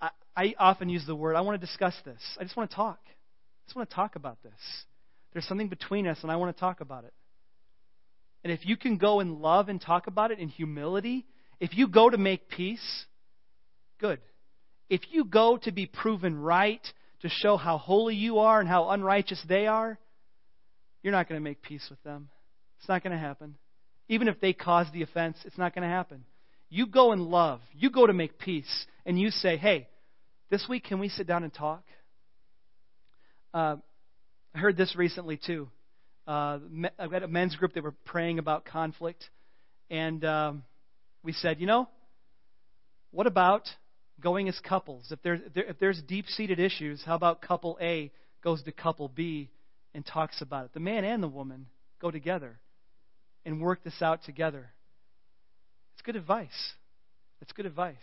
I, 0.00 0.10
I 0.34 0.54
often 0.58 0.88
use 0.88 1.04
the 1.06 1.14
word, 1.14 1.36
I 1.36 1.42
want 1.42 1.60
to 1.60 1.66
discuss 1.66 1.94
this. 2.06 2.20
I 2.40 2.44
just 2.44 2.56
want 2.56 2.70
to 2.70 2.76
talk. 2.76 3.00
I 3.06 3.66
just 3.66 3.76
want 3.76 3.90
to 3.90 3.94
talk 3.94 4.16
about 4.16 4.42
this. 4.42 4.52
There's 5.34 5.46
something 5.46 5.68
between 5.68 6.06
us, 6.06 6.18
and 6.22 6.32
I 6.32 6.36
want 6.36 6.56
to 6.56 6.60
talk 6.60 6.80
about 6.80 7.04
it. 7.04 7.12
And 8.44 8.52
if 8.52 8.66
you 8.66 8.76
can 8.76 8.96
go 8.96 9.20
in 9.20 9.40
love 9.40 9.68
and 9.68 9.80
talk 9.80 10.06
about 10.06 10.30
it 10.30 10.38
in 10.38 10.48
humility, 10.48 11.26
if 11.60 11.76
you 11.76 11.86
go 11.88 12.10
to 12.10 12.18
make 12.18 12.48
peace, 12.48 13.06
good. 14.00 14.18
If 14.90 15.02
you 15.10 15.24
go 15.24 15.56
to 15.58 15.72
be 15.72 15.86
proven 15.86 16.36
right, 16.36 16.84
to 17.20 17.28
show 17.28 17.56
how 17.56 17.78
holy 17.78 18.16
you 18.16 18.40
are 18.40 18.58
and 18.58 18.68
how 18.68 18.90
unrighteous 18.90 19.42
they 19.48 19.66
are, 19.66 19.98
you're 21.02 21.12
not 21.12 21.28
going 21.28 21.40
to 21.40 21.44
make 21.44 21.62
peace 21.62 21.86
with 21.88 22.02
them. 22.02 22.28
It's 22.78 22.88
not 22.88 23.02
going 23.02 23.12
to 23.12 23.18
happen. 23.18 23.54
Even 24.08 24.28
if 24.28 24.40
they 24.40 24.52
cause 24.52 24.86
the 24.92 25.02
offense, 25.02 25.38
it's 25.44 25.56
not 25.56 25.74
going 25.74 25.88
to 25.88 25.94
happen. 25.94 26.24
You 26.68 26.86
go 26.86 27.12
in 27.12 27.30
love. 27.30 27.60
You 27.72 27.90
go 27.90 28.06
to 28.06 28.12
make 28.12 28.38
peace. 28.38 28.86
And 29.06 29.18
you 29.20 29.30
say, 29.30 29.56
hey, 29.56 29.88
this 30.50 30.66
week, 30.68 30.84
can 30.84 30.98
we 30.98 31.08
sit 31.08 31.26
down 31.26 31.44
and 31.44 31.54
talk? 31.54 31.84
Uh, 33.54 33.76
I 34.54 34.58
heard 34.58 34.76
this 34.76 34.96
recently, 34.96 35.38
too. 35.44 35.68
Uh, 36.26 36.58
I've 36.98 37.10
got 37.10 37.22
a 37.22 37.28
men's 37.28 37.56
group 37.56 37.74
that 37.74 37.82
were 37.82 37.94
praying 38.04 38.38
about 38.38 38.64
conflict, 38.64 39.28
and 39.90 40.24
um, 40.24 40.62
we 41.22 41.32
said, 41.32 41.60
you 41.60 41.66
know, 41.66 41.88
what 43.10 43.26
about 43.26 43.68
going 44.20 44.48
as 44.48 44.58
couples? 44.60 45.10
If, 45.10 45.20
there, 45.22 45.40
if 45.54 45.78
there's 45.78 46.00
deep 46.06 46.26
seated 46.26 46.60
issues, 46.60 47.02
how 47.04 47.16
about 47.16 47.42
couple 47.42 47.76
A 47.80 48.12
goes 48.42 48.62
to 48.62 48.72
couple 48.72 49.08
B 49.08 49.50
and 49.94 50.06
talks 50.06 50.40
about 50.40 50.66
it? 50.66 50.74
The 50.74 50.80
man 50.80 51.04
and 51.04 51.22
the 51.22 51.28
woman 51.28 51.66
go 52.00 52.10
together 52.10 52.58
and 53.44 53.60
work 53.60 53.82
this 53.82 54.00
out 54.00 54.24
together. 54.24 54.70
It's 55.94 56.02
good 56.02 56.16
advice. 56.16 56.48
It's 57.40 57.52
good 57.52 57.66
advice. 57.66 57.96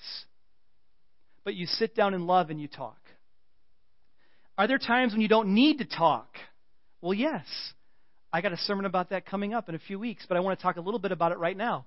But 1.46 1.56
you 1.56 1.66
sit 1.66 1.96
down 1.96 2.14
in 2.14 2.28
love 2.28 2.50
and 2.50 2.60
you 2.60 2.68
talk. 2.68 2.98
Are 4.58 4.68
there 4.68 4.78
times 4.78 5.14
when 5.14 5.22
you 5.22 5.30
don't 5.30 5.54
need 5.54 5.78
to 5.78 5.86
talk? 5.86 6.28
Well, 7.02 7.14
yes. 7.14 7.46
I 8.32 8.42
got 8.42 8.54
a 8.54 8.58
sermon 8.58 8.86
about 8.86 9.10
that 9.10 9.26
coming 9.26 9.54
up 9.54 9.70
in 9.70 9.76
a 9.76 9.80
few 9.80 9.98
weeks, 9.98 10.26
but 10.28 10.38
I 10.38 10.42
want 10.42 10.58
to 10.58 10.64
talk 10.64 10.78
a 10.78 10.82
little 10.82 11.00
bit 11.00 11.12
about 11.12 11.32
it 11.32 11.40
right 11.40 11.58
now. 11.58 11.86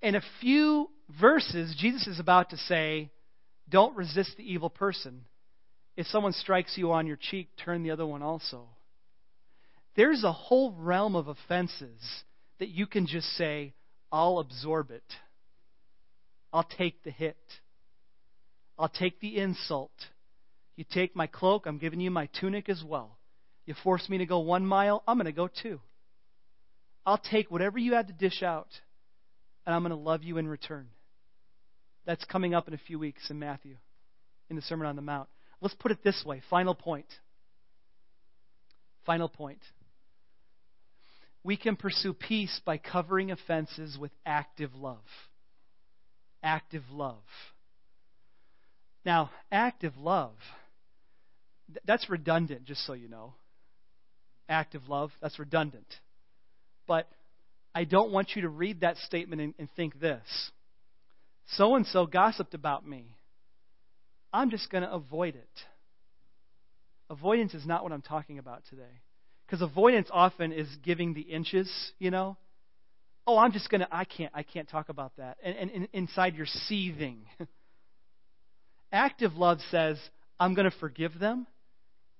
In 0.00 0.16
a 0.16 0.22
few 0.40 0.90
verses, 1.20 1.74
Jesus 1.78 2.06
is 2.06 2.18
about 2.18 2.50
to 2.50 2.56
say, 2.56 3.10
Don't 3.68 3.96
resist 3.96 4.36
the 4.36 4.42
evil 4.42 4.70
person. 4.70 5.24
If 5.96 6.06
someone 6.06 6.32
strikes 6.32 6.76
you 6.76 6.92
on 6.92 7.06
your 7.06 7.18
cheek, 7.20 7.48
turn 7.64 7.82
the 7.82 7.90
other 7.90 8.06
one 8.06 8.22
also. 8.22 8.68
There's 9.94 10.24
a 10.24 10.32
whole 10.32 10.72
realm 10.72 11.14
of 11.14 11.28
offenses 11.28 12.00
that 12.58 12.70
you 12.70 12.86
can 12.86 13.06
just 13.06 13.26
say, 13.36 13.74
I'll 14.10 14.38
absorb 14.38 14.90
it. 14.90 15.04
I'll 16.52 16.64
take 16.64 17.02
the 17.04 17.10
hit. 17.10 17.36
I'll 18.78 18.88
take 18.88 19.20
the 19.20 19.36
insult. 19.36 19.92
You 20.76 20.84
take 20.90 21.14
my 21.14 21.26
cloak, 21.26 21.66
I'm 21.66 21.78
giving 21.78 22.00
you 22.00 22.10
my 22.10 22.28
tunic 22.40 22.68
as 22.68 22.82
well. 22.84 23.18
You 23.66 23.74
force 23.82 24.08
me 24.08 24.18
to 24.18 24.26
go 24.26 24.40
one 24.40 24.66
mile, 24.66 25.02
I'm 25.06 25.16
going 25.16 25.26
to 25.26 25.32
go 25.32 25.48
two. 25.48 25.80
I'll 27.06 27.18
take 27.18 27.50
whatever 27.50 27.78
you 27.78 27.94
had 27.94 28.08
to 28.08 28.12
dish 28.12 28.42
out, 28.42 28.68
and 29.66 29.74
I'm 29.74 29.82
going 29.82 29.90
to 29.90 29.96
love 29.96 30.22
you 30.22 30.38
in 30.38 30.48
return. 30.48 30.88
That's 32.04 32.24
coming 32.24 32.54
up 32.54 32.68
in 32.68 32.74
a 32.74 32.78
few 32.78 32.98
weeks 32.98 33.30
in 33.30 33.38
Matthew, 33.38 33.76
in 34.50 34.56
the 34.56 34.62
Sermon 34.62 34.86
on 34.86 34.96
the 34.96 35.02
Mount. 35.02 35.28
Let's 35.60 35.74
put 35.74 35.92
it 35.92 36.02
this 36.02 36.24
way 36.26 36.42
final 36.50 36.74
point. 36.74 37.06
Final 39.06 39.28
point. 39.28 39.60
We 41.44 41.56
can 41.56 41.74
pursue 41.74 42.12
peace 42.12 42.60
by 42.64 42.78
covering 42.78 43.32
offenses 43.32 43.98
with 43.98 44.12
active 44.24 44.74
love. 44.74 45.02
Active 46.42 46.84
love. 46.90 47.22
Now, 49.04 49.30
active 49.50 49.96
love, 49.96 50.34
that's 51.84 52.08
redundant, 52.08 52.64
just 52.64 52.86
so 52.86 52.92
you 52.92 53.08
know. 53.08 53.34
Active 54.48 54.88
love, 54.88 55.10
that's 55.20 55.38
redundant. 55.38 55.86
But 56.86 57.08
I 57.74 57.84
don't 57.84 58.12
want 58.12 58.34
you 58.34 58.42
to 58.42 58.48
read 58.48 58.80
that 58.80 58.96
statement 58.98 59.40
and, 59.40 59.54
and 59.58 59.68
think 59.76 60.00
this 60.00 60.50
so 61.56 61.74
and 61.74 61.86
so 61.86 62.06
gossiped 62.06 62.54
about 62.54 62.86
me. 62.86 63.04
I'm 64.32 64.50
just 64.50 64.70
going 64.70 64.82
to 64.82 64.92
avoid 64.92 65.34
it. 65.34 65.60
Avoidance 67.10 67.52
is 67.52 67.66
not 67.66 67.82
what 67.82 67.92
I'm 67.92 68.02
talking 68.02 68.38
about 68.38 68.62
today. 68.70 69.00
Because 69.46 69.60
avoidance 69.60 70.08
often 70.10 70.52
is 70.52 70.66
giving 70.82 71.12
the 71.12 71.20
inches, 71.20 71.70
you 71.98 72.10
know. 72.10 72.36
Oh, 73.26 73.36
I'm 73.36 73.52
just 73.52 73.68
going 73.68 73.82
to, 73.82 73.88
I 73.90 74.04
can't, 74.04 74.32
I 74.34 74.42
can't 74.42 74.68
talk 74.68 74.88
about 74.88 75.12
that. 75.18 75.36
And, 75.44 75.56
and, 75.56 75.70
and 75.70 75.88
inside 75.92 76.36
you're 76.36 76.46
seething. 76.46 77.18
Active 78.92 79.34
love 79.34 79.58
says, 79.70 79.98
I'm 80.40 80.54
going 80.54 80.70
to 80.70 80.76
forgive 80.78 81.18
them, 81.18 81.46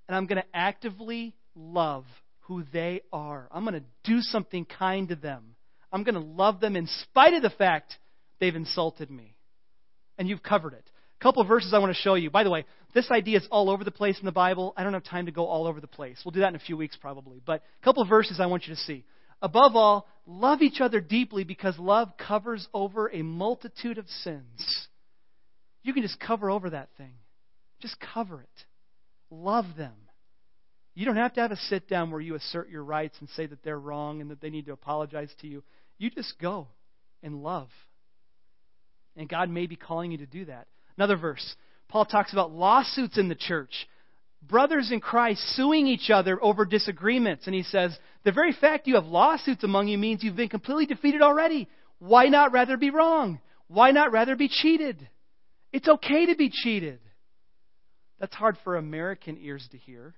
and 0.06 0.16
I'm 0.16 0.26
going 0.26 0.40
to 0.42 0.48
actively 0.54 1.34
love 1.54 2.04
who 2.40 2.64
they 2.72 3.02
are. 3.12 3.48
I'm 3.50 3.64
going 3.64 3.80
to 3.80 4.10
do 4.10 4.20
something 4.20 4.64
kind 4.64 5.08
to 5.08 5.16
them. 5.16 5.54
I'm 5.92 6.04
going 6.04 6.14
to 6.14 6.20
love 6.20 6.60
them 6.60 6.76
in 6.76 6.86
spite 6.86 7.34
of 7.34 7.42
the 7.42 7.50
fact 7.50 7.98
they've 8.40 8.54
insulted 8.54 9.10
me. 9.10 9.34
And 10.18 10.28
you've 10.28 10.42
covered 10.42 10.72
it. 10.74 10.84
A 11.20 11.22
couple 11.22 11.42
of 11.42 11.48
verses 11.48 11.72
I 11.72 11.78
want 11.78 11.94
to 11.94 12.02
show 12.02 12.14
you. 12.14 12.30
By 12.30 12.44
the 12.44 12.50
way, 12.50 12.64
this 12.94 13.10
idea 13.10 13.38
is 13.38 13.46
all 13.50 13.70
over 13.70 13.84
the 13.84 13.90
place 13.90 14.18
in 14.18 14.26
the 14.26 14.32
Bible. 14.32 14.74
I 14.76 14.82
don't 14.82 14.92
have 14.92 15.04
time 15.04 15.26
to 15.26 15.32
go 15.32 15.46
all 15.46 15.66
over 15.66 15.80
the 15.80 15.86
place. 15.86 16.20
We'll 16.24 16.32
do 16.32 16.40
that 16.40 16.48
in 16.48 16.56
a 16.56 16.60
few 16.60 16.76
weeks 16.76 16.96
probably. 17.00 17.40
But 17.44 17.62
a 17.80 17.84
couple 17.84 18.02
of 18.02 18.08
verses 18.08 18.40
I 18.40 18.46
want 18.46 18.66
you 18.66 18.74
to 18.74 18.80
see. 18.80 19.04
Above 19.40 19.74
all, 19.74 20.08
love 20.26 20.62
each 20.62 20.80
other 20.80 21.00
deeply 21.00 21.44
because 21.44 21.78
love 21.78 22.08
covers 22.16 22.66
over 22.72 23.08
a 23.08 23.22
multitude 23.22 23.98
of 23.98 24.08
sins. 24.08 24.88
You 25.82 25.92
can 25.92 26.02
just 26.02 26.20
cover 26.20 26.50
over 26.50 26.70
that 26.70 26.88
thing. 26.96 27.14
Just 27.80 27.96
cover 28.14 28.40
it. 28.40 28.64
Love 29.30 29.66
them. 29.76 29.94
You 30.94 31.06
don't 31.06 31.16
have 31.16 31.32
to 31.34 31.40
have 31.40 31.52
a 31.52 31.56
sit 31.56 31.88
down 31.88 32.10
where 32.10 32.20
you 32.20 32.34
assert 32.34 32.68
your 32.68 32.84
rights 32.84 33.16
and 33.20 33.28
say 33.30 33.46
that 33.46 33.62
they're 33.62 33.78
wrong 33.78 34.20
and 34.20 34.30
that 34.30 34.40
they 34.40 34.50
need 34.50 34.66
to 34.66 34.72
apologize 34.72 35.30
to 35.40 35.46
you. 35.46 35.62
You 35.98 36.10
just 36.10 36.38
go 36.40 36.68
and 37.22 37.42
love. 37.42 37.68
And 39.16 39.28
God 39.28 39.48
may 39.48 39.66
be 39.66 39.76
calling 39.76 40.10
you 40.10 40.18
to 40.18 40.26
do 40.26 40.44
that. 40.46 40.66
Another 40.96 41.16
verse. 41.16 41.56
Paul 41.88 42.04
talks 42.04 42.32
about 42.32 42.52
lawsuits 42.52 43.18
in 43.18 43.28
the 43.28 43.34
church. 43.34 43.86
Brothers 44.42 44.90
in 44.90 45.00
Christ 45.00 45.40
suing 45.54 45.86
each 45.86 46.10
other 46.10 46.42
over 46.42 46.64
disagreements. 46.64 47.46
And 47.46 47.54
he 47.54 47.62
says, 47.62 47.96
the 48.24 48.32
very 48.32 48.52
fact 48.52 48.86
you 48.86 48.96
have 48.96 49.06
lawsuits 49.06 49.64
among 49.64 49.88
you 49.88 49.98
means 49.98 50.22
you've 50.22 50.36
been 50.36 50.48
completely 50.48 50.86
defeated 50.86 51.22
already. 51.22 51.68
Why 51.98 52.26
not 52.26 52.52
rather 52.52 52.76
be 52.76 52.90
wrong? 52.90 53.40
Why 53.68 53.92
not 53.92 54.12
rather 54.12 54.36
be 54.36 54.48
cheated? 54.48 55.08
It's 55.72 55.88
okay 55.88 56.26
to 56.26 56.36
be 56.36 56.50
cheated. 56.50 56.98
That's 58.20 58.34
hard 58.34 58.58
for 58.64 58.76
American 58.76 59.38
ears 59.40 59.66
to 59.72 59.78
hear. 59.78 60.14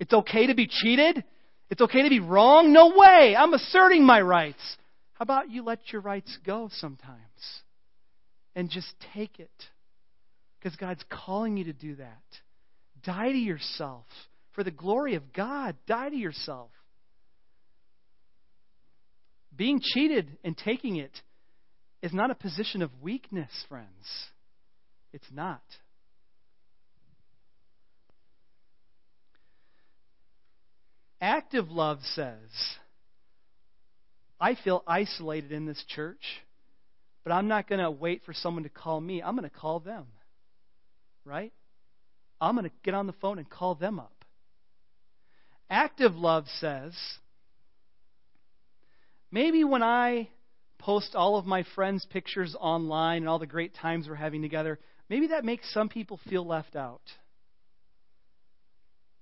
It's 0.00 0.12
okay 0.12 0.46
to 0.46 0.54
be 0.54 0.66
cheated? 0.66 1.22
It's 1.68 1.80
okay 1.80 2.02
to 2.02 2.08
be 2.08 2.18
wrong? 2.18 2.72
No 2.72 2.92
way. 2.96 3.36
I'm 3.38 3.54
asserting 3.54 4.04
my 4.04 4.20
rights. 4.20 4.76
How 5.12 5.22
about 5.22 5.50
you 5.50 5.62
let 5.62 5.92
your 5.92 6.00
rights 6.00 6.36
go 6.44 6.70
sometimes 6.72 7.18
and 8.56 8.70
just 8.70 8.92
take 9.14 9.38
it? 9.38 9.50
Because 10.58 10.76
God's 10.76 11.04
calling 11.10 11.58
you 11.58 11.64
to 11.64 11.72
do 11.72 11.96
that. 11.96 12.22
Die 13.04 13.32
to 13.32 13.38
yourself 13.38 14.06
for 14.52 14.64
the 14.64 14.70
glory 14.70 15.14
of 15.14 15.32
God. 15.32 15.76
Die 15.86 16.08
to 16.08 16.16
yourself. 16.16 16.70
Being 19.54 19.80
cheated 19.82 20.38
and 20.42 20.56
taking 20.56 20.96
it 20.96 21.12
is 22.02 22.14
not 22.14 22.30
a 22.30 22.34
position 22.34 22.80
of 22.80 22.90
weakness, 23.02 23.50
friends. 23.68 23.86
It's 25.12 25.28
not. 25.30 25.62
Active 31.20 31.70
love 31.70 31.98
says, 32.14 32.48
I 34.40 34.54
feel 34.54 34.82
isolated 34.86 35.52
in 35.52 35.66
this 35.66 35.82
church, 35.88 36.22
but 37.24 37.32
I'm 37.32 37.46
not 37.46 37.68
going 37.68 37.80
to 37.80 37.90
wait 37.90 38.22
for 38.24 38.32
someone 38.32 38.62
to 38.62 38.70
call 38.70 39.00
me. 39.00 39.22
I'm 39.22 39.36
going 39.36 39.48
to 39.48 39.54
call 39.54 39.80
them. 39.80 40.06
Right? 41.26 41.52
I'm 42.40 42.56
going 42.56 42.68
to 42.68 42.74
get 42.82 42.94
on 42.94 43.06
the 43.06 43.12
phone 43.14 43.38
and 43.38 43.48
call 43.48 43.74
them 43.74 44.00
up. 44.00 44.24
Active 45.68 46.16
love 46.16 46.46
says, 46.58 46.94
maybe 49.30 49.62
when 49.62 49.82
I 49.82 50.30
post 50.78 51.14
all 51.14 51.36
of 51.36 51.44
my 51.44 51.64
friends' 51.74 52.06
pictures 52.08 52.56
online 52.58 53.18
and 53.18 53.28
all 53.28 53.38
the 53.38 53.46
great 53.46 53.74
times 53.74 54.08
we're 54.08 54.14
having 54.14 54.40
together, 54.40 54.78
maybe 55.10 55.28
that 55.28 55.44
makes 55.44 55.72
some 55.72 55.90
people 55.90 56.18
feel 56.28 56.46
left 56.46 56.74
out. 56.74 57.02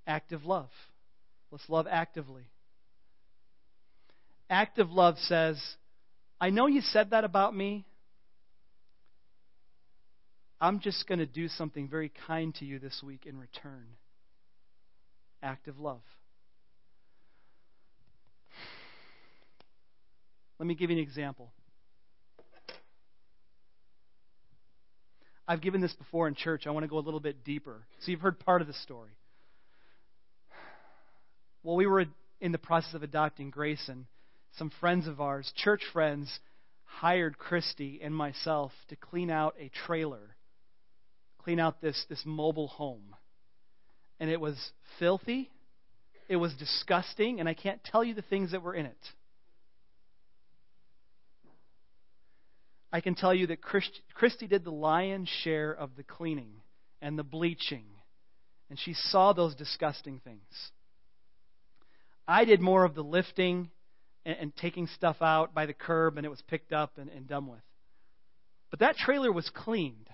Active 0.07 0.45
love. 0.45 0.71
Let's 1.51 1.69
love 1.69 1.87
actively. 1.91 2.49
Active 4.51 4.91
love 4.91 5.17
says, 5.19 5.61
I 6.41 6.51
know 6.51 6.67
you 6.67 6.81
said 6.81 7.11
that 7.11 7.25
about 7.25 7.55
me. 7.55 7.85
I'm 10.61 10.81
just 10.81 11.07
going 11.07 11.21
to 11.21 11.27
do 11.27 11.49
something 11.49 11.89
very 11.89 12.11
kind 12.27 12.55
to 12.57 12.65
you 12.65 12.79
this 12.79 13.03
week 13.05 13.27
in 13.27 13.39
return. 13.39 13.87
Active 15.43 15.79
love. 15.79 16.01
Let 20.59 20.67
me 20.67 20.75
give 20.75 20.91
you 20.91 20.97
an 20.97 21.03
example. 21.03 21.53
I've 25.47 25.63
given 25.63 25.81
this 25.81 25.95
before 25.95 26.29
in 26.29 26.35
church. 26.35 26.67
I 26.67 26.71
want 26.73 26.85
to 26.85 26.89
go 26.89 26.99
a 26.99 27.01
little 27.01 27.21
bit 27.21 27.45
deeper. 27.45 27.87
So 28.01 28.11
you've 28.11 28.21
heard 28.21 28.39
part 28.39 28.61
of 28.61 28.67
the 28.67 28.75
story. 28.75 29.11
Well, 31.63 31.77
we 31.77 31.87
were 31.87 32.07
in 32.41 32.53
the 32.53 32.59
process 32.59 32.95
of 32.95 33.03
adopting 33.03 33.51
Grayson. 33.51 34.07
Some 34.57 34.71
friends 34.81 35.07
of 35.07 35.21
ours, 35.21 35.53
church 35.57 35.83
friends, 35.93 36.41
hired 36.85 37.39
Christy 37.39 38.01
and 38.03 38.15
myself 38.15 38.73
to 38.89 38.97
clean 38.97 39.31
out 39.31 39.55
a 39.59 39.71
trailer, 39.87 40.37
clean 41.39 41.61
out 41.61 41.81
this, 41.81 42.05
this 42.09 42.23
mobile 42.25 42.69
home. 42.69 43.15
And 44.19 44.31
it 44.31 44.41
was 44.41 44.57
filthy, 44.99 45.51
it 46.29 46.37
was 46.37 46.55
disgusting, 46.55 47.41
and 47.41 47.49
I 47.49 47.55
can't 47.55 47.83
tell 47.85 48.03
you 48.03 48.15
the 48.15 48.23
things 48.23 48.53
that 48.53 48.63
were 48.63 48.75
in 48.75 48.87
it. 48.87 48.97
I 52.93 53.01
can 53.01 53.15
tell 53.15 53.35
you 53.35 53.49
that 53.49 53.61
Christy 53.61 54.47
did 54.47 54.65
the 54.65 54.71
lion's 54.71 55.29
share 55.29 55.73
of 55.73 55.91
the 55.97 56.03
cleaning 56.03 56.63
and 57.03 57.19
the 57.19 57.23
bleaching, 57.23 57.85
and 58.71 58.79
she 58.79 58.95
saw 58.95 59.33
those 59.33 59.55
disgusting 59.55 60.21
things. 60.25 60.41
I 62.29 62.45
did 62.45 62.61
more 62.61 62.85
of 62.85 62.95
the 62.95 63.03
lifting 63.03 63.71
and, 64.27 64.37
and 64.39 64.57
taking 64.57 64.87
stuff 64.87 65.17
out 65.23 65.55
by 65.55 65.65
the 65.65 65.73
curb, 65.73 66.19
and 66.19 66.27
it 66.27 66.29
was 66.29 66.43
picked 66.43 66.73
up 66.75 66.99
and, 66.99 67.09
and 67.09 67.27
done 67.27 67.47
with. 67.47 67.63
But 68.71 68.81
that 68.81 68.97
trailer 68.97 69.33
was 69.33 69.51
cleaned 69.55 70.11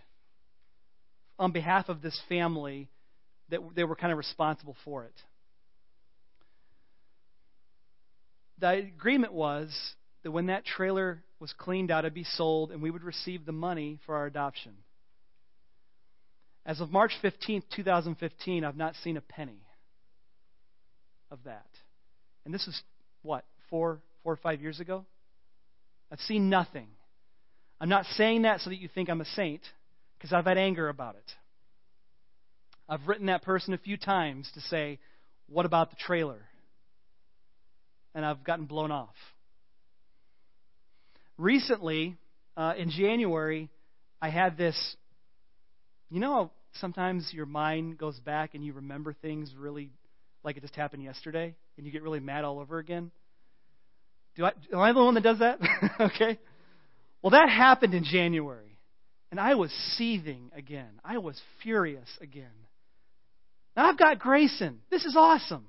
on 1.40 1.50
behalf 1.50 1.88
of 1.88 2.00
this 2.00 2.18
family 2.28 2.88
that 3.48 3.60
they 3.74 3.82
were 3.82 3.96
kind 3.96 4.12
of 4.12 4.18
responsible 4.18 4.76
for 4.84 5.04
it. 5.04 5.20
The 8.60 8.68
agreement 8.68 9.32
was 9.32 9.76
that 10.22 10.30
when 10.30 10.46
that 10.46 10.64
trailer 10.64 11.24
was 11.40 11.52
cleaned 11.58 11.90
out, 11.90 12.04
it'd 12.04 12.14
be 12.14 12.22
sold, 12.24 12.70
and 12.70 12.80
we 12.80 12.92
would 12.92 13.02
receive 13.02 13.44
the 13.44 13.52
money 13.52 13.98
for 14.06 14.14
our 14.14 14.26
adoption. 14.26 14.72
As 16.64 16.80
of 16.80 16.92
March 16.92 17.12
15th, 17.22 17.64
2015, 17.74 18.64
I've 18.64 18.76
not 18.76 18.94
seen 19.02 19.16
a 19.16 19.20
penny 19.20 19.66
of 21.30 21.40
that. 21.44 21.66
And 22.44 22.52
this 22.52 22.66
is 22.66 22.80
what, 23.22 23.44
four, 23.70 24.00
four 24.22 24.34
or 24.34 24.36
five 24.36 24.60
years 24.60 24.80
ago? 24.80 25.04
I've 26.10 26.20
seen 26.20 26.50
nothing. 26.50 26.88
I'm 27.80 27.88
not 27.88 28.06
saying 28.16 28.42
that 28.42 28.60
so 28.60 28.70
that 28.70 28.78
you 28.78 28.88
think 28.88 29.08
I'm 29.08 29.20
a 29.20 29.26
saint, 29.26 29.62
because 30.16 30.32
I've 30.32 30.44
had 30.44 30.58
anger 30.58 30.88
about 30.88 31.16
it. 31.16 31.32
I've 32.88 33.06
written 33.08 33.26
that 33.26 33.42
person 33.42 33.74
a 33.74 33.78
few 33.78 33.96
times 33.96 34.50
to 34.54 34.60
say, 34.60 34.98
What 35.48 35.66
about 35.66 35.90
the 35.90 35.96
trailer? 35.96 36.40
And 38.14 38.24
I've 38.24 38.44
gotten 38.44 38.66
blown 38.66 38.92
off. 38.92 39.14
Recently, 41.36 42.16
uh, 42.56 42.74
in 42.78 42.90
January, 42.90 43.70
I 44.22 44.28
had 44.28 44.56
this. 44.56 44.96
You 46.10 46.20
know, 46.20 46.52
sometimes 46.74 47.30
your 47.32 47.46
mind 47.46 47.98
goes 47.98 48.20
back 48.20 48.54
and 48.54 48.64
you 48.64 48.74
remember 48.74 49.14
things 49.14 49.52
really 49.58 49.90
like 50.44 50.56
it 50.56 50.60
just 50.60 50.76
happened 50.76 51.02
yesterday 51.02 51.56
and 51.76 51.86
you 51.86 51.92
get 51.92 52.02
really 52.02 52.20
mad 52.20 52.44
all 52.44 52.58
over 52.58 52.78
again? 52.78 53.10
Do 54.36 54.44
I, 54.44 54.52
am 54.72 54.80
I 54.80 54.92
the 54.92 55.04
one 55.04 55.14
that 55.14 55.22
does 55.22 55.38
that? 55.38 55.58
okay. 56.00 56.38
Well, 57.22 57.30
that 57.30 57.48
happened 57.48 57.94
in 57.94 58.04
January. 58.04 58.76
And 59.30 59.40
I 59.40 59.54
was 59.54 59.70
seething 59.96 60.50
again. 60.56 61.00
I 61.04 61.18
was 61.18 61.40
furious 61.62 62.08
again. 62.20 62.52
Now 63.76 63.88
I've 63.88 63.98
got 63.98 64.18
Grayson. 64.18 64.80
This 64.90 65.04
is 65.04 65.16
awesome. 65.16 65.66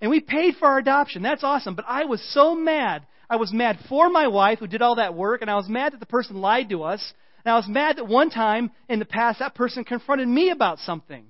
And 0.00 0.10
we 0.10 0.20
paid 0.20 0.56
for 0.56 0.66
our 0.68 0.78
adoption. 0.78 1.22
That's 1.22 1.44
awesome. 1.44 1.74
But 1.74 1.84
I 1.88 2.04
was 2.04 2.20
so 2.34 2.54
mad. 2.54 3.06
I 3.30 3.36
was 3.36 3.52
mad 3.52 3.78
for 3.88 4.10
my 4.10 4.26
wife 4.26 4.58
who 4.58 4.66
did 4.66 4.82
all 4.82 4.96
that 4.96 5.14
work, 5.14 5.40
and 5.40 5.50
I 5.50 5.54
was 5.54 5.68
mad 5.68 5.92
that 5.92 6.00
the 6.00 6.06
person 6.06 6.40
lied 6.40 6.68
to 6.70 6.82
us. 6.82 7.00
And 7.44 7.52
I 7.52 7.56
was 7.56 7.66
mad 7.68 7.96
that 7.96 8.06
one 8.06 8.30
time 8.30 8.70
in 8.88 8.98
the 8.98 9.04
past 9.04 9.38
that 9.38 9.54
person 9.54 9.84
confronted 9.84 10.28
me 10.28 10.50
about 10.50 10.78
something 10.80 11.24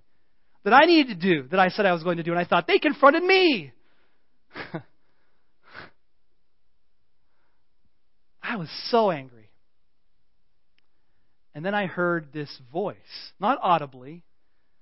that 0.65 0.73
I 0.73 0.87
needed 0.87 1.21
to 1.21 1.35
do, 1.35 1.49
that 1.49 1.61
I 1.61 1.69
said 1.69 1.87
I 1.87 1.93
was 1.93 2.03
going 2.03 2.17
to 2.17 2.23
do. 2.23 2.33
And 2.33 2.41
I 2.41 2.45
thought, 2.45 2.67
they 2.67 2.79
confronted 2.79 3.23
me. 3.23 3.73
I 8.43 8.57
was 8.57 8.69
so 8.91 9.11
angry. 9.11 9.51
And 11.55 11.65
then 11.65 11.75
I 11.75 11.87
heard 11.87 12.33
this 12.33 12.61
voice, 12.73 12.97
not 13.39 13.59
audibly, 13.63 14.25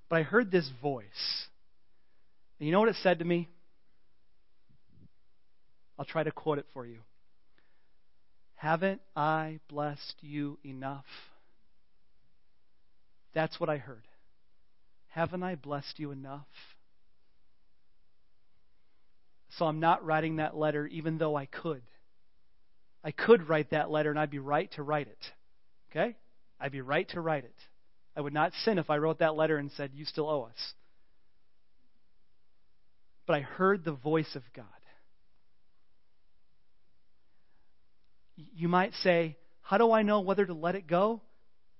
but 0.08 0.16
I 0.16 0.22
heard 0.22 0.50
this 0.50 0.70
voice. 0.80 1.46
And 2.58 2.66
you 2.66 2.72
know 2.72 2.80
what 2.80 2.88
it 2.88 2.96
said 3.02 3.18
to 3.20 3.24
me? 3.24 3.48
I'll 5.98 6.04
try 6.04 6.22
to 6.22 6.30
quote 6.30 6.58
it 6.58 6.66
for 6.72 6.86
you. 6.86 7.00
Haven't 8.54 9.00
I 9.16 9.60
blessed 9.68 10.16
you 10.20 10.58
enough? 10.64 11.06
That's 13.34 13.58
what 13.58 13.68
I 13.68 13.78
heard. 13.78 14.06
Haven't 15.08 15.42
I 15.42 15.54
blessed 15.54 15.98
you 15.98 16.10
enough? 16.10 16.46
So 19.59 19.66
I'm 19.66 19.80
not 19.80 20.05
writing 20.05 20.36
that 20.36 20.57
letter 20.57 20.86
even 20.86 21.18
though 21.18 21.36
I 21.36 21.46
could. 21.46 21.82
I 23.03 23.11
could 23.11 23.48
write 23.48 23.70
that 23.70 23.90
letter 23.90 24.11
and 24.11 24.18
I'd 24.18 24.30
be 24.30 24.38
right 24.38 24.70
to 24.72 24.82
write 24.82 25.09
it. 25.09 25.26
Okay? 25.90 26.16
I'd 26.61 26.72
be 26.72 26.82
right 26.82 27.09
to 27.11 27.20
write 27.20 27.44
it. 27.44 27.55
I 28.16 28.20
would 28.20 28.34
not 28.34 28.53
sin 28.64 28.78
if 28.78 28.90
I 28.90 28.98
wrote 28.98 29.20
that 29.20 29.36
letter 29.36 29.57
and 29.57 29.70
said, 29.72 29.90
You 29.94 30.05
still 30.05 30.28
owe 30.28 30.42
us. 30.42 30.74
But 33.26 33.36
I 33.36 33.40
heard 33.40 33.84
the 33.84 33.92
voice 33.92 34.34
of 34.34 34.42
God. 34.55 34.66
You 38.36 38.68
might 38.68 38.92
say, 39.03 39.36
How 39.62 39.78
do 39.78 39.92
I 39.92 40.03
know 40.03 40.20
whether 40.20 40.44
to 40.44 40.55
let 40.55 40.74
it 40.74 40.86
go 40.86 41.22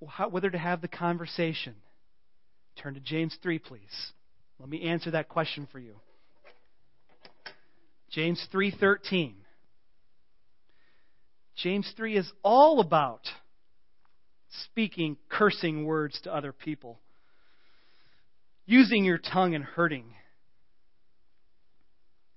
how, 0.09 0.29
whether 0.29 0.51
to 0.51 0.59
have 0.59 0.81
the 0.81 0.89
conversation? 0.89 1.75
Turn 2.83 2.95
to 2.95 3.01
James 3.01 3.37
3, 3.43 3.59
please. 3.59 4.12
Let 4.59 4.68
me 4.68 4.83
answer 4.83 5.11
that 5.12 5.29
question 5.29 5.68
for 5.71 5.79
you. 5.79 5.97
James 8.11 8.45
3:13. 8.53 9.35
James 11.57 11.93
3 11.97 12.17
is 12.17 12.33
all 12.43 12.81
about 12.81 13.29
speaking 14.65 15.17
cursing 15.29 15.85
words 15.85 16.21
to 16.23 16.35
other 16.35 16.53
people, 16.53 17.01
using 18.67 19.05
your 19.05 19.19
tongue 19.19 19.55
and 19.55 19.65
hurting. 19.65 20.15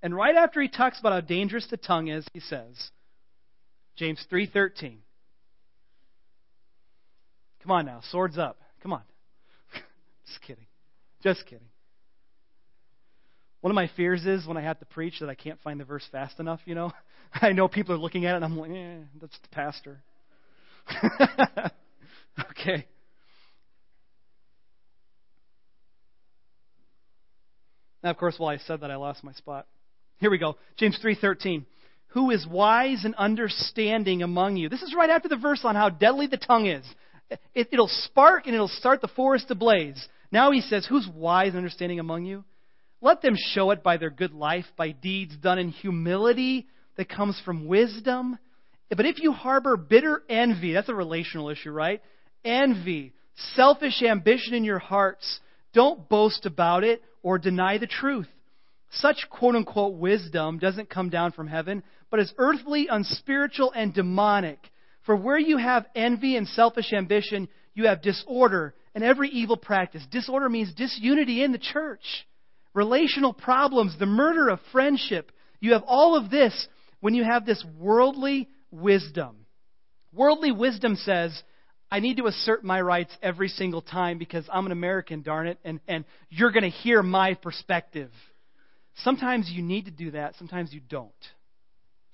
And 0.02 0.14
right 0.14 0.36
after 0.36 0.60
he 0.60 0.68
talks 0.68 1.00
about 1.00 1.12
how 1.12 1.20
dangerous 1.22 1.66
the 1.68 1.78
tongue 1.78 2.08
is, 2.08 2.26
he 2.34 2.40
says, 2.40 2.90
James 3.96 4.24
3:13. 4.30 4.98
Come 7.62 7.72
on 7.72 7.86
now, 7.86 8.00
swords 8.10 8.36
up. 8.36 8.60
Come 8.82 8.92
on. 8.92 9.02
Just 10.26 10.42
kidding. 10.42 10.66
Just 11.22 11.46
kidding. 11.46 11.70
One 13.64 13.70
of 13.70 13.76
my 13.76 13.88
fears 13.96 14.26
is 14.26 14.46
when 14.46 14.58
I 14.58 14.60
have 14.60 14.78
to 14.80 14.84
preach 14.84 15.20
that 15.20 15.30
I 15.30 15.34
can't 15.34 15.58
find 15.62 15.80
the 15.80 15.86
verse 15.86 16.06
fast 16.12 16.38
enough, 16.38 16.60
you 16.66 16.74
know. 16.74 16.92
I 17.32 17.52
know 17.52 17.66
people 17.66 17.94
are 17.94 17.98
looking 17.98 18.26
at 18.26 18.34
it 18.34 18.42
and 18.42 18.44
I'm 18.44 18.58
like, 18.58 18.70
eh, 18.70 18.98
that's 19.18 19.38
the 19.40 19.48
pastor. 19.52 20.02
okay. 22.50 22.86
Now, 28.02 28.10
of 28.10 28.18
course, 28.18 28.34
while 28.36 28.54
I 28.54 28.58
said 28.58 28.82
that, 28.82 28.90
I 28.90 28.96
lost 28.96 29.24
my 29.24 29.32
spot. 29.32 29.66
Here 30.18 30.30
we 30.30 30.36
go. 30.36 30.58
James 30.76 30.98
3:13. 31.02 31.64
Who 32.08 32.32
is 32.32 32.46
wise 32.46 33.06
and 33.06 33.14
understanding 33.14 34.22
among 34.22 34.58
you? 34.58 34.68
This 34.68 34.82
is 34.82 34.94
right 34.94 35.08
after 35.08 35.30
the 35.30 35.38
verse 35.38 35.62
on 35.64 35.74
how 35.74 35.88
deadly 35.88 36.26
the 36.26 36.36
tongue 36.36 36.66
is. 36.66 36.84
It, 37.54 37.68
it'll 37.72 37.88
spark 37.88 38.44
and 38.44 38.54
it'll 38.54 38.68
start 38.68 39.00
the 39.00 39.08
forest 39.08 39.50
ablaze. 39.50 40.06
Now 40.30 40.50
he 40.50 40.60
says, 40.60 40.84
Who's 40.86 41.08
wise 41.08 41.48
and 41.48 41.56
understanding 41.56 41.98
among 41.98 42.26
you? 42.26 42.44
Let 43.04 43.20
them 43.20 43.36
show 43.36 43.70
it 43.70 43.82
by 43.82 43.98
their 43.98 44.08
good 44.08 44.32
life, 44.32 44.64
by 44.78 44.92
deeds 44.92 45.36
done 45.36 45.58
in 45.58 45.68
humility 45.68 46.66
that 46.96 47.10
comes 47.10 47.38
from 47.44 47.66
wisdom. 47.66 48.38
But 48.88 49.04
if 49.04 49.20
you 49.20 49.30
harbor 49.30 49.76
bitter 49.76 50.22
envy, 50.26 50.72
that's 50.72 50.88
a 50.88 50.94
relational 50.94 51.50
issue, 51.50 51.70
right? 51.70 52.00
Envy, 52.46 53.12
selfish 53.54 54.00
ambition 54.02 54.54
in 54.54 54.64
your 54.64 54.78
hearts, 54.78 55.40
don't 55.74 56.08
boast 56.08 56.46
about 56.46 56.82
it 56.82 57.02
or 57.22 57.36
deny 57.36 57.76
the 57.76 57.86
truth. 57.86 58.28
Such 58.90 59.26
quote 59.28 59.54
unquote 59.54 59.98
wisdom 59.98 60.58
doesn't 60.58 60.88
come 60.88 61.10
down 61.10 61.32
from 61.32 61.46
heaven, 61.46 61.82
but 62.10 62.20
is 62.20 62.32
earthly, 62.38 62.88
unspiritual, 62.90 63.70
and 63.72 63.92
demonic. 63.92 64.60
For 65.02 65.14
where 65.14 65.38
you 65.38 65.58
have 65.58 65.84
envy 65.94 66.36
and 66.36 66.48
selfish 66.48 66.90
ambition, 66.94 67.48
you 67.74 67.86
have 67.86 68.00
disorder 68.00 68.74
and 68.94 69.04
every 69.04 69.28
evil 69.28 69.58
practice. 69.58 70.02
Disorder 70.10 70.48
means 70.48 70.72
disunity 70.72 71.44
in 71.44 71.52
the 71.52 71.58
church, 71.58 72.00
relational 72.74 73.32
problems, 73.32 73.96
the 73.98 74.06
murder 74.06 74.48
of 74.48 74.58
friendship. 74.72 75.32
You 75.60 75.72
have 75.72 75.84
all 75.86 76.16
of 76.16 76.30
this 76.30 76.68
when 77.00 77.14
you 77.14 77.24
have 77.24 77.46
this 77.46 77.64
worldly 77.78 78.48
wisdom. 78.70 79.46
Worldly 80.12 80.52
wisdom 80.52 80.96
says, 80.96 81.42
I 81.90 82.00
need 82.00 82.16
to 82.16 82.26
assert 82.26 82.64
my 82.64 82.80
rights 82.80 83.16
every 83.22 83.48
single 83.48 83.82
time 83.82 84.18
because 84.18 84.44
I'm 84.52 84.66
an 84.66 84.72
American, 84.72 85.22
darn 85.22 85.46
it, 85.46 85.58
and, 85.64 85.80
and 85.86 86.04
you're 86.28 86.50
going 86.50 86.64
to 86.64 86.68
hear 86.68 87.02
my 87.02 87.34
perspective. 87.34 88.10
Sometimes 88.96 89.50
you 89.50 89.62
need 89.62 89.86
to 89.86 89.90
do 89.90 90.12
that, 90.12 90.34
sometimes 90.36 90.72
you 90.72 90.80
don't. 90.80 91.12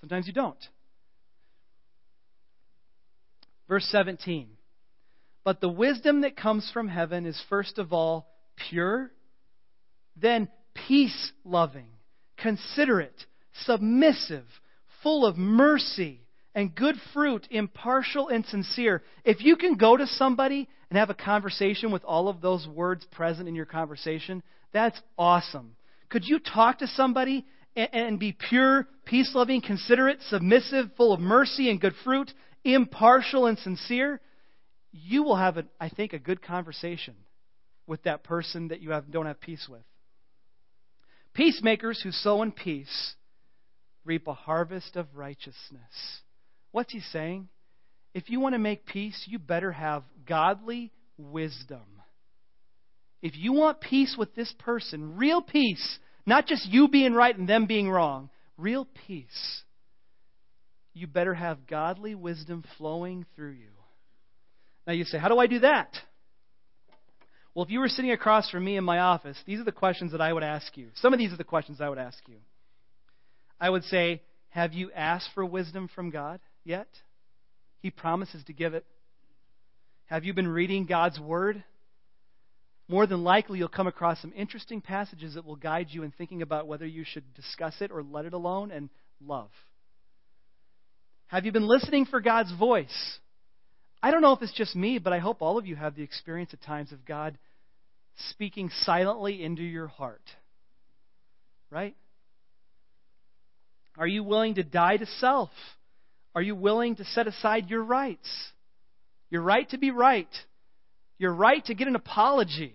Sometimes 0.01 0.27
you 0.27 0.33
don't. 0.33 0.59
Verse 3.69 3.87
17. 3.91 4.49
But 5.45 5.61
the 5.61 5.69
wisdom 5.69 6.23
that 6.23 6.37
comes 6.37 6.71
from 6.73 6.89
heaven 6.89 7.25
is 7.25 7.41
first 7.49 7.79
of 7.79 7.93
all 7.93 8.27
pure, 8.69 9.11
then 10.21 10.49
peace 10.75 11.33
loving, 11.45 11.89
considerate, 12.37 13.27
submissive 13.64 14.45
full 15.03 15.27
of 15.27 15.37
mercy 15.37 16.21
and 16.55 16.75
good 16.75 16.97
fruit, 17.12 17.47
impartial 17.51 18.29
and 18.29 18.45
sincere. 18.47 19.03
If 19.25 19.43
you 19.43 19.57
can 19.57 19.75
go 19.75 19.97
to 19.97 20.07
somebody 20.07 20.68
and 20.91 20.99
have 20.99 21.11
a 21.11 21.14
conversation 21.14 21.93
with 21.93 22.05
all 22.05 22.29
of 22.29 22.41
those 22.41 22.66
words 22.66 23.07
present 23.12 23.49
in 23.49 23.55
your 23.55 23.66
conversation, 23.66 24.43
that's 24.73 25.01
awesome. 25.16 25.77
Could 26.09 26.25
you 26.25 26.41
talk 26.41 26.79
to 26.79 26.87
somebody 26.89 27.47
and, 27.77 28.18
be 28.18 28.33
pure, 28.33 28.89
peace 29.05 29.31
loving, 29.35 29.62
considerate, 29.62 30.18
submissive, 30.29 30.91
full 30.97 31.12
of 31.12 31.21
mercy 31.21 31.71
and 31.71 31.81
good 31.81 31.95
fruit, 32.03 32.33
impartial 32.64 33.47
and 33.47 33.59
sincere? 33.59 34.21
You 34.93 35.23
will 35.23 35.37
have, 35.37 35.57
a, 35.57 35.64
I 35.81 35.89
think, 35.89 36.12
a 36.12 36.18
good 36.18 36.43
conversation 36.43 37.14
with 37.87 38.03
that 38.03 38.25
person 38.25 38.68
that 38.68 38.81
you 38.81 38.91
have, 38.91 39.11
don't 39.11 39.27
have 39.27 39.41
peace 39.41 39.68
with. 39.71 39.83
Peacemakers 41.41 41.99
who 42.03 42.12
sow 42.12 42.43
in 42.43 42.53
peace 42.53 43.14
reap 44.05 44.28
a 44.28 44.34
harvest 44.34 44.95
of 44.97 45.07
righteousness. 45.14 46.20
What's 46.70 46.93
he 46.93 47.01
saying? 47.01 47.49
If 48.12 48.28
you 48.28 48.41
want 48.41 48.55
to 48.55 48.59
make 48.59 48.84
peace, 48.84 49.24
you 49.26 49.38
better 49.38 49.72
have 49.72 50.03
godly 50.28 50.93
wisdom. 51.16 52.03
If 53.22 53.38
you 53.38 53.55
want 53.55 53.80
peace 53.80 54.16
with 54.18 54.34
this 54.34 54.53
person, 54.59 55.16
real 55.16 55.41
peace, 55.41 55.99
not 56.26 56.47
just 56.47 56.68
you 56.68 56.88
being 56.88 57.14
right 57.14 57.34
and 57.34 57.49
them 57.49 57.64
being 57.64 57.88
wrong, 57.88 58.28
real 58.59 58.86
peace, 59.07 59.62
you 60.93 61.07
better 61.07 61.32
have 61.32 61.66
godly 61.66 62.14
wisdom 62.14 62.64
flowing 62.76 63.24
through 63.34 63.53
you. 63.53 63.70
Now 64.86 64.93
you 64.93 65.05
say, 65.05 65.16
How 65.16 65.28
do 65.28 65.38
I 65.38 65.47
do 65.47 65.61
that? 65.61 65.97
Well, 67.55 67.64
if 67.64 67.70
you 67.70 67.80
were 67.80 67.88
sitting 67.88 68.12
across 68.12 68.48
from 68.51 68.64
me 68.64 68.76
in 68.76 68.84
my 68.84 69.01
office, 69.01 69.36
these 69.44 69.59
are 69.59 69.64
the 69.64 69.72
questions 69.72 70.12
that 70.12 70.20
I 70.20 70.32
would 70.32 70.42
ask 70.42 70.76
you. 70.76 70.88
Some 70.96 71.12
of 71.12 71.18
these 71.18 71.32
are 71.32 71.36
the 71.36 71.44
questions 71.44 71.80
I 71.80 71.88
would 71.88 71.98
ask 71.98 72.18
you. 72.28 72.36
I 73.61 73.68
would 73.68 73.84
say, 73.84 74.22
Have 74.51 74.72
you 74.72 74.90
asked 74.92 75.30
for 75.34 75.44
wisdom 75.44 75.88
from 75.94 76.11
God 76.11 76.40
yet? 76.64 76.88
He 77.80 77.90
promises 77.90 78.44
to 78.44 78.53
give 78.53 78.74
it. 78.74 78.84
Have 80.07 80.24
you 80.24 80.32
been 80.32 80.48
reading 80.48 80.86
God's 80.86 81.18
Word? 81.18 81.62
More 82.88 83.07
than 83.07 83.22
likely, 83.22 83.59
you'll 83.59 83.68
come 83.68 83.86
across 83.86 84.20
some 84.20 84.32
interesting 84.36 84.80
passages 84.80 85.34
that 85.34 85.44
will 85.44 85.57
guide 85.57 85.86
you 85.90 86.03
in 86.03 86.11
thinking 86.11 86.42
about 86.42 86.66
whether 86.66 86.86
you 86.86 87.05
should 87.05 87.34
discuss 87.34 87.74
it 87.80 87.92
or 87.92 88.03
let 88.03 88.24
it 88.24 88.32
alone 88.32 88.70
and 88.70 88.90
love. 89.24 89.51
Have 91.28 91.46
you 91.46 91.53
been 91.53 91.68
listening 91.68 92.07
for 92.07 92.20
God's 92.20 92.53
voice? 92.53 93.18
I 94.03 94.11
don't 94.11 94.22
know 94.22 94.32
if 94.32 94.42
it's 94.42 94.53
just 94.53 94.74
me, 94.74 94.98
but 94.98 95.12
I 95.12 95.18
hope 95.18 95.42
all 95.42 95.59
of 95.59 95.66
you 95.66 95.76
have 95.76 95.94
the 95.94 96.03
experience 96.03 96.55
at 96.55 96.62
times 96.62 96.92
of 96.92 97.05
God 97.05 97.38
speaking 98.30 98.70
silently 98.84 99.42
into 99.42 99.62
your 99.62 99.86
heart 99.86 100.22
right? 101.70 101.94
Are 103.96 104.07
you 104.07 104.24
willing 104.24 104.57
to 104.57 104.62
die 104.62 104.96
to 104.96 105.07
self? 105.07 105.51
Are 106.34 106.42
you 106.42 106.55
willing 106.55 106.96
to 106.96 107.05
set 107.05 107.26
aside 107.26 107.70
your 107.70 107.82
rights? 107.82 108.28
Your 109.30 109.42
right 109.42 109.68
to 109.70 109.78
be 109.78 109.90
right. 109.90 110.28
Your 111.18 111.32
right 111.32 111.64
to 111.66 111.74
get 111.74 111.88
an 111.88 111.96
apology. 111.96 112.74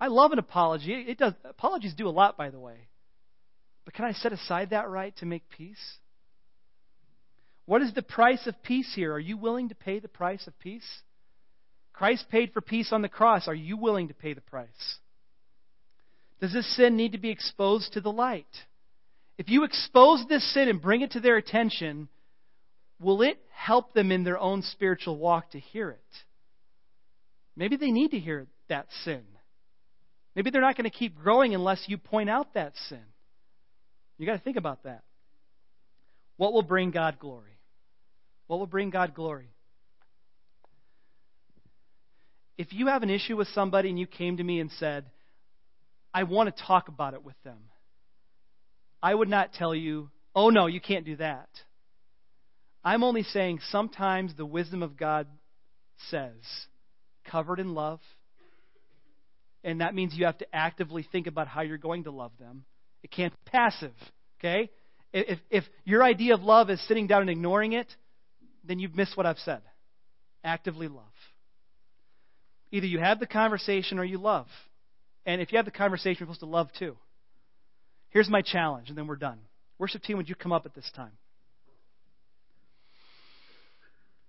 I 0.00 0.08
love 0.08 0.32
an 0.32 0.38
apology. 0.38 0.92
It 0.92 1.18
does 1.18 1.34
apologies 1.44 1.94
do 1.94 2.08
a 2.08 2.10
lot 2.10 2.36
by 2.36 2.50
the 2.50 2.58
way. 2.58 2.88
But 3.84 3.94
can 3.94 4.04
I 4.04 4.12
set 4.12 4.32
aside 4.32 4.70
that 4.70 4.88
right 4.88 5.16
to 5.18 5.26
make 5.26 5.48
peace? 5.48 5.98
What 7.72 7.80
is 7.80 7.94
the 7.94 8.02
price 8.02 8.46
of 8.46 8.62
peace 8.62 8.92
here? 8.94 9.14
Are 9.14 9.18
you 9.18 9.38
willing 9.38 9.70
to 9.70 9.74
pay 9.74 9.98
the 9.98 10.06
price 10.06 10.46
of 10.46 10.58
peace? 10.58 10.86
Christ 11.94 12.26
paid 12.30 12.52
for 12.52 12.60
peace 12.60 12.92
on 12.92 13.00
the 13.00 13.08
cross. 13.08 13.48
Are 13.48 13.54
you 13.54 13.78
willing 13.78 14.08
to 14.08 14.14
pay 14.14 14.34
the 14.34 14.42
price? 14.42 14.98
Does 16.38 16.52
this 16.52 16.76
sin 16.76 16.98
need 16.98 17.12
to 17.12 17.18
be 17.18 17.30
exposed 17.30 17.94
to 17.94 18.02
the 18.02 18.12
light? 18.12 18.44
If 19.38 19.48
you 19.48 19.64
expose 19.64 20.22
this 20.28 20.52
sin 20.52 20.68
and 20.68 20.82
bring 20.82 21.00
it 21.00 21.12
to 21.12 21.20
their 21.20 21.38
attention, 21.38 22.10
will 23.00 23.22
it 23.22 23.38
help 23.50 23.94
them 23.94 24.12
in 24.12 24.22
their 24.22 24.38
own 24.38 24.60
spiritual 24.60 25.16
walk 25.16 25.52
to 25.52 25.58
hear 25.58 25.88
it? 25.88 26.14
Maybe 27.56 27.76
they 27.76 27.90
need 27.90 28.10
to 28.10 28.18
hear 28.18 28.48
that 28.68 28.88
sin. 29.02 29.22
Maybe 30.36 30.50
they're 30.50 30.60
not 30.60 30.76
going 30.76 30.90
to 30.90 30.94
keep 30.94 31.16
growing 31.16 31.54
unless 31.54 31.84
you 31.86 31.96
point 31.96 32.28
out 32.28 32.52
that 32.52 32.74
sin. 32.90 33.06
You've 34.18 34.26
got 34.26 34.36
to 34.36 34.44
think 34.44 34.58
about 34.58 34.82
that. 34.82 35.04
What 36.36 36.52
will 36.52 36.60
bring 36.60 36.90
God 36.90 37.18
glory? 37.18 37.51
What 38.52 38.58
will 38.58 38.66
bring 38.66 38.90
God 38.90 39.14
glory? 39.14 39.48
If 42.58 42.74
you 42.74 42.88
have 42.88 43.02
an 43.02 43.08
issue 43.08 43.34
with 43.34 43.48
somebody 43.54 43.88
and 43.88 43.98
you 43.98 44.06
came 44.06 44.36
to 44.36 44.44
me 44.44 44.60
and 44.60 44.70
said, 44.72 45.06
I 46.12 46.24
want 46.24 46.54
to 46.54 46.62
talk 46.64 46.88
about 46.88 47.14
it 47.14 47.24
with 47.24 47.34
them, 47.44 47.56
I 49.02 49.14
would 49.14 49.30
not 49.30 49.54
tell 49.54 49.74
you, 49.74 50.10
oh 50.34 50.50
no, 50.50 50.66
you 50.66 50.82
can't 50.82 51.06
do 51.06 51.16
that. 51.16 51.48
I'm 52.84 53.02
only 53.02 53.22
saying 53.22 53.60
sometimes 53.70 54.34
the 54.36 54.44
wisdom 54.44 54.82
of 54.82 54.98
God 54.98 55.28
says, 56.10 56.34
covered 57.24 57.58
in 57.58 57.72
love, 57.72 58.00
and 59.64 59.80
that 59.80 59.94
means 59.94 60.12
you 60.14 60.26
have 60.26 60.36
to 60.36 60.54
actively 60.54 61.08
think 61.10 61.26
about 61.26 61.48
how 61.48 61.62
you're 61.62 61.78
going 61.78 62.04
to 62.04 62.10
love 62.10 62.32
them. 62.38 62.64
It 63.02 63.10
can't 63.10 63.32
be 63.32 63.50
passive, 63.50 63.94
okay? 64.40 64.68
If, 65.14 65.38
if 65.48 65.64
your 65.86 66.02
idea 66.02 66.34
of 66.34 66.42
love 66.42 66.68
is 66.68 66.86
sitting 66.86 67.06
down 67.06 67.22
and 67.22 67.30
ignoring 67.30 67.72
it, 67.72 67.86
then 68.64 68.78
you've 68.78 68.94
missed 68.96 69.16
what 69.16 69.26
I've 69.26 69.38
said. 69.38 69.62
Actively 70.44 70.88
love. 70.88 71.04
Either 72.70 72.86
you 72.86 72.98
have 72.98 73.20
the 73.20 73.26
conversation 73.26 73.98
or 73.98 74.04
you 74.04 74.18
love. 74.18 74.46
And 75.26 75.40
if 75.40 75.52
you 75.52 75.58
have 75.58 75.64
the 75.64 75.70
conversation, 75.70 76.16
you're 76.20 76.26
supposed 76.26 76.40
to 76.40 76.46
love 76.46 76.68
too. 76.78 76.96
Here's 78.10 78.28
my 78.28 78.42
challenge, 78.42 78.88
and 78.88 78.98
then 78.98 79.06
we're 79.06 79.16
done. 79.16 79.38
Worship 79.78 80.02
team, 80.02 80.16
would 80.16 80.28
you 80.28 80.34
come 80.34 80.52
up 80.52 80.66
at 80.66 80.74
this 80.74 80.90
time? 80.94 81.12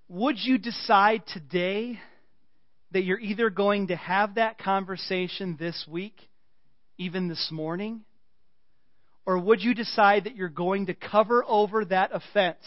Would 0.09 0.37
you 0.39 0.57
decide 0.57 1.23
today 1.33 1.99
that 2.91 3.03
you're 3.03 3.19
either 3.19 3.49
going 3.49 3.87
to 3.87 3.95
have 3.95 4.35
that 4.35 4.59
conversation 4.59 5.57
this 5.59 5.85
week, 5.89 6.15
even 6.97 7.27
this 7.27 7.49
morning, 7.51 8.01
or 9.25 9.39
would 9.39 9.61
you 9.61 9.73
decide 9.73 10.25
that 10.25 10.35
you're 10.35 10.49
going 10.49 10.87
to 10.87 10.93
cover 10.93 11.43
over 11.47 11.85
that 11.85 12.11
offense? 12.13 12.63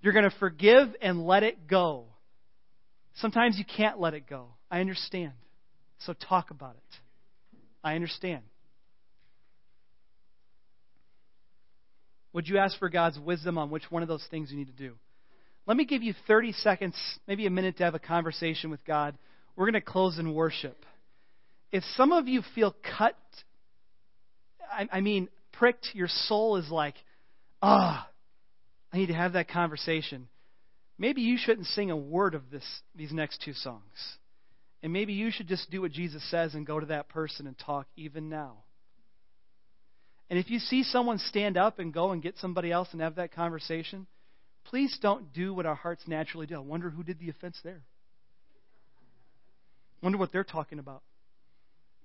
You're 0.00 0.12
going 0.12 0.28
to 0.28 0.36
forgive 0.38 0.88
and 1.00 1.26
let 1.26 1.42
it 1.42 1.66
go. 1.66 2.06
Sometimes 3.16 3.58
you 3.58 3.64
can't 3.64 3.98
let 3.98 4.14
it 4.14 4.28
go. 4.28 4.48
I 4.70 4.80
understand. 4.80 5.32
So 6.00 6.12
talk 6.12 6.50
about 6.50 6.76
it. 6.76 6.96
I 7.82 7.94
understand. 7.94 8.42
Would 12.32 12.48
you 12.48 12.58
ask 12.58 12.78
for 12.78 12.88
God's 12.88 13.18
wisdom 13.18 13.58
on 13.58 13.70
which 13.70 13.90
one 13.90 14.02
of 14.02 14.08
those 14.08 14.24
things 14.30 14.50
you 14.50 14.58
need 14.58 14.68
to 14.68 14.72
do? 14.72 14.94
Let 15.66 15.76
me 15.76 15.84
give 15.84 16.02
you 16.02 16.14
30 16.26 16.52
seconds, 16.52 16.94
maybe 17.26 17.46
a 17.46 17.50
minute 17.50 17.78
to 17.78 17.84
have 17.84 17.94
a 17.94 17.98
conversation 17.98 18.70
with 18.70 18.84
God. 18.84 19.16
We're 19.56 19.66
going 19.66 19.74
to 19.74 19.80
close 19.80 20.18
in 20.18 20.34
worship. 20.34 20.84
If 21.72 21.82
some 21.96 22.12
of 22.12 22.28
you 22.28 22.42
feel 22.54 22.74
cut, 22.96 23.16
I, 24.70 24.88
I 24.90 25.00
mean, 25.00 25.28
pricked, 25.52 25.88
your 25.94 26.08
soul 26.08 26.56
is 26.56 26.70
like, 26.70 26.94
ah, 27.60 28.06
oh, 28.08 28.14
I 28.92 28.98
need 28.98 29.06
to 29.06 29.14
have 29.14 29.34
that 29.34 29.48
conversation. 29.48 30.28
Maybe 30.98 31.22
you 31.22 31.36
shouldn't 31.38 31.66
sing 31.68 31.90
a 31.90 31.96
word 31.96 32.34
of 32.34 32.50
this, 32.50 32.64
these 32.94 33.12
next 33.12 33.42
two 33.42 33.52
songs. 33.52 33.82
And 34.82 34.92
maybe 34.92 35.12
you 35.12 35.30
should 35.30 35.48
just 35.48 35.70
do 35.70 35.82
what 35.82 35.92
Jesus 35.92 36.28
says 36.30 36.54
and 36.54 36.66
go 36.66 36.80
to 36.80 36.86
that 36.86 37.08
person 37.08 37.46
and 37.46 37.56
talk 37.58 37.86
even 37.96 38.28
now. 38.28 38.58
And 40.30 40.38
if 40.38 40.50
you 40.50 40.58
see 40.58 40.82
someone 40.82 41.18
stand 41.18 41.56
up 41.56 41.78
and 41.78 41.92
go 41.92 42.12
and 42.12 42.22
get 42.22 42.36
somebody 42.38 42.70
else 42.70 42.88
and 42.92 43.00
have 43.00 43.16
that 43.16 43.32
conversation, 43.32 44.06
please 44.64 44.96
don't 45.00 45.32
do 45.32 45.54
what 45.54 45.66
our 45.66 45.74
hearts 45.74 46.02
naturally 46.06 46.46
do. 46.46 46.56
I 46.56 46.60
wonder 46.60 46.90
who 46.90 47.02
did 47.02 47.18
the 47.18 47.30
offense 47.30 47.58
there. 47.64 47.80
Wonder 50.02 50.18
what 50.18 50.32
they're 50.32 50.44
talking 50.44 50.78
about. 50.78 51.02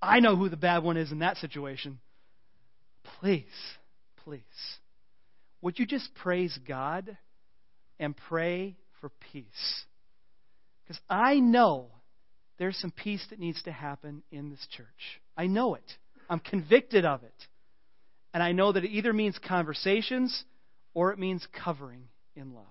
I 0.01 0.19
know 0.19 0.35
who 0.35 0.49
the 0.49 0.57
bad 0.57 0.83
one 0.83 0.97
is 0.97 1.11
in 1.11 1.19
that 1.19 1.37
situation. 1.37 1.99
Please, 3.19 3.45
please, 4.23 4.41
would 5.63 5.79
you 5.79 5.85
just 5.85 6.13
praise 6.15 6.57
God 6.67 7.17
and 7.97 8.15
pray 8.27 8.75
for 8.99 9.09
peace? 9.31 9.85
Because 10.83 11.01
I 11.09 11.39
know 11.39 11.87
there's 12.59 12.77
some 12.77 12.91
peace 12.91 13.25
that 13.29 13.39
needs 13.39 13.63
to 13.63 13.71
happen 13.71 14.23
in 14.29 14.49
this 14.49 14.67
church. 14.75 15.21
I 15.37 15.47
know 15.47 15.75
it. 15.75 15.89
I'm 16.29 16.41
convicted 16.41 17.05
of 17.05 17.23
it. 17.23 17.33
And 18.33 18.43
I 18.43 18.51
know 18.51 18.73
that 18.73 18.83
it 18.83 18.91
either 18.91 19.13
means 19.13 19.39
conversations 19.39 20.43
or 20.93 21.13
it 21.13 21.19
means 21.19 21.47
covering 21.63 22.03
in 22.35 22.53
love. 22.53 22.65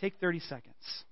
Take 0.00 0.14
30 0.18 0.40
seconds. 0.40 1.04